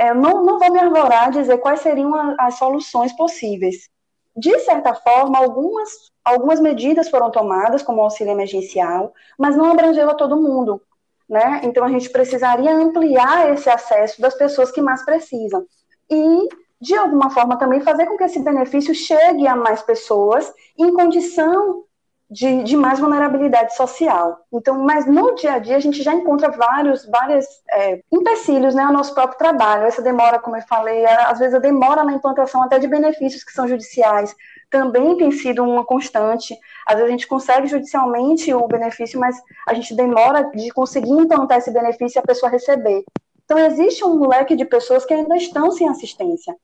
é, 0.02 0.16
não, 0.16 0.44
não 0.44 0.58
vou 0.58 0.72
me 0.72 0.80
arvorar 0.80 1.28
a 1.28 1.30
dizer 1.30 1.60
quais 1.60 1.82
seriam 1.82 2.36
as 2.40 2.56
soluções 2.56 3.14
possíveis. 3.16 3.88
De 4.36 4.58
certa 4.62 4.96
forma, 4.96 5.38
algumas, 5.38 5.90
algumas 6.26 6.60
medidas 6.60 7.08
foram 7.08 7.30
tomadas, 7.30 7.84
como 7.84 8.00
o 8.00 8.06
auxílio 8.06 8.32
emergencial, 8.32 9.14
mas 9.38 9.56
não 9.56 9.72
abrangeu 9.72 10.10
a 10.10 10.16
todo 10.16 10.42
mundo. 10.42 10.82
Né? 11.30 11.62
Então, 11.64 11.84
a 11.84 11.90
gente 11.90 12.10
precisaria 12.10 12.74
ampliar 12.74 13.54
esse 13.54 13.70
acesso 13.70 14.20
das 14.20 14.34
pessoas 14.34 14.72
que 14.72 14.82
mais 14.82 15.06
precisam. 15.06 15.64
E, 16.10 16.50
de 16.82 16.96
alguma 16.96 17.30
forma, 17.30 17.60
também 17.60 17.82
fazer 17.82 18.08
com 18.08 18.18
que 18.18 18.24
esse 18.24 18.40
benefício 18.40 18.96
chegue 18.96 19.46
a 19.46 19.56
mais 19.56 19.84
pessoas 19.84 20.52
em 20.80 20.92
condição 20.96 21.84
de, 22.32 22.64
de, 22.64 22.78
mais 22.78 22.98
vulnerabilidade 22.98 23.76
social. 23.76 24.40
Então, 24.54 24.80
mas 24.86 25.06
no 25.06 25.36
dia 25.36 25.54
a 25.54 25.60
dia 25.60 25.76
a 25.76 25.80
gente 25.82 26.02
já 26.02 26.14
encontra 26.14 26.50
vários, 26.50 27.06
vários 27.06 27.46
é, 27.70 28.02
empecilhos 28.10 28.74
né, 28.74 28.84
ao 28.84 28.94
nosso 28.94 29.14
próprio 29.14 29.38
trabalho. 29.38 29.84
Essa 29.84 30.02
demora, 30.02 30.40
como 30.40 30.56
eu 30.56 30.62
falei, 30.62 31.06
às 31.06 31.40
vezes 31.40 31.54
a 31.54 31.60
demora 31.60 32.06
na 32.06 32.14
implantação 32.14 32.64
até 32.64 32.80
de 32.80 32.88
benefícios 32.88 33.44
que 33.44 33.52
são 33.52 33.68
judiciais 33.68 34.34
também 34.70 35.18
tem 35.18 35.30
sido 35.32 35.62
uma 35.62 35.86
constante. 35.86 36.58
Às 36.88 36.96
vezes 36.96 37.10
a 37.10 37.12
gente 37.12 37.28
consegue 37.28 37.68
judicialmente 37.68 38.54
o 38.54 38.66
benefício, 38.66 39.20
mas 39.20 39.36
a 39.68 39.74
gente 39.74 39.94
demora 39.94 40.44
de 40.44 40.72
conseguir 40.72 41.12
implantar 41.12 41.58
esse 41.58 41.70
benefício 41.70 42.18
e 42.18 42.20
a 42.20 42.26
pessoa 42.26 42.50
receber. 42.50 43.04
Então, 43.44 43.60
existe 43.60 44.06
um 44.06 44.26
leque 44.26 44.56
de 44.56 44.64
pessoas 44.64 45.04
que 45.04 45.14
ainda 45.14 45.36
estão 45.36 45.70
sem 45.72 45.90
assistência. 45.90 46.56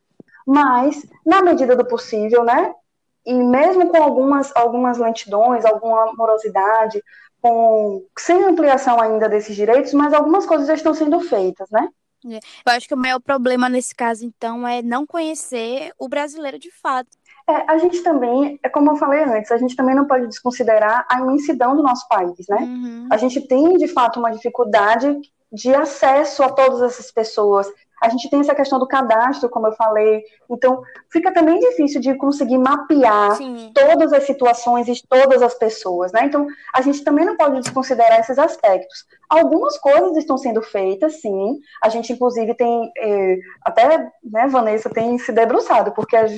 Mas, 0.48 1.06
na 1.26 1.42
medida 1.42 1.76
do 1.76 1.86
possível, 1.86 2.46
né, 2.46 2.74
e 3.28 3.34
mesmo 3.34 3.90
com 3.90 4.02
algumas, 4.02 4.56
algumas 4.56 4.98
lentidões, 4.98 5.66
alguma 5.66 6.14
morosidade, 6.14 7.04
com, 7.42 8.02
sem 8.18 8.42
ampliação 8.46 9.02
ainda 9.02 9.28
desses 9.28 9.54
direitos, 9.54 9.94
mas 9.94 10.14
algumas 10.14 10.46
coisas 10.46 10.66
já 10.66 10.74
estão 10.74 10.94
sendo 10.94 11.20
feitas, 11.20 11.70
né? 11.70 11.90
É. 12.26 12.38
Eu 12.38 12.78
acho 12.78 12.88
que 12.88 12.94
o 12.94 12.98
maior 12.98 13.20
problema 13.20 13.68
nesse 13.68 13.94
caso, 13.94 14.26
então, 14.26 14.66
é 14.66 14.82
não 14.82 15.06
conhecer 15.06 15.92
o 16.00 16.08
brasileiro 16.08 16.58
de 16.58 16.72
fato. 16.72 17.10
É, 17.50 17.70
a 17.70 17.78
gente 17.78 18.02
também, 18.02 18.58
é 18.64 18.70
como 18.70 18.92
eu 18.92 18.96
falei 18.96 19.24
antes, 19.24 19.52
a 19.52 19.58
gente 19.58 19.76
também 19.76 19.94
não 19.94 20.08
pode 20.08 20.26
desconsiderar 20.28 21.06
a 21.10 21.20
imensidão 21.20 21.76
do 21.76 21.84
nosso 21.84 22.08
país, 22.08 22.48
né? 22.48 22.60
Uhum. 22.62 23.08
A 23.12 23.18
gente 23.18 23.46
tem, 23.46 23.76
de 23.76 23.90
fato, 23.90 24.20
uma 24.20 24.32
dificuldade 24.32 25.20
de 25.52 25.76
acesso 25.76 26.44
a 26.44 26.50
todas 26.50 26.82
essas 26.82 27.12
pessoas, 27.12 27.68
a 28.02 28.10
gente 28.10 28.30
tem 28.30 28.40
essa 28.40 28.56
questão 28.56 28.80
do 28.80 28.88
cadastro, 28.88 29.50
como 29.50 29.68
eu 29.68 29.72
falei. 29.74 30.24
Então, 30.50 30.82
fica 31.10 31.34
também 31.34 31.60
difícil 31.60 32.00
de 32.00 32.16
conseguir 32.16 32.58
mapear 32.58 33.36
Sim. 33.36 33.72
todas 33.74 34.14
as 34.14 34.24
situações 34.24 34.88
e 34.88 35.02
todas 35.08 35.42
as 35.42 35.54
pessoas, 35.56 36.12
né? 36.12 36.26
Então, 36.26 36.48
a 36.74 36.82
gente 36.82 37.04
também 37.04 37.26
não 37.26 37.36
pode 37.36 37.60
desconsiderar 37.62 38.20
esses 38.20 38.38
aspectos. 38.38 39.06
Algumas 39.30 39.78
coisas 39.78 40.16
estão 40.18 40.38
sendo 40.38 40.62
feitas, 40.62 41.22
sim. 41.22 41.60
A 41.82 41.90
gente, 41.90 42.14
inclusive, 42.14 42.54
tem, 42.56 42.92
eh, 42.98 43.38
até, 43.64 44.10
né, 44.24 44.48
Vanessa, 44.48 44.90
tem 44.90 45.18
se 45.18 45.32
debruçado, 45.32 45.92
porque 45.92 46.16
as, 46.16 46.32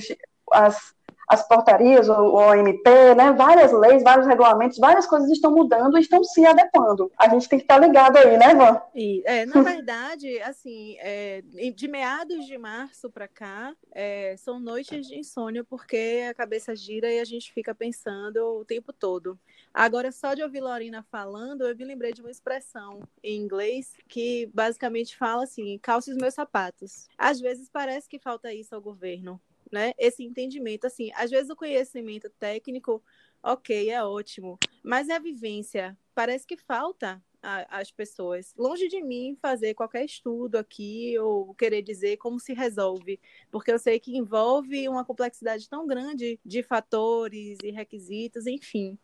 as 0.51 0.93
as 1.29 1.47
portarias, 1.47 2.09
o, 2.09 2.33
OMP, 2.33 2.89
né, 3.15 3.31
várias 3.33 3.71
leis, 3.71 4.01
vários 4.01 4.25
regulamentos, 4.25 4.79
várias 4.79 5.05
coisas 5.05 5.29
estão 5.29 5.51
mudando 5.51 5.95
e 5.95 6.01
estão 6.01 6.23
se 6.23 6.43
adequando. 6.43 7.11
A 7.15 7.29
gente 7.29 7.47
tem 7.47 7.59
que 7.59 7.65
estar 7.65 7.77
ligado 7.77 8.17
aí, 8.17 8.35
né, 8.35 8.55
Van? 8.55 8.81
E, 8.95 9.21
é, 9.25 9.45
na 9.45 9.61
verdade, 9.61 10.41
assim, 10.41 10.97
é, 10.99 11.43
de 11.75 11.87
meados 11.87 12.47
de 12.47 12.57
março 12.57 13.11
para 13.11 13.27
cá, 13.27 13.75
é, 13.91 14.35
são 14.37 14.59
noites 14.59 15.05
de 15.05 15.19
insônia 15.19 15.63
porque 15.63 16.25
a 16.27 16.33
cabeça 16.33 16.75
gira 16.75 17.11
e 17.11 17.19
a 17.19 17.25
gente 17.25 17.53
fica 17.53 17.75
pensando 17.75 18.43
o 18.59 18.65
tempo 18.65 18.91
todo. 18.91 19.37
Agora, 19.71 20.11
só 20.11 20.33
de 20.33 20.41
ouvir 20.41 20.61
Lorina 20.61 21.05
falando, 21.11 21.67
eu 21.67 21.75
me 21.75 21.85
lembrei 21.85 22.11
de 22.11 22.21
uma 22.21 22.31
expressão 22.31 23.07
em 23.23 23.39
inglês 23.39 23.93
que 24.07 24.49
basicamente 24.51 25.15
fala 25.15 25.43
assim: 25.43 25.77
calce 25.79 26.09
os 26.09 26.17
meus 26.17 26.33
sapatos. 26.33 27.07
Às 27.15 27.39
vezes 27.39 27.69
parece 27.69 28.09
que 28.09 28.17
falta 28.17 28.51
isso 28.51 28.73
ao 28.73 28.81
governo 28.81 29.39
né? 29.71 29.93
Esse 29.97 30.23
entendimento, 30.23 30.85
assim, 30.85 31.11
às 31.15 31.29
vezes 31.29 31.49
o 31.49 31.55
conhecimento 31.55 32.29
técnico, 32.39 33.03
ok, 33.41 33.89
é 33.89 34.03
ótimo, 34.03 34.57
mas 34.83 35.09
a 35.09 35.19
vivência 35.19 35.97
parece 36.13 36.45
que 36.45 36.57
falta 36.57 37.21
às 37.41 37.91
pessoas. 37.91 38.53
Longe 38.57 38.87
de 38.87 39.01
mim 39.01 39.37
fazer 39.41 39.73
qualquer 39.73 40.03
estudo 40.03 40.57
aqui 40.57 41.17
ou 41.19 41.53
querer 41.55 41.81
dizer 41.81 42.17
como 42.17 42.39
se 42.39 42.53
resolve, 42.53 43.19
porque 43.49 43.71
eu 43.71 43.79
sei 43.79 43.99
que 43.99 44.17
envolve 44.17 44.87
uma 44.89 45.05
complexidade 45.05 45.69
tão 45.69 45.87
grande 45.87 46.39
de 46.45 46.61
fatores 46.61 47.57
e 47.63 47.71
requisitos, 47.71 48.45
enfim. 48.45 48.97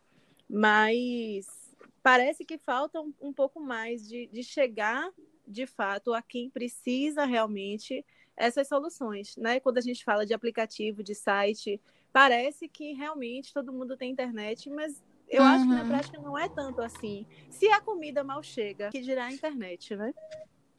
Mas 0.48 1.46
parece 2.02 2.44
que 2.44 2.58
falta 2.58 3.00
um, 3.00 3.12
um 3.20 3.32
pouco 3.32 3.58
mais 3.58 4.06
de, 4.06 4.26
de 4.26 4.42
chegar 4.42 5.10
de 5.46 5.66
fato 5.66 6.12
a 6.12 6.20
quem 6.20 6.50
precisa 6.50 7.24
realmente 7.24 8.04
essas 8.36 8.68
soluções, 8.68 9.36
né? 9.36 9.60
Quando 9.60 9.78
a 9.78 9.82
gente 9.82 10.04
fala 10.04 10.26
de 10.26 10.34
aplicativo, 10.34 11.02
de 11.02 11.14
site, 11.14 11.80
parece 12.12 12.68
que 12.68 12.92
realmente 12.92 13.52
todo 13.52 13.72
mundo 13.72 13.96
tem 13.96 14.10
internet, 14.10 14.68
mas 14.70 15.02
eu 15.28 15.42
uhum. 15.42 15.48
acho 15.48 15.64
que 15.64 15.70
na 15.70 15.82
uhum. 15.82 15.88
prática 15.88 16.20
não 16.20 16.38
é 16.38 16.48
tanto 16.48 16.80
assim. 16.80 17.26
Se 17.50 17.66
a 17.68 17.80
comida 17.80 18.22
mal 18.22 18.42
chega, 18.42 18.90
que 18.90 19.00
dirá 19.00 19.26
a 19.26 19.32
internet, 19.32 19.96
né? 19.96 20.12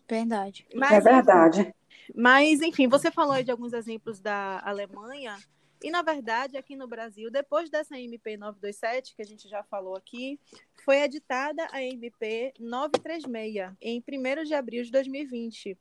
Verdade. 0.08 0.66
Mas, 0.74 0.92
é 0.92 1.02
verdade. 1.02 1.76
Mas, 2.16 2.62
enfim, 2.62 2.88
você 2.88 3.12
falou 3.12 3.42
de 3.44 3.52
alguns 3.52 3.74
exemplos 3.74 4.20
da 4.20 4.62
Alemanha. 4.64 5.38
E, 5.84 5.92
na 5.92 6.02
verdade, 6.02 6.58
aqui 6.58 6.76
no 6.76 6.88
Brasil, 6.88 7.30
depois 7.30 7.70
dessa 7.70 8.00
MP 8.00 8.36
927, 8.36 9.16
que 9.16 9.22
a 9.22 9.26
gente 9.26 9.48
já 9.48 9.64
falou 9.64 9.96
aqui, 9.96 10.40
foi 10.84 11.02
editada 11.02 11.68
a 11.72 11.84
MP 11.84 12.54
936, 12.60 13.76
em 13.80 14.04
1 14.08 14.44
de 14.44 14.54
abril 14.56 14.84
de 14.84 14.92
2020, 14.92 15.78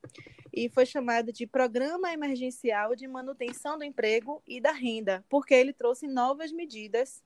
e 0.52 0.68
foi 0.68 0.84
chamada 0.84 1.32
de 1.32 1.46
Programa 1.46 2.12
Emergencial 2.12 2.94
de 2.94 3.08
Manutenção 3.08 3.78
do 3.78 3.84
Emprego 3.84 4.42
e 4.46 4.60
da 4.60 4.72
Renda, 4.72 5.24
porque 5.30 5.54
ele 5.54 5.72
trouxe 5.72 6.06
novas 6.06 6.52
medidas, 6.52 7.22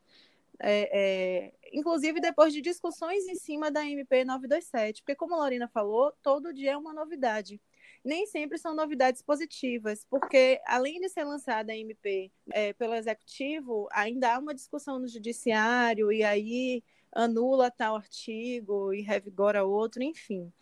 é, 0.61 0.91
é, 0.93 1.53
inclusive 1.73 2.21
depois 2.21 2.53
de 2.53 2.61
discussões 2.61 3.27
em 3.27 3.35
cima 3.35 3.71
da 3.71 3.85
MP 3.85 4.25
927, 4.25 5.03
porque, 5.03 5.17
como 5.17 5.35
a 5.35 5.39
Lorena 5.39 5.67
falou, 5.67 6.13
todo 6.23 6.55
dia 6.55 6.73
é 6.73 6.77
uma 6.77 6.93
novidade 6.93 7.61
nem 8.05 8.27
sempre 8.27 8.59
são 8.59 8.75
novidades 8.75 9.23
positivas, 9.23 10.07
porque 10.09 10.61
além 10.67 11.01
de 11.01 11.09
ser 11.09 11.25
lançada 11.25 11.73
a 11.73 11.77
MP 11.77 12.31
é, 12.53 12.73
pelo 12.73 12.95
executivo, 12.95 13.89
ainda 13.93 14.35
há 14.35 14.39
uma 14.39 14.55
discussão 14.55 14.99
no 14.99 15.09
judiciário 15.09 16.11
e 16.13 16.23
aí 16.23 16.83
anula 17.13 17.71
tal 17.71 17.97
artigo 17.97 18.93
e 18.93 19.03
revigora 19.03 19.65
outro, 19.65 20.03
enfim. 20.03 20.53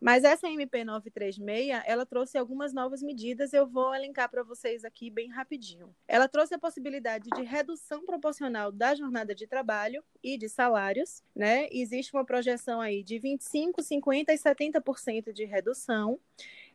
Mas 0.00 0.24
essa 0.24 0.48
MP 0.48 0.84
936, 0.84 1.82
ela 1.86 2.04
trouxe 2.04 2.36
algumas 2.36 2.72
novas 2.74 3.02
medidas, 3.02 3.52
eu 3.52 3.66
vou 3.66 3.94
elencar 3.94 4.30
para 4.30 4.42
vocês 4.42 4.84
aqui 4.84 5.10
bem 5.10 5.30
rapidinho. 5.30 5.94
Ela 6.06 6.28
trouxe 6.28 6.54
a 6.54 6.58
possibilidade 6.58 7.30
de 7.34 7.42
redução 7.42 8.04
proporcional 8.04 8.70
da 8.70 8.94
jornada 8.94 9.34
de 9.34 9.46
trabalho 9.46 10.04
e 10.22 10.36
de 10.36 10.48
salários, 10.48 11.22
né? 11.34 11.66
Existe 11.70 12.12
uma 12.14 12.26
projeção 12.26 12.80
aí 12.80 13.02
de 13.02 13.18
25, 13.18 13.82
50 13.82 14.32
e 14.32 14.38
70% 14.38 15.32
de 15.32 15.44
redução. 15.44 16.20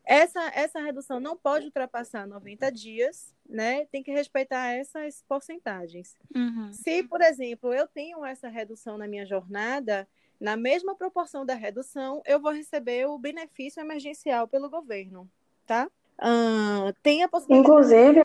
Essa, 0.06 0.52
essa 0.56 0.80
redução 0.80 1.20
não 1.20 1.38
pode 1.38 1.66
ultrapassar 1.68 2.28
90 2.28 2.72
dias, 2.72 3.34
né? 3.48 3.86
Tem 3.92 4.02
que 4.02 4.12
respeitar 4.12 4.74
essas 4.74 5.24
porcentagens. 5.28 6.16
Uhum. 6.36 6.72
Se, 6.74 7.04
por 7.04 7.22
exemplo, 7.22 7.74
eu 7.74 7.88
tenho 7.88 8.26
essa 8.26 8.50
redução 8.50 8.98
na 8.98 9.08
minha 9.08 9.26
jornada, 9.26 10.08
na 10.40 10.58
mesma 10.58 10.96
proporção 10.96 11.46
da 11.46 11.54
redução, 11.54 12.22
eu 12.26 12.40
vou 12.40 12.52
receber 12.52 13.06
o 13.06 13.18
benefício 13.18 13.80
emergencial 13.80 14.48
pelo 14.48 14.70
governo, 14.70 15.30
tá? 15.68 15.88
Uh, 16.20 16.94
tem 17.02 17.24
a 17.24 17.28
possibilidade... 17.28 17.68
Inclusive, 17.68 18.22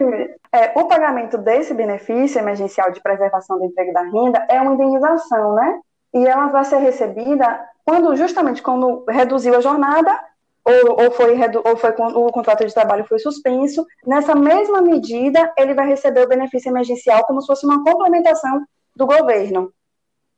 é, 0.53 0.79
o 0.79 0.87
pagamento 0.87 1.39
desse 1.39 1.74
benefício 1.74 2.39
emergencial 2.39 2.91
de 2.91 3.03
preservação 3.03 3.59
do 3.59 3.64
emprego 3.66 3.93
da 3.93 4.03
renda 4.03 4.47
é 4.49 4.61
uma 4.61 4.74
indenização, 4.74 5.55
né? 5.55 5.81
E 6.14 6.27
ela 6.27 6.47
vai 6.47 6.64
ser 6.64 6.79
recebida 6.79 7.68
quando, 7.85 8.16
justamente 8.16 8.62
quando 8.62 9.05
reduziu 9.09 9.55
a 9.55 9.61
jornada, 9.61 10.18
ou, 10.67 11.05
ou, 11.05 11.11
foi, 11.12 11.39
ou 11.64 11.77
foi 11.77 11.91
o 11.93 12.33
contrato 12.33 12.67
de 12.67 12.75
trabalho 12.75 13.05
foi 13.05 13.21
suspenso, 13.21 13.87
nessa 14.05 14.35
mesma 14.35 14.83
medida 14.83 15.53
ele 15.57 15.75
vai 15.75 15.87
receber 15.87 16.25
o 16.25 16.29
benefício 16.29 16.69
emergencial 16.69 17.25
como 17.25 17.41
se 17.41 17.47
fosse 17.47 17.64
uma 17.64 17.85
complementação 17.85 18.67
do 18.95 19.07
governo. 19.07 19.73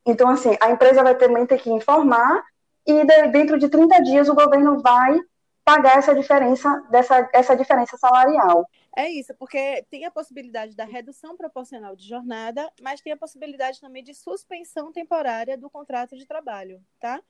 Então, 0.05 0.29
assim, 0.29 0.55
a 0.61 0.71
empresa 0.71 1.03
vai 1.03 1.15
também 1.15 1.47
ter 1.47 1.59
que 1.59 1.71
informar 1.71 2.45
e 2.87 3.05
dentro 3.31 3.59
de 3.59 3.69
30 3.69 4.03
dias 4.03 4.29
o 4.29 4.35
governo 4.35 4.81
vai 4.81 5.19
pagar 5.65 5.99
essa 5.99 6.15
diferença, 6.15 6.69
dessa, 6.91 7.29
essa 7.33 7.57
diferença 7.57 7.97
salarial. 7.97 8.67
É 8.97 9.09
isso, 9.09 9.35
porque 9.35 9.85
tem 9.91 10.05
a 10.05 10.11
possibilidade 10.11 10.75
da 10.75 10.85
redução 10.85 11.37
proporcional 11.37 11.95
de 11.95 12.07
jornada, 12.07 12.71
mas 12.83 13.01
tem 13.01 13.13
a 13.13 13.17
possibilidade 13.17 13.81
também 13.81 14.03
de 14.03 14.15
suspensão 14.15 14.91
temporária 14.93 15.57
do 15.57 15.71
contrato 15.71 16.17
de 16.17 16.27
trabalho, 16.27 16.81
tá? 17.01 17.21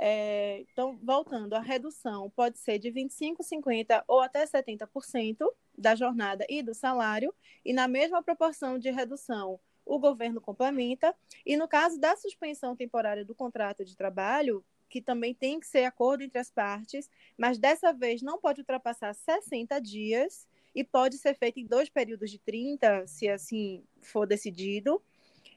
É, 0.00 0.60
então, 0.72 0.96
voltando, 1.02 1.54
a 1.54 1.60
redução 1.60 2.30
pode 2.30 2.56
ser 2.60 2.78
de 2.78 2.88
25%, 2.88 3.38
50% 3.42 4.04
ou 4.06 4.20
até 4.20 4.46
70% 4.46 5.44
da 5.76 5.96
jornada 5.96 6.46
e 6.48 6.62
do 6.62 6.72
salário, 6.72 7.34
e 7.64 7.72
na 7.72 7.88
mesma 7.88 8.22
proporção 8.22 8.78
de 8.78 8.90
redução, 8.90 9.58
o 9.84 9.98
governo 9.98 10.40
complementa. 10.40 11.12
E 11.44 11.56
no 11.56 11.66
caso 11.66 11.98
da 11.98 12.14
suspensão 12.14 12.76
temporária 12.76 13.24
do 13.24 13.34
contrato 13.34 13.84
de 13.84 13.96
trabalho, 13.96 14.64
que 14.88 15.02
também 15.02 15.34
tem 15.34 15.58
que 15.58 15.66
ser 15.66 15.84
acordo 15.84 16.22
entre 16.22 16.38
as 16.38 16.50
partes, 16.50 17.10
mas 17.36 17.58
dessa 17.58 17.92
vez 17.92 18.22
não 18.22 18.38
pode 18.38 18.60
ultrapassar 18.60 19.12
60 19.14 19.80
dias 19.80 20.46
e 20.74 20.84
pode 20.84 21.18
ser 21.18 21.34
feito 21.34 21.58
em 21.58 21.66
dois 21.66 21.88
períodos 21.88 22.30
de 22.30 22.38
30, 22.38 23.06
se 23.08 23.28
assim 23.28 23.82
for 24.00 24.26
decidido. 24.26 25.02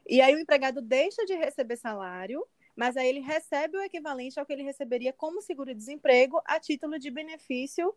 E 0.06 0.20
aí 0.20 0.34
o 0.34 0.38
empregado 0.40 0.82
deixa 0.82 1.24
de 1.24 1.34
receber 1.34 1.76
salário 1.76 2.44
mas 2.76 2.96
aí 2.96 3.08
ele 3.08 3.20
recebe 3.20 3.76
o 3.76 3.82
equivalente 3.82 4.38
ao 4.38 4.46
que 4.46 4.52
ele 4.52 4.62
receberia 4.62 5.12
como 5.12 5.42
seguro-desemprego 5.42 6.40
a 6.44 6.58
título 6.58 6.98
de 6.98 7.10
benefício 7.10 7.94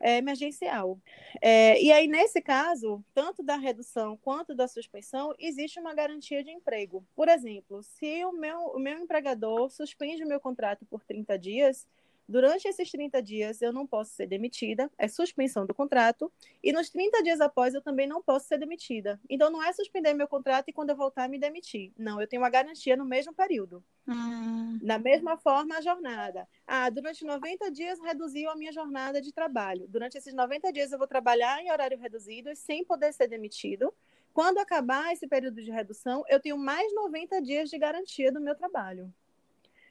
é, 0.00 0.18
emergencial. 0.18 0.98
É, 1.40 1.80
e 1.82 1.90
aí, 1.90 2.06
nesse 2.06 2.40
caso, 2.40 3.04
tanto 3.12 3.42
da 3.42 3.56
redução 3.56 4.16
quanto 4.16 4.54
da 4.54 4.68
suspensão, 4.68 5.34
existe 5.38 5.80
uma 5.80 5.94
garantia 5.94 6.42
de 6.42 6.50
emprego. 6.50 7.04
Por 7.16 7.28
exemplo, 7.28 7.82
se 7.82 8.24
o 8.24 8.32
meu, 8.32 8.58
o 8.68 8.78
meu 8.78 8.98
empregador 8.98 9.70
suspende 9.70 10.24
o 10.24 10.28
meu 10.28 10.40
contrato 10.40 10.86
por 10.86 11.04
30 11.04 11.38
dias, 11.38 11.86
Durante 12.28 12.68
esses 12.68 12.90
30 12.90 13.22
dias, 13.22 13.62
eu 13.62 13.72
não 13.72 13.86
posso 13.86 14.12
ser 14.12 14.26
demitida, 14.26 14.90
é 14.98 15.08
suspensão 15.08 15.64
do 15.64 15.72
contrato, 15.72 16.30
e 16.62 16.72
nos 16.72 16.90
30 16.90 17.22
dias 17.22 17.40
após, 17.40 17.72
eu 17.72 17.80
também 17.80 18.06
não 18.06 18.22
posso 18.22 18.46
ser 18.46 18.58
demitida. 18.58 19.18
Então, 19.30 19.50
não 19.50 19.62
é 19.62 19.72
suspender 19.72 20.12
meu 20.12 20.28
contrato 20.28 20.68
e 20.68 20.72
quando 20.72 20.90
eu 20.90 20.96
voltar, 20.96 21.26
me 21.26 21.38
demitir. 21.38 21.90
Não, 21.96 22.20
eu 22.20 22.28
tenho 22.28 22.42
uma 22.42 22.50
garantia 22.50 22.96
no 22.96 23.06
mesmo 23.06 23.32
período. 23.32 23.82
Hum. 24.06 24.78
Da 24.82 24.98
mesma 24.98 25.38
forma, 25.38 25.78
a 25.78 25.80
jornada. 25.80 26.46
Ah, 26.66 26.90
durante 26.90 27.24
90 27.24 27.70
dias, 27.70 27.98
reduziu 27.98 28.50
a 28.50 28.56
minha 28.56 28.72
jornada 28.72 29.22
de 29.22 29.32
trabalho. 29.32 29.86
Durante 29.88 30.18
esses 30.18 30.34
90 30.34 30.70
dias, 30.70 30.92
eu 30.92 30.98
vou 30.98 31.06
trabalhar 31.06 31.62
em 31.62 31.70
horário 31.70 31.98
reduzido 31.98 32.50
e 32.50 32.56
sem 32.56 32.84
poder 32.84 33.12
ser 33.14 33.28
demitido. 33.28 33.90
Quando 34.34 34.58
acabar 34.58 35.12
esse 35.12 35.26
período 35.26 35.62
de 35.62 35.70
redução, 35.70 36.24
eu 36.28 36.38
tenho 36.38 36.58
mais 36.58 36.94
90 36.94 37.40
dias 37.40 37.70
de 37.70 37.78
garantia 37.78 38.30
do 38.30 38.40
meu 38.40 38.54
trabalho. 38.54 39.12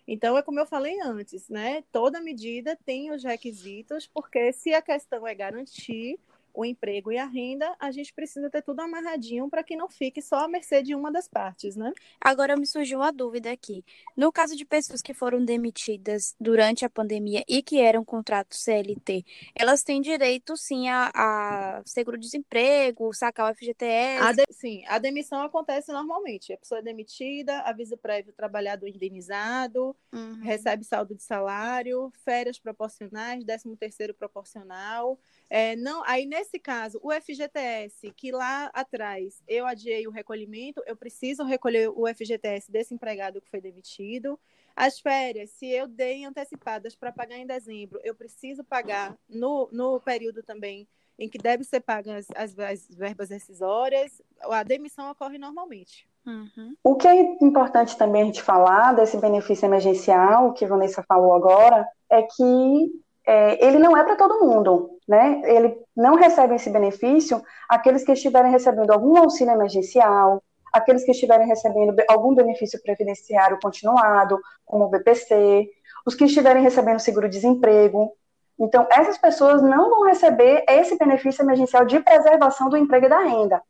Então, 0.07 0.37
é 0.37 0.41
como 0.41 0.59
eu 0.59 0.65
falei 0.65 0.99
antes, 1.01 1.49
né? 1.49 1.83
Toda 1.91 2.21
medida 2.21 2.77
tem 2.85 3.11
os 3.11 3.23
requisitos, 3.23 4.07
porque 4.07 4.53
se 4.53 4.73
a 4.73 4.81
questão 4.81 5.27
é 5.27 5.35
garantir 5.35 6.17
o 6.57 6.65
emprego 6.65 7.11
e 7.11 7.19
a 7.19 7.25
renda, 7.25 7.75
a 7.79 7.91
gente 7.91 8.11
precisa 8.11 8.49
ter 8.49 8.63
tudo 8.63 8.79
amarradinho 8.79 9.47
para 9.47 9.61
que 9.61 9.75
não 9.75 9.87
fique 9.87 10.23
só 10.23 10.37
à 10.37 10.47
mercê 10.47 10.81
de 10.81 10.95
uma 10.95 11.11
das 11.11 11.27
partes, 11.27 11.75
né? 11.75 11.93
Agora 12.19 12.57
me 12.57 12.65
surgiu 12.65 12.97
uma 12.97 13.13
dúvida 13.13 13.51
aqui. 13.51 13.85
No 14.15 14.31
caso 14.31 14.55
de 14.55 14.65
pessoas 14.65 15.03
que 15.03 15.13
foram 15.13 15.45
demitidas 15.45 16.35
durante 16.39 16.83
a 16.83 16.89
pandemia 16.89 17.43
e 17.47 17.61
que 17.61 17.79
eram 17.79 18.03
contrato 18.03 18.55
CLT, 18.55 19.23
elas 19.53 19.83
têm 19.83 20.01
direito 20.01 20.57
sim 20.57 20.89
a, 20.89 21.11
a 21.13 21.83
seguro-desemprego, 21.85 23.13
sacar 23.13 23.51
o 23.51 23.55
FGTS? 23.55 24.23
A 24.23 24.31
de, 24.31 24.43
sim, 24.49 24.83
a 24.87 24.97
demissão 24.97 25.43
acontece 25.43 25.91
normalmente. 25.91 26.53
A 26.53 26.57
pessoa 26.57 26.79
é 26.79 26.81
demitida, 26.81 27.59
aviso 27.59 27.95
prévio 27.95 28.33
trabalhado 28.33 28.87
indenizado, 28.87 29.95
uhum. 30.11 30.41
recebe 30.41 30.83
saldo 30.83 31.13
de 31.13 31.21
salário, 31.21 32.11
férias 32.25 32.57
proporcionais, 32.57 33.43
13 33.43 33.75
terceiro 33.75 34.15
proporcional. 34.15 35.19
É, 35.49 35.75
não, 35.75 36.03
aí, 36.05 36.25
nesse 36.25 36.59
caso, 36.59 36.99
o 37.01 37.11
FGTS, 37.11 38.11
que 38.15 38.31
lá 38.31 38.69
atrás 38.73 39.41
eu 39.47 39.65
adiei 39.65 40.05
o 40.05 40.11
recolhimento, 40.11 40.83
eu 40.85 40.95
preciso 40.95 41.43
recolher 41.43 41.89
o 41.89 42.05
FGTS 42.07 42.71
desse 42.71 42.93
empregado 42.93 43.41
que 43.41 43.49
foi 43.49 43.61
demitido. 43.61 44.37
As 44.75 44.99
férias, 44.99 45.49
se 45.51 45.67
eu 45.67 45.87
dei 45.87 46.25
antecipadas 46.25 46.95
para 46.95 47.11
pagar 47.11 47.37
em 47.37 47.47
dezembro, 47.47 47.99
eu 48.03 48.13
preciso 48.13 48.63
pagar 48.63 49.17
no, 49.27 49.69
no 49.71 49.99
período 49.99 50.43
também 50.43 50.87
em 51.17 51.27
que 51.27 51.37
deve 51.37 51.63
ser 51.63 51.79
pagas 51.79 52.27
as, 52.35 52.57
as 52.59 52.87
verbas 52.89 53.29
rescisórias. 53.29 54.21
A 54.41 54.61
demissão 54.61 55.09
ocorre 55.09 55.37
normalmente. 55.37 56.07
Uhum. 56.25 56.75
O 56.83 56.95
que 56.95 57.07
é 57.07 57.15
importante 57.41 57.97
também 57.97 58.21
a 58.21 58.25
gente 58.25 58.43
falar 58.43 58.93
desse 58.93 59.17
benefício 59.17 59.65
emergencial, 59.65 60.53
que 60.53 60.65
a 60.65 60.67
Vanessa 60.67 61.01
falou 61.01 61.33
agora, 61.33 61.87
é 62.09 62.21
que 62.21 62.91
é, 63.25 63.65
ele 63.65 63.79
não 63.79 63.97
é 63.97 64.03
para 64.03 64.15
todo 64.15 64.45
mundo, 64.45 64.96
né? 65.07 65.41
Ele 65.45 65.77
não 65.95 66.15
recebe 66.15 66.55
esse 66.55 66.69
benefício 66.69 67.41
aqueles 67.69 68.03
que 68.03 68.11
estiverem 68.11 68.51
recebendo 68.51 68.91
algum 68.91 69.17
auxílio 69.17 69.53
emergencial, 69.53 70.43
aqueles 70.73 71.03
que 71.03 71.11
estiverem 71.11 71.47
recebendo 71.47 71.95
algum 72.09 72.35
benefício 72.35 72.81
previdenciário 72.81 73.57
continuado, 73.61 74.39
como 74.65 74.85
o 74.85 74.89
BPC, 74.89 75.69
os 76.05 76.13
que 76.13 76.25
estiverem 76.25 76.61
recebendo 76.61 76.99
seguro-desemprego. 76.99 78.11
Então, 78.59 78.87
essas 78.91 79.17
pessoas 79.17 79.61
não 79.61 79.89
vão 79.89 80.03
receber 80.05 80.65
esse 80.67 80.97
benefício 80.97 81.43
emergencial 81.43 81.85
de 81.85 81.99
preservação 81.99 82.69
do 82.69 82.77
emprego 82.77 83.05
e 83.05 83.09
da 83.09 83.19
renda. 83.19 83.61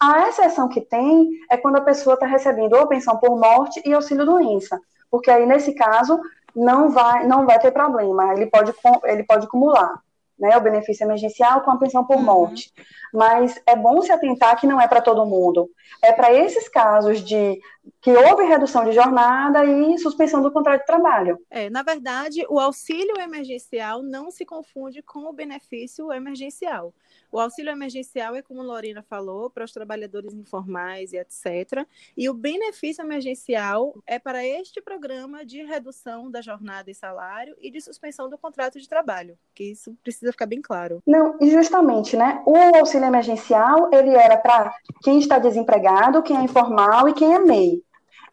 A 0.00 0.28
exceção 0.28 0.68
que 0.68 0.80
tem 0.80 1.28
é 1.50 1.56
quando 1.56 1.76
a 1.76 1.82
pessoa 1.82 2.14
está 2.14 2.24
recebendo 2.24 2.74
ou 2.74 2.86
pensão 2.86 3.18
por 3.18 3.38
morte 3.38 3.82
e 3.84 3.92
auxílio 3.92 4.24
doença, 4.24 4.80
porque 5.10 5.28
aí, 5.28 5.44
nesse 5.44 5.74
caso, 5.74 6.20
não 6.54 6.88
vai, 6.88 7.26
não 7.26 7.44
vai 7.44 7.58
ter 7.58 7.72
problema, 7.72 8.32
ele 8.32 8.46
pode, 8.46 8.72
ele 9.04 9.24
pode 9.24 9.46
acumular 9.46 10.00
né, 10.38 10.56
o 10.56 10.60
benefício 10.60 11.04
emergencial 11.04 11.62
com 11.62 11.70
a 11.70 11.78
pensão 11.78 12.04
por 12.04 12.16
uhum. 12.16 12.22
morte. 12.22 12.72
Mas 13.12 13.58
é 13.66 13.74
bom 13.74 14.02
se 14.02 14.12
atentar 14.12 14.58
que 14.60 14.66
não 14.66 14.80
é 14.80 14.86
para 14.86 15.00
todo 15.00 15.24
mundo. 15.24 15.70
É 16.02 16.12
para 16.12 16.32
esses 16.32 16.68
casos 16.68 17.20
de 17.24 17.58
que 18.02 18.08
que 18.08 18.16
houve 18.16 18.44
redução 18.44 18.84
de 18.86 18.92
jornada 18.92 19.66
e 19.66 19.98
suspensão 19.98 20.40
do 20.40 20.50
contrato 20.50 20.80
de 20.80 20.86
trabalho. 20.86 21.38
É, 21.50 21.68
na 21.68 21.82
verdade, 21.82 22.42
o 22.48 22.58
auxílio 22.58 23.20
emergencial 23.20 24.02
não 24.02 24.30
se 24.30 24.46
confunde 24.46 25.02
com 25.02 25.26
o 25.26 25.32
benefício 25.32 26.10
emergencial. 26.10 26.94
O 27.30 27.38
auxílio 27.38 27.70
emergencial 27.70 28.34
é, 28.34 28.42
como 28.42 28.60
a 28.60 28.64
Lorena 28.64 29.02
falou, 29.02 29.50
para 29.50 29.64
os 29.64 29.72
trabalhadores 29.72 30.32
informais 30.32 31.12
e 31.12 31.18
etc. 31.18 31.86
E 32.16 32.28
o 32.28 32.34
benefício 32.34 33.02
emergencial 33.02 33.94
é 34.06 34.18
para 34.18 34.44
este 34.44 34.80
programa 34.80 35.44
de 35.44 35.62
redução 35.62 36.30
da 36.30 36.40
jornada 36.40 36.90
e 36.90 36.94
salário 36.94 37.54
e 37.60 37.70
de 37.70 37.80
suspensão 37.80 38.28
do 38.30 38.38
contrato 38.38 38.80
de 38.80 38.88
trabalho, 38.88 39.36
que 39.54 39.64
isso 39.64 39.96
precisa 40.02 40.32
ficar 40.32 40.46
bem 40.46 40.62
claro. 40.62 41.02
Não, 41.06 41.36
e 41.40 41.50
justamente, 41.50 42.16
né? 42.16 42.42
O 42.46 42.76
auxílio 42.76 43.06
emergencial, 43.06 43.90
ele 43.92 44.14
era 44.14 44.36
para 44.36 44.74
quem 45.02 45.18
está 45.18 45.38
desempregado, 45.38 46.22
quem 46.22 46.36
é 46.36 46.42
informal 46.42 47.08
e 47.08 47.14
quem 47.14 47.34
é 47.34 47.38
MEI. 47.38 47.82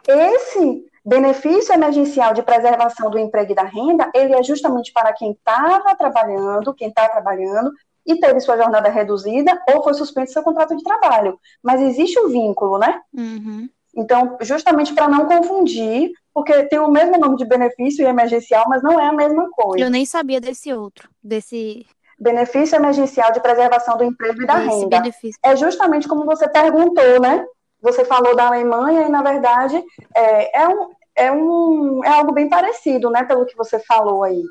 Esse 0.08 0.86
benefício 1.06 1.74
emergencial 1.74 2.34
de 2.34 2.42
preservação 2.42 3.12
do 3.12 3.20
emprego 3.20 3.52
e 3.52 3.56
da 3.56 3.64
renda, 3.64 4.10
ele 4.14 4.34
é 4.34 4.42
justamente 4.42 4.92
para 4.92 5.14
quem 5.14 5.32
estava 5.32 5.96
trabalhando, 5.96 6.74
quem 6.74 6.90
está 6.90 7.08
trabalhando 7.08 7.72
e 8.06 8.20
teve 8.20 8.40
sua 8.40 8.58
jornada 8.58 8.90
reduzida 8.90 9.60
ou 9.74 9.84
foi 9.84 9.94
suspenso 9.94 10.34
seu 10.34 10.44
contrato 10.44 10.76
de 10.76 10.84
trabalho. 10.84 11.40
Mas 11.64 11.82
existe 11.82 12.20
um 12.20 12.30
vínculo, 12.30 12.78
né? 12.78 13.02
Uhum. 13.14 13.68
Então, 13.96 14.38
justamente 14.42 14.94
para 14.94 15.08
não 15.08 15.26
confundir, 15.26 16.12
porque 16.34 16.64
tem 16.64 16.80
o 16.80 16.92
mesmo 16.92 17.18
nome 17.18 17.38
de 17.38 17.46
benefício 17.46 18.04
e 18.04 18.08
emergencial, 18.08 18.66
mas 18.68 18.84
não 18.84 19.00
é 19.00 19.08
a 19.08 19.14
mesma 19.14 19.50
coisa. 19.50 19.84
Eu 19.84 19.90
nem 19.90 20.06
sabia 20.06 20.42
desse 20.42 20.74
outro, 20.74 21.10
desse 21.24 21.86
benefício 22.20 22.76
emergencial 22.76 23.32
de 23.32 23.40
preservação 23.40 23.98
do 23.98 24.04
emprego 24.04 24.42
e 24.42 24.46
da 24.46 24.56
renda. 24.56 25.00
Benefício. 25.00 25.40
É 25.42 25.56
justamente 25.56 26.08
como 26.08 26.26
você 26.26 26.48
perguntou, 26.48 27.22
né? 27.22 27.46
Você 27.82 28.04
falou 28.04 28.36
da 28.36 28.48
Alemanha 28.48 29.04
e, 29.04 29.10
na 29.10 29.22
verdade, 29.22 29.82
é, 30.14 30.62
é, 30.62 30.68
um, 30.68 30.90
é, 31.16 31.32
um, 31.32 32.04
é 32.04 32.10
algo 32.10 32.34
bem 32.34 32.50
parecido, 32.50 33.10
né? 33.10 33.24
Pelo 33.24 33.46
que 33.46 33.56
você 33.56 33.80
falou 33.80 34.24
aí 34.24 34.44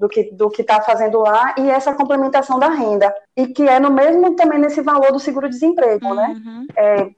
do 0.00 0.08
que 0.08 0.32
do 0.32 0.48
que 0.48 0.62
está 0.62 0.80
fazendo 0.80 1.20
lá 1.20 1.54
e 1.58 1.68
essa 1.70 1.94
complementação 1.94 2.58
da 2.58 2.70
renda 2.70 3.14
e 3.36 3.46
que 3.48 3.68
é 3.68 3.78
no 3.78 3.90
mesmo 3.90 4.34
também 4.34 4.58
nesse 4.58 4.80
valor 4.80 5.12
do 5.12 5.20
seguro-desemprego, 5.20 6.14
né? 6.14 6.28
uhum. 6.28 6.60
né? 6.60 6.66
É, 6.74 7.10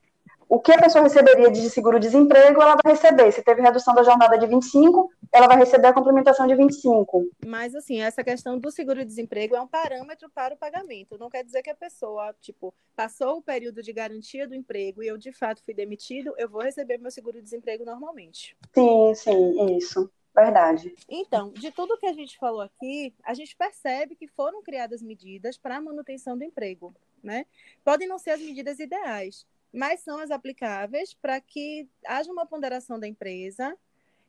o 0.53 0.61
que 0.61 0.71
a 0.71 0.79
pessoa 0.79 1.05
receberia 1.05 1.51
de 1.51 1.71
seguro-desemprego, 1.71 2.61
ela 2.61 2.77
vai 2.85 2.93
receber. 2.93 3.33
Se 3.33 3.43
teve 3.43 3.63
redução 3.63 3.95
da 3.95 4.03
jornada 4.03 4.37
de 4.37 4.47
25, 4.47 5.11
ela 5.33 5.47
vai 5.47 5.57
receber 5.57 5.87
a 5.87 5.95
complementação 5.95 6.47
de 6.47 6.55
25. 6.55 7.27
Mas, 7.47 7.75
assim, 7.75 8.03
essa 8.03 8.23
questão 8.23 8.59
do 8.59 8.71
seguro-desemprego 8.71 9.57
é 9.57 9.61
um 9.63 9.67
parâmetro 9.67 10.29
para 10.29 10.53
o 10.53 10.59
pagamento. 10.59 11.17
Não 11.17 11.31
quer 11.31 11.43
dizer 11.43 11.63
que 11.63 11.71
a 11.71 11.75
pessoa, 11.75 12.35
tipo, 12.39 12.75
passou 12.95 13.39
o 13.39 13.43
período 13.43 13.83
de 13.83 13.95
garantia 13.95 14.47
do 14.47 14.55
emprego 14.55 15.03
e 15.03 15.09
eu, 15.09 15.17
de 15.17 15.33
fato, 15.33 15.65
fui 15.65 15.73
demitido, 15.73 16.35
eu 16.37 16.51
vou 16.51 16.61
receber 16.61 16.99
meu 16.99 17.11
seguro-desemprego 17.11 17.87
normalmente. 17.87 18.55
Sim, 18.75 19.15
sim, 19.15 19.77
isso. 19.79 20.11
Verdade. 20.35 20.95
Então, 21.09 21.53
de 21.53 21.71
tudo 21.71 21.99
que 21.99 22.07
a 22.07 22.13
gente 22.13 22.39
falou 22.39 22.63
aqui, 22.63 23.15
a 23.23 23.35
gente 23.35 23.55
percebe 23.55 24.17
que 24.17 24.27
foram 24.27 24.63
criadas 24.63 25.03
medidas 25.03 25.59
para 25.59 25.77
a 25.77 25.81
manutenção 25.81 26.37
do 26.39 26.45
emprego, 26.45 26.95
né? 27.23 27.45
Podem 27.85 28.09
não 28.09 28.19
ser 28.19 28.31
as 28.31 28.41
medidas 28.41 28.79
ideais, 28.79 29.47
mas 29.73 30.01
são 30.01 30.19
as 30.19 30.31
aplicáveis 30.31 31.13
para 31.13 31.39
que 31.41 31.87
haja 32.07 32.33
uma 32.33 32.47
ponderação 32.47 32.99
da 32.99 33.07
empresa 33.07 33.77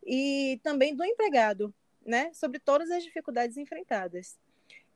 e 0.05 0.59
também 0.61 0.93
do 0.93 1.05
empregado, 1.05 1.73
né? 2.05 2.33
Sobre 2.33 2.59
todas 2.59 2.91
as 2.91 3.03
dificuldades 3.03 3.55
enfrentadas. 3.55 4.37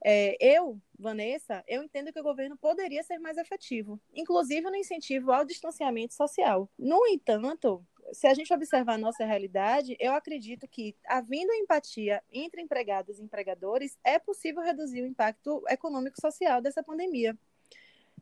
É, 0.03 0.37
eu, 0.39 0.79
Vanessa, 0.97 1.63
eu 1.67 1.83
entendo 1.83 2.13
que 2.13 2.19
o 2.19 2.23
governo 2.23 2.55
poderia 2.57 3.01
ser 3.03 3.17
mais 3.17 3.37
efetivo, 3.37 3.99
inclusive 4.13 4.69
no 4.69 4.75
incentivo 4.75 5.31
ao 5.31 5.43
distanciamento 5.43 6.13
social. 6.13 6.69
No 6.77 7.07
entanto, 7.07 7.83
se 8.11 8.27
a 8.27 8.33
gente 8.33 8.53
observar 8.53 8.93
a 8.93 8.97
nossa 8.97 9.25
realidade, 9.25 9.95
eu 9.99 10.13
acredito 10.13 10.67
que, 10.67 10.95
havendo 11.05 11.53
empatia 11.53 12.23
entre 12.31 12.61
empregados 12.61 13.19
e 13.19 13.23
empregadores, 13.23 13.97
é 14.03 14.17
possível 14.17 14.61
reduzir 14.61 15.01
o 15.01 15.07
impacto 15.07 15.63
econômico 15.69 16.19
social 16.19 16.61
dessa 16.61 16.83
pandemia. 16.83 17.37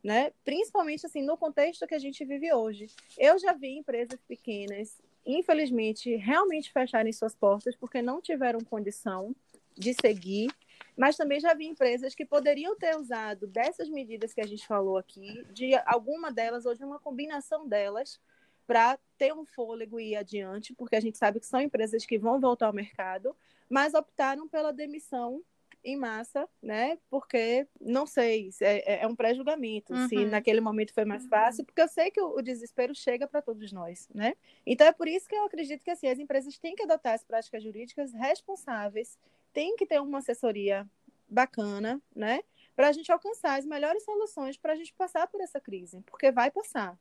Né? 0.03 0.31
Principalmente 0.43 1.05
assim 1.05 1.23
no 1.23 1.37
contexto 1.37 1.87
que 1.87 1.95
a 1.95 1.99
gente 1.99 2.23
vive 2.25 2.53
hoje. 2.53 2.87
Eu 3.17 3.39
já 3.39 3.53
vi 3.53 3.77
empresas 3.77 4.19
pequenas, 4.27 5.01
infelizmente, 5.25 6.15
realmente 6.15 6.71
fecharem 6.71 7.11
suas 7.11 7.33
portas 7.33 7.75
porque 7.75 8.01
não 8.01 8.21
tiveram 8.21 8.59
condição 8.59 9.35
de 9.75 9.93
seguir, 9.99 10.51
mas 10.95 11.17
também 11.17 11.39
já 11.39 11.53
vi 11.53 11.65
empresas 11.65 12.13
que 12.13 12.25
poderiam 12.25 12.75
ter 12.75 12.95
usado 12.95 13.47
dessas 13.47 13.89
medidas 13.89 14.33
que 14.33 14.41
a 14.41 14.47
gente 14.47 14.65
falou 14.65 14.97
aqui, 14.97 15.45
de 15.51 15.73
alguma 15.85 16.31
delas 16.31 16.65
ou 16.65 16.75
de 16.75 16.83
uma 16.83 16.99
combinação 16.99 17.67
delas, 17.67 18.19
para 18.67 18.97
ter 19.17 19.33
um 19.33 19.45
fôlego 19.45 19.99
e 19.99 20.11
ir 20.11 20.15
adiante, 20.15 20.73
porque 20.73 20.95
a 20.95 20.99
gente 20.99 21.17
sabe 21.17 21.39
que 21.39 21.45
são 21.45 21.61
empresas 21.61 22.05
que 22.05 22.17
vão 22.17 22.39
voltar 22.39 22.67
ao 22.67 22.73
mercado, 22.73 23.35
mas 23.69 23.93
optaram 23.93 24.47
pela 24.47 24.71
demissão 24.71 25.43
em 25.85 25.95
massa, 25.95 26.49
né? 26.61 26.97
Porque 27.09 27.67
não 27.79 28.07
sei, 28.07 28.49
é, 28.59 28.93
é, 28.93 29.03
é 29.03 29.07
um 29.07 29.15
pré-julgamento, 29.15 29.93
uhum. 29.93 30.09
se 30.09 30.25
naquele 30.25 30.59
momento 30.59 30.93
foi 30.93 31.05
mais 31.05 31.27
fácil, 31.27 31.63
porque 31.63 31.81
eu 31.81 31.87
sei 31.87 32.09
que 32.09 32.19
o, 32.19 32.37
o 32.37 32.41
desespero 32.41 32.93
chega 32.95 33.27
para 33.27 33.41
todos 33.41 33.71
nós, 33.71 34.09
né? 34.13 34.33
Então 34.65 34.87
é 34.87 34.91
por 34.91 35.07
isso 35.07 35.29
que 35.29 35.35
eu 35.35 35.45
acredito 35.45 35.83
que 35.83 35.91
assim, 35.91 36.07
as 36.07 36.17
empresas 36.17 36.57
têm 36.57 36.75
que 36.75 36.83
adotar 36.83 37.13
as 37.13 37.23
práticas 37.23 37.61
jurídicas 37.63 38.11
responsáveis, 38.13 39.17
têm 39.53 39.75
que 39.75 39.85
ter 39.85 40.01
uma 40.01 40.17
assessoria 40.17 40.89
bacana, 41.29 42.01
né? 42.15 42.41
Para 42.75 42.89
a 42.89 42.91
gente 42.91 43.11
alcançar 43.11 43.57
as 43.59 43.65
melhores 43.65 44.03
soluções 44.03 44.57
para 44.57 44.73
a 44.73 44.75
gente 44.75 44.93
passar 44.93 45.27
por 45.27 45.39
essa 45.39 45.61
crise, 45.61 46.01
porque 46.07 46.31
vai 46.31 46.49
passar, 46.49 46.97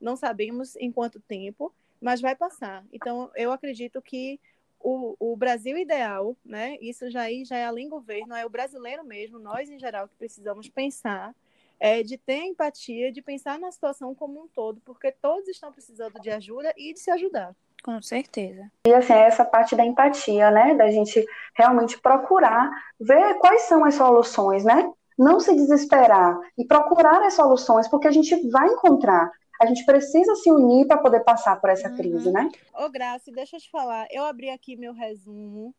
não 0.00 0.16
sabemos 0.16 0.76
em 0.76 0.90
quanto 0.90 1.20
tempo, 1.20 1.72
mas 2.00 2.20
vai 2.20 2.34
passar. 2.34 2.84
Então, 2.92 3.30
eu 3.34 3.52
acredito 3.52 4.00
que 4.00 4.40
o, 4.80 5.16
o 5.18 5.36
Brasil 5.36 5.76
ideal, 5.76 6.36
né? 6.44 6.76
Isso 6.80 7.10
já, 7.10 7.24
já 7.44 7.56
é 7.56 7.64
além 7.64 7.88
governo, 7.88 8.34
é 8.34 8.46
o 8.46 8.50
brasileiro 8.50 9.04
mesmo, 9.04 9.38
nós 9.38 9.68
em 9.68 9.78
geral, 9.78 10.08
que 10.08 10.14
precisamos 10.16 10.68
pensar, 10.68 11.34
é, 11.80 12.02
de 12.02 12.16
ter 12.16 12.44
empatia, 12.44 13.12
de 13.12 13.22
pensar 13.22 13.58
na 13.58 13.70
situação 13.70 14.14
como 14.14 14.42
um 14.42 14.48
todo, 14.48 14.80
porque 14.84 15.12
todos 15.12 15.48
estão 15.48 15.72
precisando 15.72 16.20
de 16.20 16.30
ajuda 16.30 16.72
e 16.76 16.92
de 16.92 17.00
se 17.00 17.10
ajudar. 17.10 17.54
Com 17.84 18.00
certeza. 18.02 18.70
E 18.86 18.92
assim, 18.92 19.12
é 19.12 19.26
essa 19.26 19.44
parte 19.44 19.76
da 19.76 19.84
empatia, 19.84 20.50
né? 20.50 20.74
Da 20.74 20.90
gente 20.90 21.24
realmente 21.54 22.00
procurar 22.00 22.70
ver 22.98 23.34
quais 23.38 23.62
são 23.62 23.84
as 23.84 23.94
soluções, 23.94 24.64
né? 24.64 24.92
Não 25.16 25.38
se 25.38 25.54
desesperar 25.54 26.38
e 26.56 26.64
procurar 26.64 27.22
as 27.22 27.34
soluções, 27.34 27.88
porque 27.88 28.08
a 28.08 28.10
gente 28.10 28.34
vai 28.50 28.68
encontrar 28.68 29.30
a 29.60 29.66
gente 29.66 29.84
precisa 29.84 30.34
se 30.36 30.50
unir 30.50 30.86
para 30.86 30.98
poder 30.98 31.20
passar 31.20 31.60
por 31.60 31.70
essa 31.70 31.88
uhum. 31.88 31.96
crise, 31.96 32.30
né? 32.30 32.50
Ô, 32.74 32.88
Graça, 32.88 33.30
deixa 33.32 33.56
eu 33.56 33.60
te 33.60 33.70
falar. 33.70 34.06
Eu 34.10 34.24
abri 34.24 34.50
aqui 34.50 34.76
meu 34.76 34.92
resumo 34.92 35.74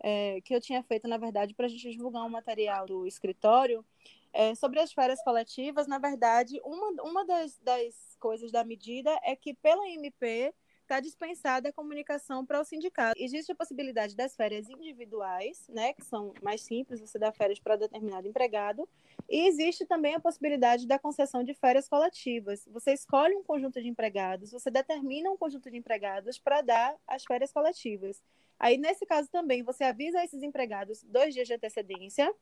é, 0.00 0.40
que 0.42 0.54
eu 0.54 0.60
tinha 0.60 0.82
feito, 0.82 1.08
na 1.08 1.16
verdade, 1.16 1.54
para 1.54 1.66
a 1.66 1.68
gente 1.68 1.90
divulgar 1.90 2.24
um 2.24 2.30
material 2.30 2.86
do 2.86 3.06
escritório 3.06 3.84
é, 4.32 4.54
sobre 4.54 4.78
as 4.78 4.92
férias 4.92 5.22
coletivas. 5.24 5.86
Na 5.86 5.98
verdade, 5.98 6.60
uma, 6.64 7.02
uma 7.02 7.24
das, 7.24 7.58
das 7.58 8.16
coisas 8.20 8.52
da 8.52 8.62
medida 8.62 9.18
é 9.24 9.34
que, 9.34 9.54
pela 9.54 9.88
MP, 9.88 10.54
está 10.86 11.00
dispensada 11.00 11.68
a 11.68 11.72
comunicação 11.72 12.46
para 12.46 12.60
o 12.60 12.64
sindicato. 12.64 13.20
Existe 13.20 13.50
a 13.50 13.54
possibilidade 13.54 14.14
das 14.14 14.36
férias 14.36 14.68
individuais, 14.70 15.66
né, 15.68 15.92
que 15.92 16.04
são 16.04 16.32
mais 16.40 16.62
simples, 16.62 17.00
você 17.00 17.18
dá 17.18 17.32
férias 17.32 17.58
para 17.58 17.76
determinado 17.76 18.28
empregado, 18.28 18.88
e 19.28 19.48
existe 19.48 19.84
também 19.84 20.14
a 20.14 20.20
possibilidade 20.20 20.86
da 20.86 20.98
concessão 20.98 21.42
de 21.42 21.52
férias 21.54 21.88
coletivas. 21.88 22.64
Você 22.68 22.92
escolhe 22.92 23.34
um 23.34 23.42
conjunto 23.42 23.82
de 23.82 23.88
empregados, 23.88 24.52
você 24.52 24.70
determina 24.70 25.30
um 25.30 25.36
conjunto 25.36 25.70
de 25.70 25.76
empregados 25.76 26.38
para 26.38 26.62
dar 26.62 26.96
as 27.06 27.24
férias 27.24 27.52
coletivas. 27.52 28.22
Aí, 28.58 28.78
nesse 28.78 29.04
caso 29.04 29.28
também, 29.30 29.62
você 29.62 29.84
avisa 29.84 30.24
esses 30.24 30.42
empregados 30.42 31.02
dois 31.02 31.34
dias 31.34 31.46
de 31.46 31.54
antecedência, 31.54 32.32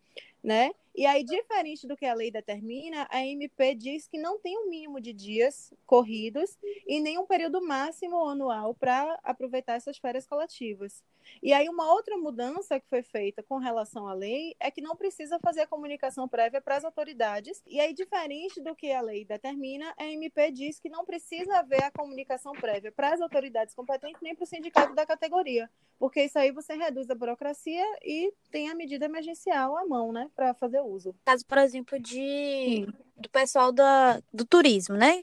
né? 0.42 0.72
E 0.94 1.06
aí, 1.06 1.24
diferente 1.24 1.88
do 1.88 1.96
que 1.96 2.06
a 2.06 2.14
lei 2.14 2.30
determina, 2.30 3.08
a 3.10 3.24
MP 3.24 3.74
diz 3.74 4.06
que 4.06 4.16
não 4.16 4.38
tem 4.38 4.56
um 4.56 4.70
mínimo 4.70 5.00
de 5.00 5.12
dias 5.12 5.74
corridos 5.84 6.56
e 6.86 7.00
nem 7.00 7.18
um 7.18 7.26
período 7.26 7.60
máximo 7.60 8.24
anual 8.28 8.74
para 8.74 9.18
aproveitar 9.24 9.74
essas 9.74 9.98
férias 9.98 10.24
coletivas. 10.26 11.02
E 11.42 11.52
aí, 11.52 11.68
uma 11.68 11.92
outra 11.92 12.16
mudança 12.16 12.78
que 12.78 12.88
foi 12.88 13.02
feita 13.02 13.42
com 13.42 13.58
relação 13.58 14.06
à 14.06 14.14
lei 14.14 14.54
é 14.60 14.70
que 14.70 14.80
não 14.80 14.94
precisa 14.94 15.38
fazer 15.40 15.62
a 15.62 15.66
comunicação 15.66 16.28
prévia 16.28 16.60
para 16.60 16.76
as 16.76 16.84
autoridades. 16.84 17.62
E 17.66 17.80
aí, 17.80 17.92
diferente 17.92 18.60
do 18.60 18.76
que 18.76 18.92
a 18.92 19.00
lei 19.00 19.24
determina, 19.24 19.92
a 19.98 20.04
MP 20.04 20.52
diz 20.52 20.78
que 20.78 20.88
não 20.88 21.04
precisa 21.04 21.58
haver 21.58 21.82
a 21.82 21.90
comunicação 21.90 22.52
prévia 22.52 22.92
para 22.92 23.12
as 23.12 23.20
autoridades 23.20 23.74
competentes 23.74 24.20
nem 24.22 24.34
para 24.34 24.44
o 24.44 24.46
sindicato 24.46 24.94
da 24.94 25.06
categoria, 25.06 25.68
porque 26.04 26.22
isso 26.22 26.38
aí 26.38 26.52
você 26.52 26.74
reduz 26.74 27.08
a 27.08 27.14
burocracia 27.14 27.82
e 28.02 28.30
tem 28.50 28.68
a 28.68 28.74
medida 28.74 29.06
emergencial 29.06 29.74
à 29.74 29.86
mão, 29.86 30.12
né, 30.12 30.28
para 30.36 30.52
fazer 30.52 30.82
uso. 30.82 31.14
Caso, 31.24 31.46
por 31.46 31.56
exemplo, 31.56 31.98
de 31.98 32.86
do 33.16 33.30
pessoal 33.30 33.72
da, 33.72 34.20
do 34.30 34.44
turismo, 34.44 34.98
né? 34.98 35.22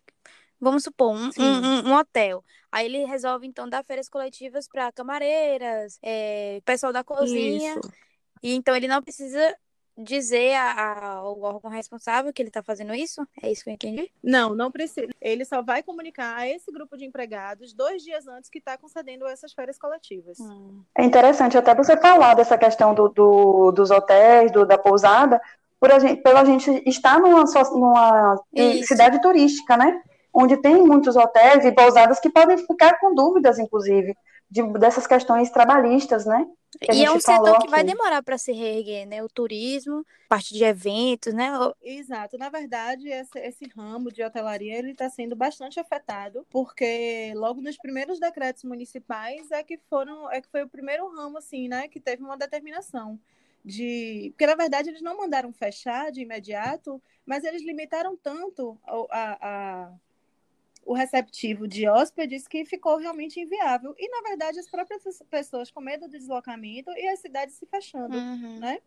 Vamos 0.60 0.84
supor, 0.84 1.14
um, 1.16 1.30
um, 1.38 1.88
um, 1.88 1.94
hotel. 1.94 2.44
Aí 2.72 2.88
ele 2.88 3.06
resolve, 3.06 3.46
então, 3.46 3.70
dar 3.70 3.86
férias 3.86 4.10
coletivas 4.10 4.68
para 4.68 4.92
camareiras, 4.92 6.00
é, 6.02 6.60
pessoal 6.66 6.92
da 6.92 7.04
cozinha. 7.04 7.76
Isso. 7.76 7.94
E 8.42 8.56
então 8.56 8.76
ele 8.76 8.88
não 8.88 9.04
precisa 9.04 9.56
dizer 9.98 10.56
ao 10.56 11.40
órgão 11.42 11.70
responsável 11.70 12.32
que 12.32 12.42
ele 12.42 12.50
está 12.50 12.64
fazendo 12.64 12.94
isso? 12.94 13.26
É 13.42 13.52
isso 13.52 13.64
que 13.64 13.70
eu 13.70 13.74
entendi? 13.74 14.12
Não, 14.24 14.56
não 14.56 14.72
precisa. 14.72 15.10
Ele 15.22 15.46
só 15.46 15.62
vai 15.62 15.84
comunicar 15.84 16.36
a 16.38 16.48
esse 16.48 16.72
grupo 16.72 16.98
de 16.98 17.06
empregados 17.06 17.74
dois 17.74 18.02
dias 18.04 18.28
antes 18.28 18.50
que 18.50 18.60
está 18.60 18.78
concedendo 18.78 19.28
essas 19.28 19.54
férias 19.54 19.78
coletivas. 19.78 20.40
Hum. 20.40 20.82
É 20.98 21.04
interessante 21.04 21.58
até 21.58 21.76
você 21.76 21.98
falar 21.98 22.34
dessa 22.34 22.58
questão 22.58 22.94
do, 22.94 23.10
do 23.10 23.72
dos 23.72 23.92
hotéis, 23.92 24.52
do, 24.52 24.66
da 24.66 24.78
pousada, 24.78 25.42
por 25.80 25.92
a 25.92 26.00
gente, 26.00 26.22
pela 26.22 26.46
gente 26.46 26.84
estar 26.86 27.20
numa, 27.20 27.44
numa 27.72 28.44
cidade 28.84 29.22
turística, 29.22 29.76
né? 29.76 30.02
Onde 30.34 30.58
tem 30.58 30.76
muitos 30.84 31.16
hotéis 31.16 31.66
e 31.66 31.72
pousadas 31.72 32.20
que 32.20 32.30
podem 32.30 32.58
ficar 32.58 33.00
com 33.00 33.14
dúvidas, 33.14 33.60
inclusive, 33.60 34.16
de, 34.52 34.62
dessas 34.78 35.08
questões 35.08 35.50
trabalhistas, 35.50 36.26
né? 36.26 36.46
E 36.92 37.06
é 37.06 37.12
um 37.12 37.20
setor 37.20 37.60
que 37.60 37.70
vai 37.70 37.84
demorar 37.84 38.22
para 38.22 38.38
se 38.38 38.52
reerguer, 38.52 39.06
né? 39.06 39.24
O 39.24 39.30
turismo, 39.30 40.06
parte 40.28 40.54
de 40.54 40.64
eventos, 40.64 41.34
né? 41.34 41.50
Exato. 41.82 42.38
Na 42.38 42.50
verdade, 42.50 43.08
esse, 43.10 43.40
esse 43.40 43.66
ramo 43.76 44.12
de 44.12 44.24
hotelaria 44.24 44.78
ele 44.78 44.92
está 44.92 45.10
sendo 45.10 45.36
bastante 45.36 45.80
afetado, 45.80 46.46
porque 46.50 47.34
logo 47.36 47.62
nos 47.62 47.78
primeiros 47.78 48.20
decretos 48.20 48.64
municipais 48.64 49.52
é 49.52 49.64
que 49.64 49.80
foram, 49.90 50.30
é 50.32 50.42
que 50.42 50.50
foi 50.50 50.64
o 50.64 50.70
primeiro 50.70 51.10
ramo 51.10 51.38
assim, 51.38 51.68
né? 51.68 51.88
Que 51.88 52.00
teve 52.00 52.24
uma 52.24 52.38
determinação 52.38 53.20
de, 53.64 54.32
porque 54.32 54.48
na 54.48 54.56
verdade 54.56 54.90
eles 54.90 55.02
não 55.02 55.18
mandaram 55.18 55.54
fechar 55.54 56.12
de 56.12 56.22
imediato, 56.22 57.02
mas 57.26 57.44
eles 57.44 57.64
limitaram 57.64 58.18
tanto 58.18 58.78
a, 59.10 59.38
a 59.42 59.94
o 60.86 60.94
receptivo 60.94 61.68
de 61.68 61.88
hóspedes 61.88 62.48
que 62.48 62.66
ficou 62.66 62.98
realmente 62.98 63.40
inviável. 63.40 63.94
E, 63.98 64.10
na 64.10 64.22
verdade, 64.28 64.60
as 64.60 64.70
próprias 64.70 65.04
pessoas 65.30 65.70
com 65.72 65.82
medo 65.82 66.08
do 66.08 66.18
deslocamento 66.18 66.92
e 66.92 67.08
as 67.08 67.20
cidades 67.20 67.56
se 67.56 67.66
fechando, 67.66 68.18
uhum. 68.18 68.60
né? 68.60 68.80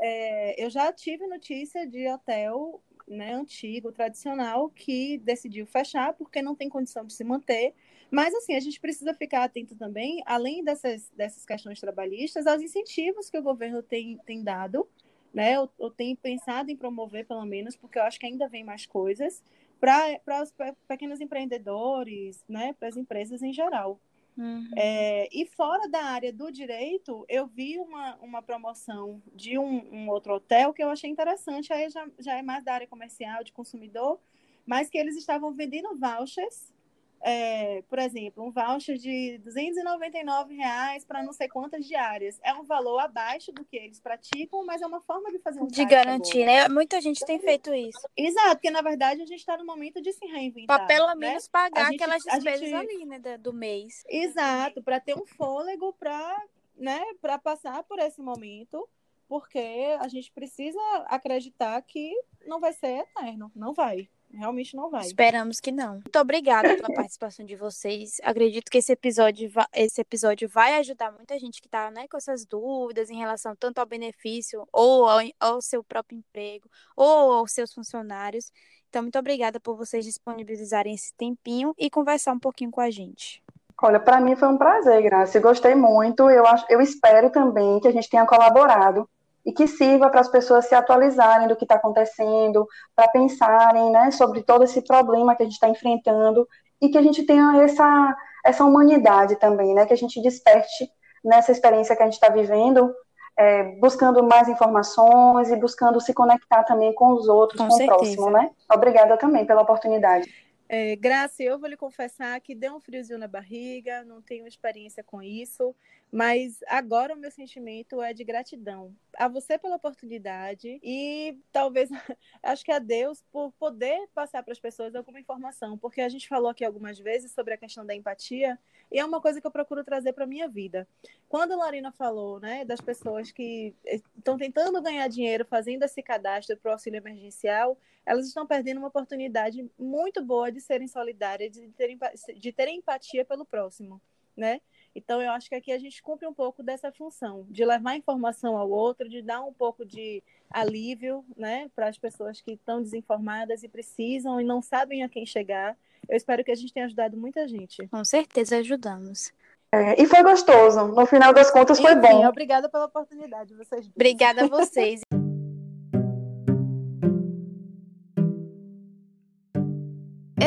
É, 0.00 0.64
eu 0.64 0.70
já 0.70 0.92
tive 0.92 1.26
notícia 1.26 1.84
de 1.86 2.08
hotel 2.08 2.80
né, 3.08 3.32
antigo, 3.32 3.90
tradicional, 3.90 4.68
que 4.70 5.18
decidiu 5.18 5.66
fechar 5.66 6.12
porque 6.12 6.42
não 6.42 6.54
tem 6.54 6.68
condição 6.68 7.04
de 7.04 7.12
se 7.12 7.24
manter. 7.24 7.74
Mas, 8.10 8.34
assim, 8.34 8.54
a 8.54 8.60
gente 8.60 8.80
precisa 8.80 9.12
ficar 9.12 9.44
atento 9.44 9.74
também, 9.76 10.22
além 10.24 10.62
dessas, 10.62 11.10
dessas 11.10 11.44
questões 11.44 11.80
trabalhistas, 11.80 12.46
aos 12.46 12.62
incentivos 12.62 13.28
que 13.28 13.38
o 13.38 13.42
governo 13.42 13.82
tem, 13.82 14.18
tem 14.24 14.42
dado, 14.42 14.88
né? 15.32 15.56
Eu, 15.56 15.68
eu 15.78 15.90
tenho 15.90 16.16
pensado 16.16 16.70
em 16.70 16.76
promover, 16.76 17.26
pelo 17.26 17.44
menos, 17.44 17.76
porque 17.76 17.98
eu 17.98 18.02
acho 18.02 18.18
que 18.18 18.26
ainda 18.26 18.48
vem 18.48 18.64
mais 18.64 18.86
coisas, 18.86 19.42
para 19.80 20.42
os 20.42 20.52
pequenos 20.86 21.20
empreendedores, 21.20 22.44
né, 22.48 22.74
para 22.78 22.88
as 22.88 22.96
empresas 22.96 23.42
em 23.42 23.52
geral. 23.52 24.00
Uhum. 24.36 24.70
É, 24.76 25.28
e 25.32 25.44
fora 25.46 25.88
da 25.88 26.04
área 26.04 26.32
do 26.32 26.52
direito, 26.52 27.24
eu 27.28 27.46
vi 27.46 27.76
uma, 27.78 28.16
uma 28.16 28.40
promoção 28.40 29.20
de 29.34 29.58
um, 29.58 29.92
um 29.92 30.08
outro 30.08 30.34
hotel 30.34 30.72
que 30.72 30.82
eu 30.82 30.90
achei 30.90 31.10
interessante, 31.10 31.72
aí 31.72 31.90
já, 31.90 32.08
já 32.20 32.38
é 32.38 32.42
mais 32.42 32.62
da 32.64 32.72
área 32.72 32.86
comercial, 32.86 33.42
de 33.42 33.52
consumidor, 33.52 34.20
mas 34.64 34.88
que 34.88 34.96
eles 34.96 35.16
estavam 35.16 35.52
vendendo 35.52 35.98
vouchers 35.98 36.72
é, 37.20 37.82
por 37.88 37.98
exemplo, 37.98 38.44
um 38.44 38.50
voucher 38.50 38.96
de 38.96 39.38
299 39.38 40.54
reais 40.54 41.04
para 41.04 41.22
não 41.22 41.32
sei 41.32 41.48
quantas 41.48 41.84
diárias. 41.84 42.38
É 42.42 42.54
um 42.54 42.64
valor 42.64 42.98
abaixo 42.98 43.52
do 43.52 43.64
que 43.64 43.76
eles 43.76 44.00
praticam, 44.00 44.64
mas 44.64 44.82
é 44.82 44.86
uma 44.86 45.00
forma 45.00 45.30
de 45.30 45.38
fazer 45.38 45.60
um 45.60 45.66
De 45.66 45.84
garantir, 45.84 46.44
né? 46.44 46.68
Muita 46.68 47.00
gente 47.00 47.24
tem 47.24 47.38
feito 47.38 47.74
isso. 47.74 48.00
Exato, 48.16 48.56
porque 48.56 48.70
na 48.70 48.82
verdade 48.82 49.22
a 49.22 49.26
gente 49.26 49.40
está 49.40 49.56
no 49.56 49.66
momento 49.66 50.00
de 50.00 50.12
se 50.12 50.24
reinventar. 50.26 50.78
Para 50.78 50.86
pelo 50.86 51.08
né? 51.08 51.14
menos 51.14 51.48
pagar 51.48 51.90
gente, 51.90 52.02
aquelas 52.02 52.22
despesas 52.22 52.60
gente... 52.60 52.74
ali, 52.74 53.04
né, 53.04 53.18
do 53.38 53.52
mês. 53.52 54.04
Exato, 54.08 54.82
para 54.82 55.00
ter 55.00 55.16
um 55.16 55.26
fôlego 55.26 55.92
para 55.98 56.42
né, 56.76 57.02
passar 57.42 57.82
por 57.82 57.98
esse 57.98 58.20
momento, 58.20 58.88
porque 59.28 59.96
a 60.00 60.08
gente 60.08 60.30
precisa 60.32 60.80
acreditar 61.06 61.80
que 61.82 62.12
não 62.46 62.60
vai 62.60 62.72
ser 62.72 63.00
eterno, 63.00 63.50
não 63.54 63.74
vai. 63.74 64.08
Realmente 64.32 64.76
não 64.76 64.90
vai. 64.90 65.02
Esperamos 65.02 65.60
que 65.60 65.72
não. 65.72 65.94
Muito 65.94 66.18
obrigada 66.18 66.74
pela 66.76 66.88
participação 66.94 67.44
de 67.44 67.56
vocês. 67.56 68.20
Acredito 68.22 68.70
que 68.70 68.78
esse 68.78 68.92
episódio, 68.92 69.50
esse 69.74 70.00
episódio 70.00 70.48
vai 70.48 70.76
ajudar 70.78 71.10
muita 71.12 71.38
gente 71.38 71.60
que 71.60 71.66
está 71.66 71.90
né, 71.90 72.06
com 72.08 72.16
essas 72.16 72.44
dúvidas 72.44 73.10
em 73.10 73.16
relação 73.16 73.56
tanto 73.56 73.78
ao 73.78 73.86
benefício, 73.86 74.66
ou 74.72 75.08
ao, 75.08 75.20
ao 75.40 75.62
seu 75.62 75.82
próprio 75.82 76.18
emprego, 76.18 76.68
ou 76.94 77.32
aos 77.32 77.52
seus 77.52 77.72
funcionários. 77.72 78.52
Então, 78.88 79.02
muito 79.02 79.18
obrigada 79.18 79.58
por 79.60 79.76
vocês 79.76 80.04
disponibilizarem 80.04 80.94
esse 80.94 81.12
tempinho 81.14 81.74
e 81.78 81.90
conversar 81.90 82.32
um 82.32 82.38
pouquinho 82.38 82.70
com 82.70 82.80
a 82.80 82.90
gente. 82.90 83.42
Olha, 83.80 84.00
para 84.00 84.20
mim 84.20 84.34
foi 84.34 84.48
um 84.48 84.58
prazer, 84.58 85.02
Graça. 85.02 85.38
Gostei 85.38 85.74
muito. 85.74 86.28
Eu, 86.28 86.44
acho, 86.46 86.66
eu 86.68 86.80
espero 86.80 87.30
também 87.30 87.78
que 87.80 87.86
a 87.86 87.92
gente 87.92 88.10
tenha 88.10 88.26
colaborado 88.26 89.08
e 89.48 89.52
que 89.52 89.66
sirva 89.66 90.10
para 90.10 90.20
as 90.20 90.28
pessoas 90.28 90.66
se 90.66 90.74
atualizarem 90.74 91.48
do 91.48 91.56
que 91.56 91.64
está 91.64 91.76
acontecendo, 91.76 92.68
para 92.94 93.08
pensarem 93.08 93.90
né, 93.90 94.10
sobre 94.10 94.42
todo 94.42 94.62
esse 94.62 94.82
problema 94.82 95.34
que 95.34 95.42
a 95.42 95.46
gente 95.46 95.54
está 95.54 95.66
enfrentando 95.66 96.46
e 96.78 96.90
que 96.90 96.98
a 96.98 97.02
gente 97.02 97.24
tenha 97.24 97.62
essa, 97.62 98.14
essa 98.44 98.62
humanidade 98.62 99.36
também, 99.36 99.74
né, 99.74 99.86
que 99.86 99.94
a 99.94 99.96
gente 99.96 100.20
desperte 100.20 100.90
nessa 101.24 101.50
experiência 101.50 101.96
que 101.96 102.02
a 102.02 102.04
gente 102.04 102.20
está 102.20 102.28
vivendo, 102.28 102.94
é, 103.38 103.62
buscando 103.80 104.22
mais 104.22 104.50
informações 104.50 105.50
e 105.50 105.56
buscando 105.56 105.98
se 105.98 106.12
conectar 106.12 106.62
também 106.64 106.92
com 106.92 107.14
os 107.14 107.26
outros, 107.26 107.58
com, 107.58 107.68
com 107.68 107.82
o 107.82 107.86
próximo, 107.86 108.30
né? 108.30 108.50
Obrigada 108.70 109.16
também 109.16 109.46
pela 109.46 109.62
oportunidade. 109.62 110.30
É, 110.68 110.94
Graça, 110.96 111.42
eu 111.42 111.58
vou 111.58 111.70
lhe 111.70 111.76
confessar 111.78 112.38
que 112.42 112.54
deu 112.54 112.74
um 112.74 112.80
friozinho 112.80 113.18
na 113.18 113.26
barriga, 113.26 114.04
não 114.04 114.20
tenho 114.20 114.46
experiência 114.46 115.02
com 115.02 115.22
isso, 115.22 115.74
mas 116.10 116.60
agora 116.66 117.14
o 117.14 117.18
meu 117.18 117.30
sentimento 117.30 118.00
é 118.00 118.12
de 118.14 118.24
gratidão 118.24 118.94
a 119.18 119.28
você 119.28 119.58
pela 119.58 119.76
oportunidade 119.76 120.78
e 120.82 121.36
talvez 121.52 121.90
acho 122.42 122.64
que 122.64 122.72
a 122.72 122.78
Deus 122.78 123.22
por 123.32 123.52
poder 123.52 124.08
passar 124.14 124.42
para 124.42 124.52
as 124.52 124.60
pessoas 124.60 124.94
alguma 124.94 125.20
informação, 125.20 125.76
porque 125.76 126.00
a 126.00 126.08
gente 126.08 126.28
falou 126.28 126.48
aqui 126.48 126.64
algumas 126.64 126.98
vezes 126.98 127.32
sobre 127.32 127.52
a 127.54 127.58
questão 127.58 127.84
da 127.84 127.94
empatia 127.94 128.58
e 128.90 128.98
é 128.98 129.04
uma 129.04 129.20
coisa 129.20 129.40
que 129.40 129.46
eu 129.46 129.50
procuro 129.50 129.84
trazer 129.84 130.12
para 130.12 130.26
minha 130.26 130.48
vida. 130.48 130.88
Quando 131.28 131.52
a 131.52 131.56
Larina 131.56 131.92
falou, 131.92 132.40
né, 132.40 132.64
das 132.64 132.80
pessoas 132.80 133.30
que 133.30 133.74
estão 133.84 134.38
tentando 134.38 134.80
ganhar 134.80 135.08
dinheiro 135.08 135.44
fazendo 135.44 135.82
esse 135.82 136.02
cadastro 136.02 136.56
para 136.56 136.70
o 136.70 136.72
auxílio 136.72 136.98
emergencial, 136.98 137.76
elas 138.06 138.26
estão 138.26 138.46
perdendo 138.46 138.78
uma 138.78 138.88
oportunidade 138.88 139.68
muito 139.78 140.22
boa 140.22 140.50
de 140.50 140.60
serem 140.60 140.88
solidárias, 140.88 141.52
de 141.52 141.68
terem, 141.72 141.98
de 142.36 142.52
terem 142.52 142.78
empatia 142.78 143.24
pelo 143.24 143.44
próximo, 143.44 144.00
né? 144.34 144.60
Então, 144.98 145.22
eu 145.22 145.30
acho 145.32 145.48
que 145.48 145.54
aqui 145.54 145.72
a 145.72 145.78
gente 145.78 146.02
cumpre 146.02 146.26
um 146.26 146.34
pouco 146.34 146.62
dessa 146.62 146.90
função, 146.92 147.46
de 147.48 147.64
levar 147.64 147.96
informação 147.96 148.56
ao 148.56 148.68
outro, 148.68 149.08
de 149.08 149.22
dar 149.22 149.40
um 149.40 149.52
pouco 149.52 149.84
de 149.84 150.22
alívio 150.50 151.24
né, 151.36 151.70
para 151.74 151.88
as 151.88 151.98
pessoas 151.98 152.40
que 152.40 152.52
estão 152.52 152.82
desinformadas 152.82 153.62
e 153.62 153.68
precisam 153.68 154.40
e 154.40 154.44
não 154.44 154.60
sabem 154.60 155.02
a 155.02 155.08
quem 155.08 155.24
chegar. 155.24 155.76
Eu 156.08 156.16
espero 156.16 156.42
que 156.44 156.50
a 156.50 156.54
gente 156.54 156.72
tenha 156.72 156.86
ajudado 156.86 157.16
muita 157.16 157.46
gente. 157.46 157.86
Com 157.88 158.04
certeza 158.04 158.56
ajudamos. 158.56 159.32
É, 159.72 160.02
e 160.02 160.06
foi 160.06 160.22
gostoso. 160.22 160.86
No 160.88 161.06
final 161.06 161.32
das 161.32 161.50
contas, 161.50 161.78
foi 161.78 161.92
Enfim, 161.92 162.00
bom. 162.00 162.26
Obrigada 162.26 162.68
pela 162.68 162.86
oportunidade, 162.86 163.54
vocês. 163.54 163.88
Obrigada 163.94 164.44
a 164.44 164.48
vocês. 164.48 165.00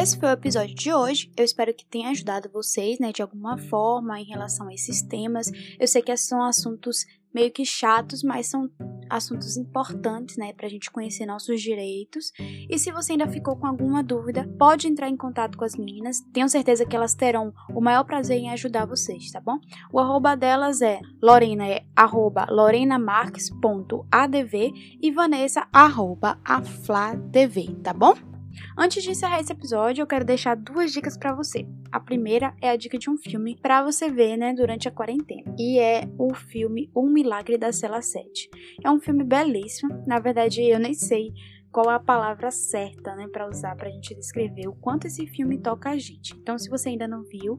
Esse 0.02 0.18
foi 0.18 0.30
o 0.30 0.34
episódio 0.34 0.74
de 0.74 0.92
hoje. 0.92 1.32
Eu 1.38 1.46
espero 1.46 1.72
que 1.76 1.86
tenha 1.86 2.10
ajudado 2.10 2.50
vocês, 2.52 2.98
né, 2.98 3.12
de 3.12 3.22
alguma 3.22 3.56
forma 3.56 4.20
em 4.20 4.24
relação 4.24 4.68
a 4.68 4.74
esses 4.74 5.04
temas. 5.04 5.52
Eu 5.80 5.88
sei 5.88 6.02
que 6.02 6.18
são 6.18 6.44
assuntos 6.44 7.06
meio 7.32 7.52
que 7.52 7.64
chatos, 7.64 8.24
mas 8.24 8.48
são 8.48 8.68
assuntos 9.08 9.58
importantes, 9.58 10.38
né, 10.38 10.54
pra 10.54 10.68
gente 10.68 10.90
conhecer 10.90 11.28
nossos 11.28 11.62
direitos. 11.62 12.32
E 12.68 12.80
se 12.80 12.92
você 12.92 13.12
ainda 13.12 13.28
ficou 13.28 13.56
com 13.56 13.68
alguma 13.68 14.02
dúvida, 14.02 14.50
pode 14.58 14.88
entrar 14.88 15.08
em 15.08 15.16
contato 15.16 15.56
com 15.56 15.66
as 15.66 15.76
meninas. 15.76 16.20
Tenho 16.34 16.50
certeza 16.50 16.84
que 16.84 16.96
elas 16.96 17.14
terão 17.14 17.54
o 17.70 17.80
maior 17.80 18.04
prazer 18.04 18.40
em 18.40 18.50
ajudar 18.50 18.88
vocês, 18.88 19.30
tá 19.30 19.40
bom? 19.40 19.60
O 19.94 20.00
arroba 20.00 20.36
delas 20.36 20.82
é 20.82 21.00
Lorena 21.22 21.68
é 21.68 21.86
arroba 21.96 22.48
lorenamarques.adv 22.50 24.54
e 25.00 25.12
Vanessa 25.12 25.68
arroba 25.72 26.40
afladv, 26.44 27.76
tá 27.84 27.94
bom? 27.94 28.31
Antes 28.78 29.04
de 29.04 29.12
encerrar 29.12 29.40
esse 29.40 29.52
episódio, 29.52 30.02
eu 30.02 30.08
quero 30.08 30.26
deixar 30.26 30.56
duas 30.56 30.92
dicas 30.92 31.18
para 31.18 31.34
você. 31.34 31.68
A 31.92 32.00
primeira 32.00 32.54
é 32.62 32.70
a 32.70 32.76
dica 32.76 32.98
de 32.98 33.10
um 33.10 33.18
filme 33.18 33.58
para 33.62 33.84
você 33.84 34.10
ver, 34.10 34.38
né, 34.38 34.54
durante 34.54 34.88
a 34.88 34.92
quarentena. 34.92 35.54
E 35.58 35.80
é 35.80 36.10
o 36.18 36.34
filme 36.34 36.90
Um 36.96 37.10
Milagre 37.10 37.58
da 37.58 37.72
Cela 37.72 38.02
7. 38.02 38.50
É 38.84 38.90
um 38.90 39.00
filme 39.00 39.24
belíssimo. 39.24 40.04
Na 40.08 40.20
verdade, 40.20 40.62
eu 40.62 40.80
nem 40.80 40.94
sei 40.94 41.34
qual 41.72 41.90
é 41.90 41.96
a 41.96 42.00
palavra 42.00 42.52
certa, 42.52 43.16
né, 43.16 43.28
para 43.32 43.48
usar 43.48 43.76
para 43.76 43.88
a 43.88 43.92
gente 43.92 44.14
descrever 44.14 44.68
o 44.68 44.76
quanto 44.76 45.08
esse 45.08 45.26
filme 45.26 45.58
toca 45.58 45.90
a 45.90 45.98
gente. 45.98 46.36
Então, 46.38 46.58
se 46.58 46.70
você 46.70 46.90
ainda 46.90 47.08
não 47.08 47.24
viu, 47.24 47.58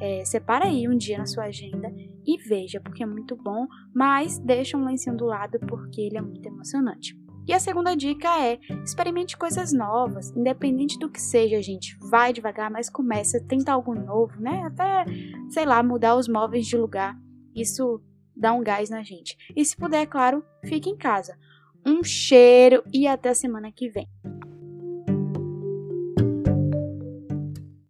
é, 0.00 0.24
separa 0.24 0.66
aí 0.66 0.88
um 0.88 0.96
dia 0.96 1.18
na 1.18 1.26
sua 1.26 1.44
agenda 1.44 1.92
e 2.26 2.36
veja, 2.38 2.80
porque 2.80 3.02
é 3.02 3.06
muito 3.06 3.36
bom, 3.36 3.66
mas 3.94 4.38
deixa 4.40 4.76
um 4.76 4.84
lencinho 4.84 5.16
do 5.16 5.24
lado 5.24 5.58
porque 5.60 6.00
ele 6.00 6.18
é 6.18 6.22
muito 6.22 6.44
emocionante. 6.46 7.16
E 7.46 7.52
a 7.52 7.58
segunda 7.58 7.94
dica 7.94 8.28
é: 8.40 8.58
experimente 8.84 9.36
coisas 9.36 9.72
novas, 9.72 10.30
independente 10.30 10.98
do 10.98 11.10
que 11.10 11.20
seja, 11.20 11.60
gente. 11.62 11.96
Vai 12.10 12.32
devagar, 12.32 12.70
mas 12.70 12.88
começa, 12.88 13.42
tenta 13.46 13.72
algo 13.72 13.94
novo, 13.94 14.40
né? 14.40 14.62
Até, 14.64 15.04
sei 15.50 15.64
lá, 15.64 15.82
mudar 15.82 16.16
os 16.16 16.28
móveis 16.28 16.66
de 16.66 16.76
lugar. 16.76 17.16
Isso 17.54 18.02
dá 18.36 18.52
um 18.52 18.62
gás 18.62 18.90
na 18.90 19.02
gente. 19.02 19.36
E 19.54 19.64
se 19.64 19.76
puder, 19.76 20.06
claro, 20.06 20.44
fique 20.64 20.90
em 20.90 20.96
casa. 20.96 21.38
Um 21.86 22.02
cheiro 22.02 22.82
e 22.92 23.06
até 23.06 23.34
semana 23.34 23.70
que 23.70 23.88
vem. 23.88 24.08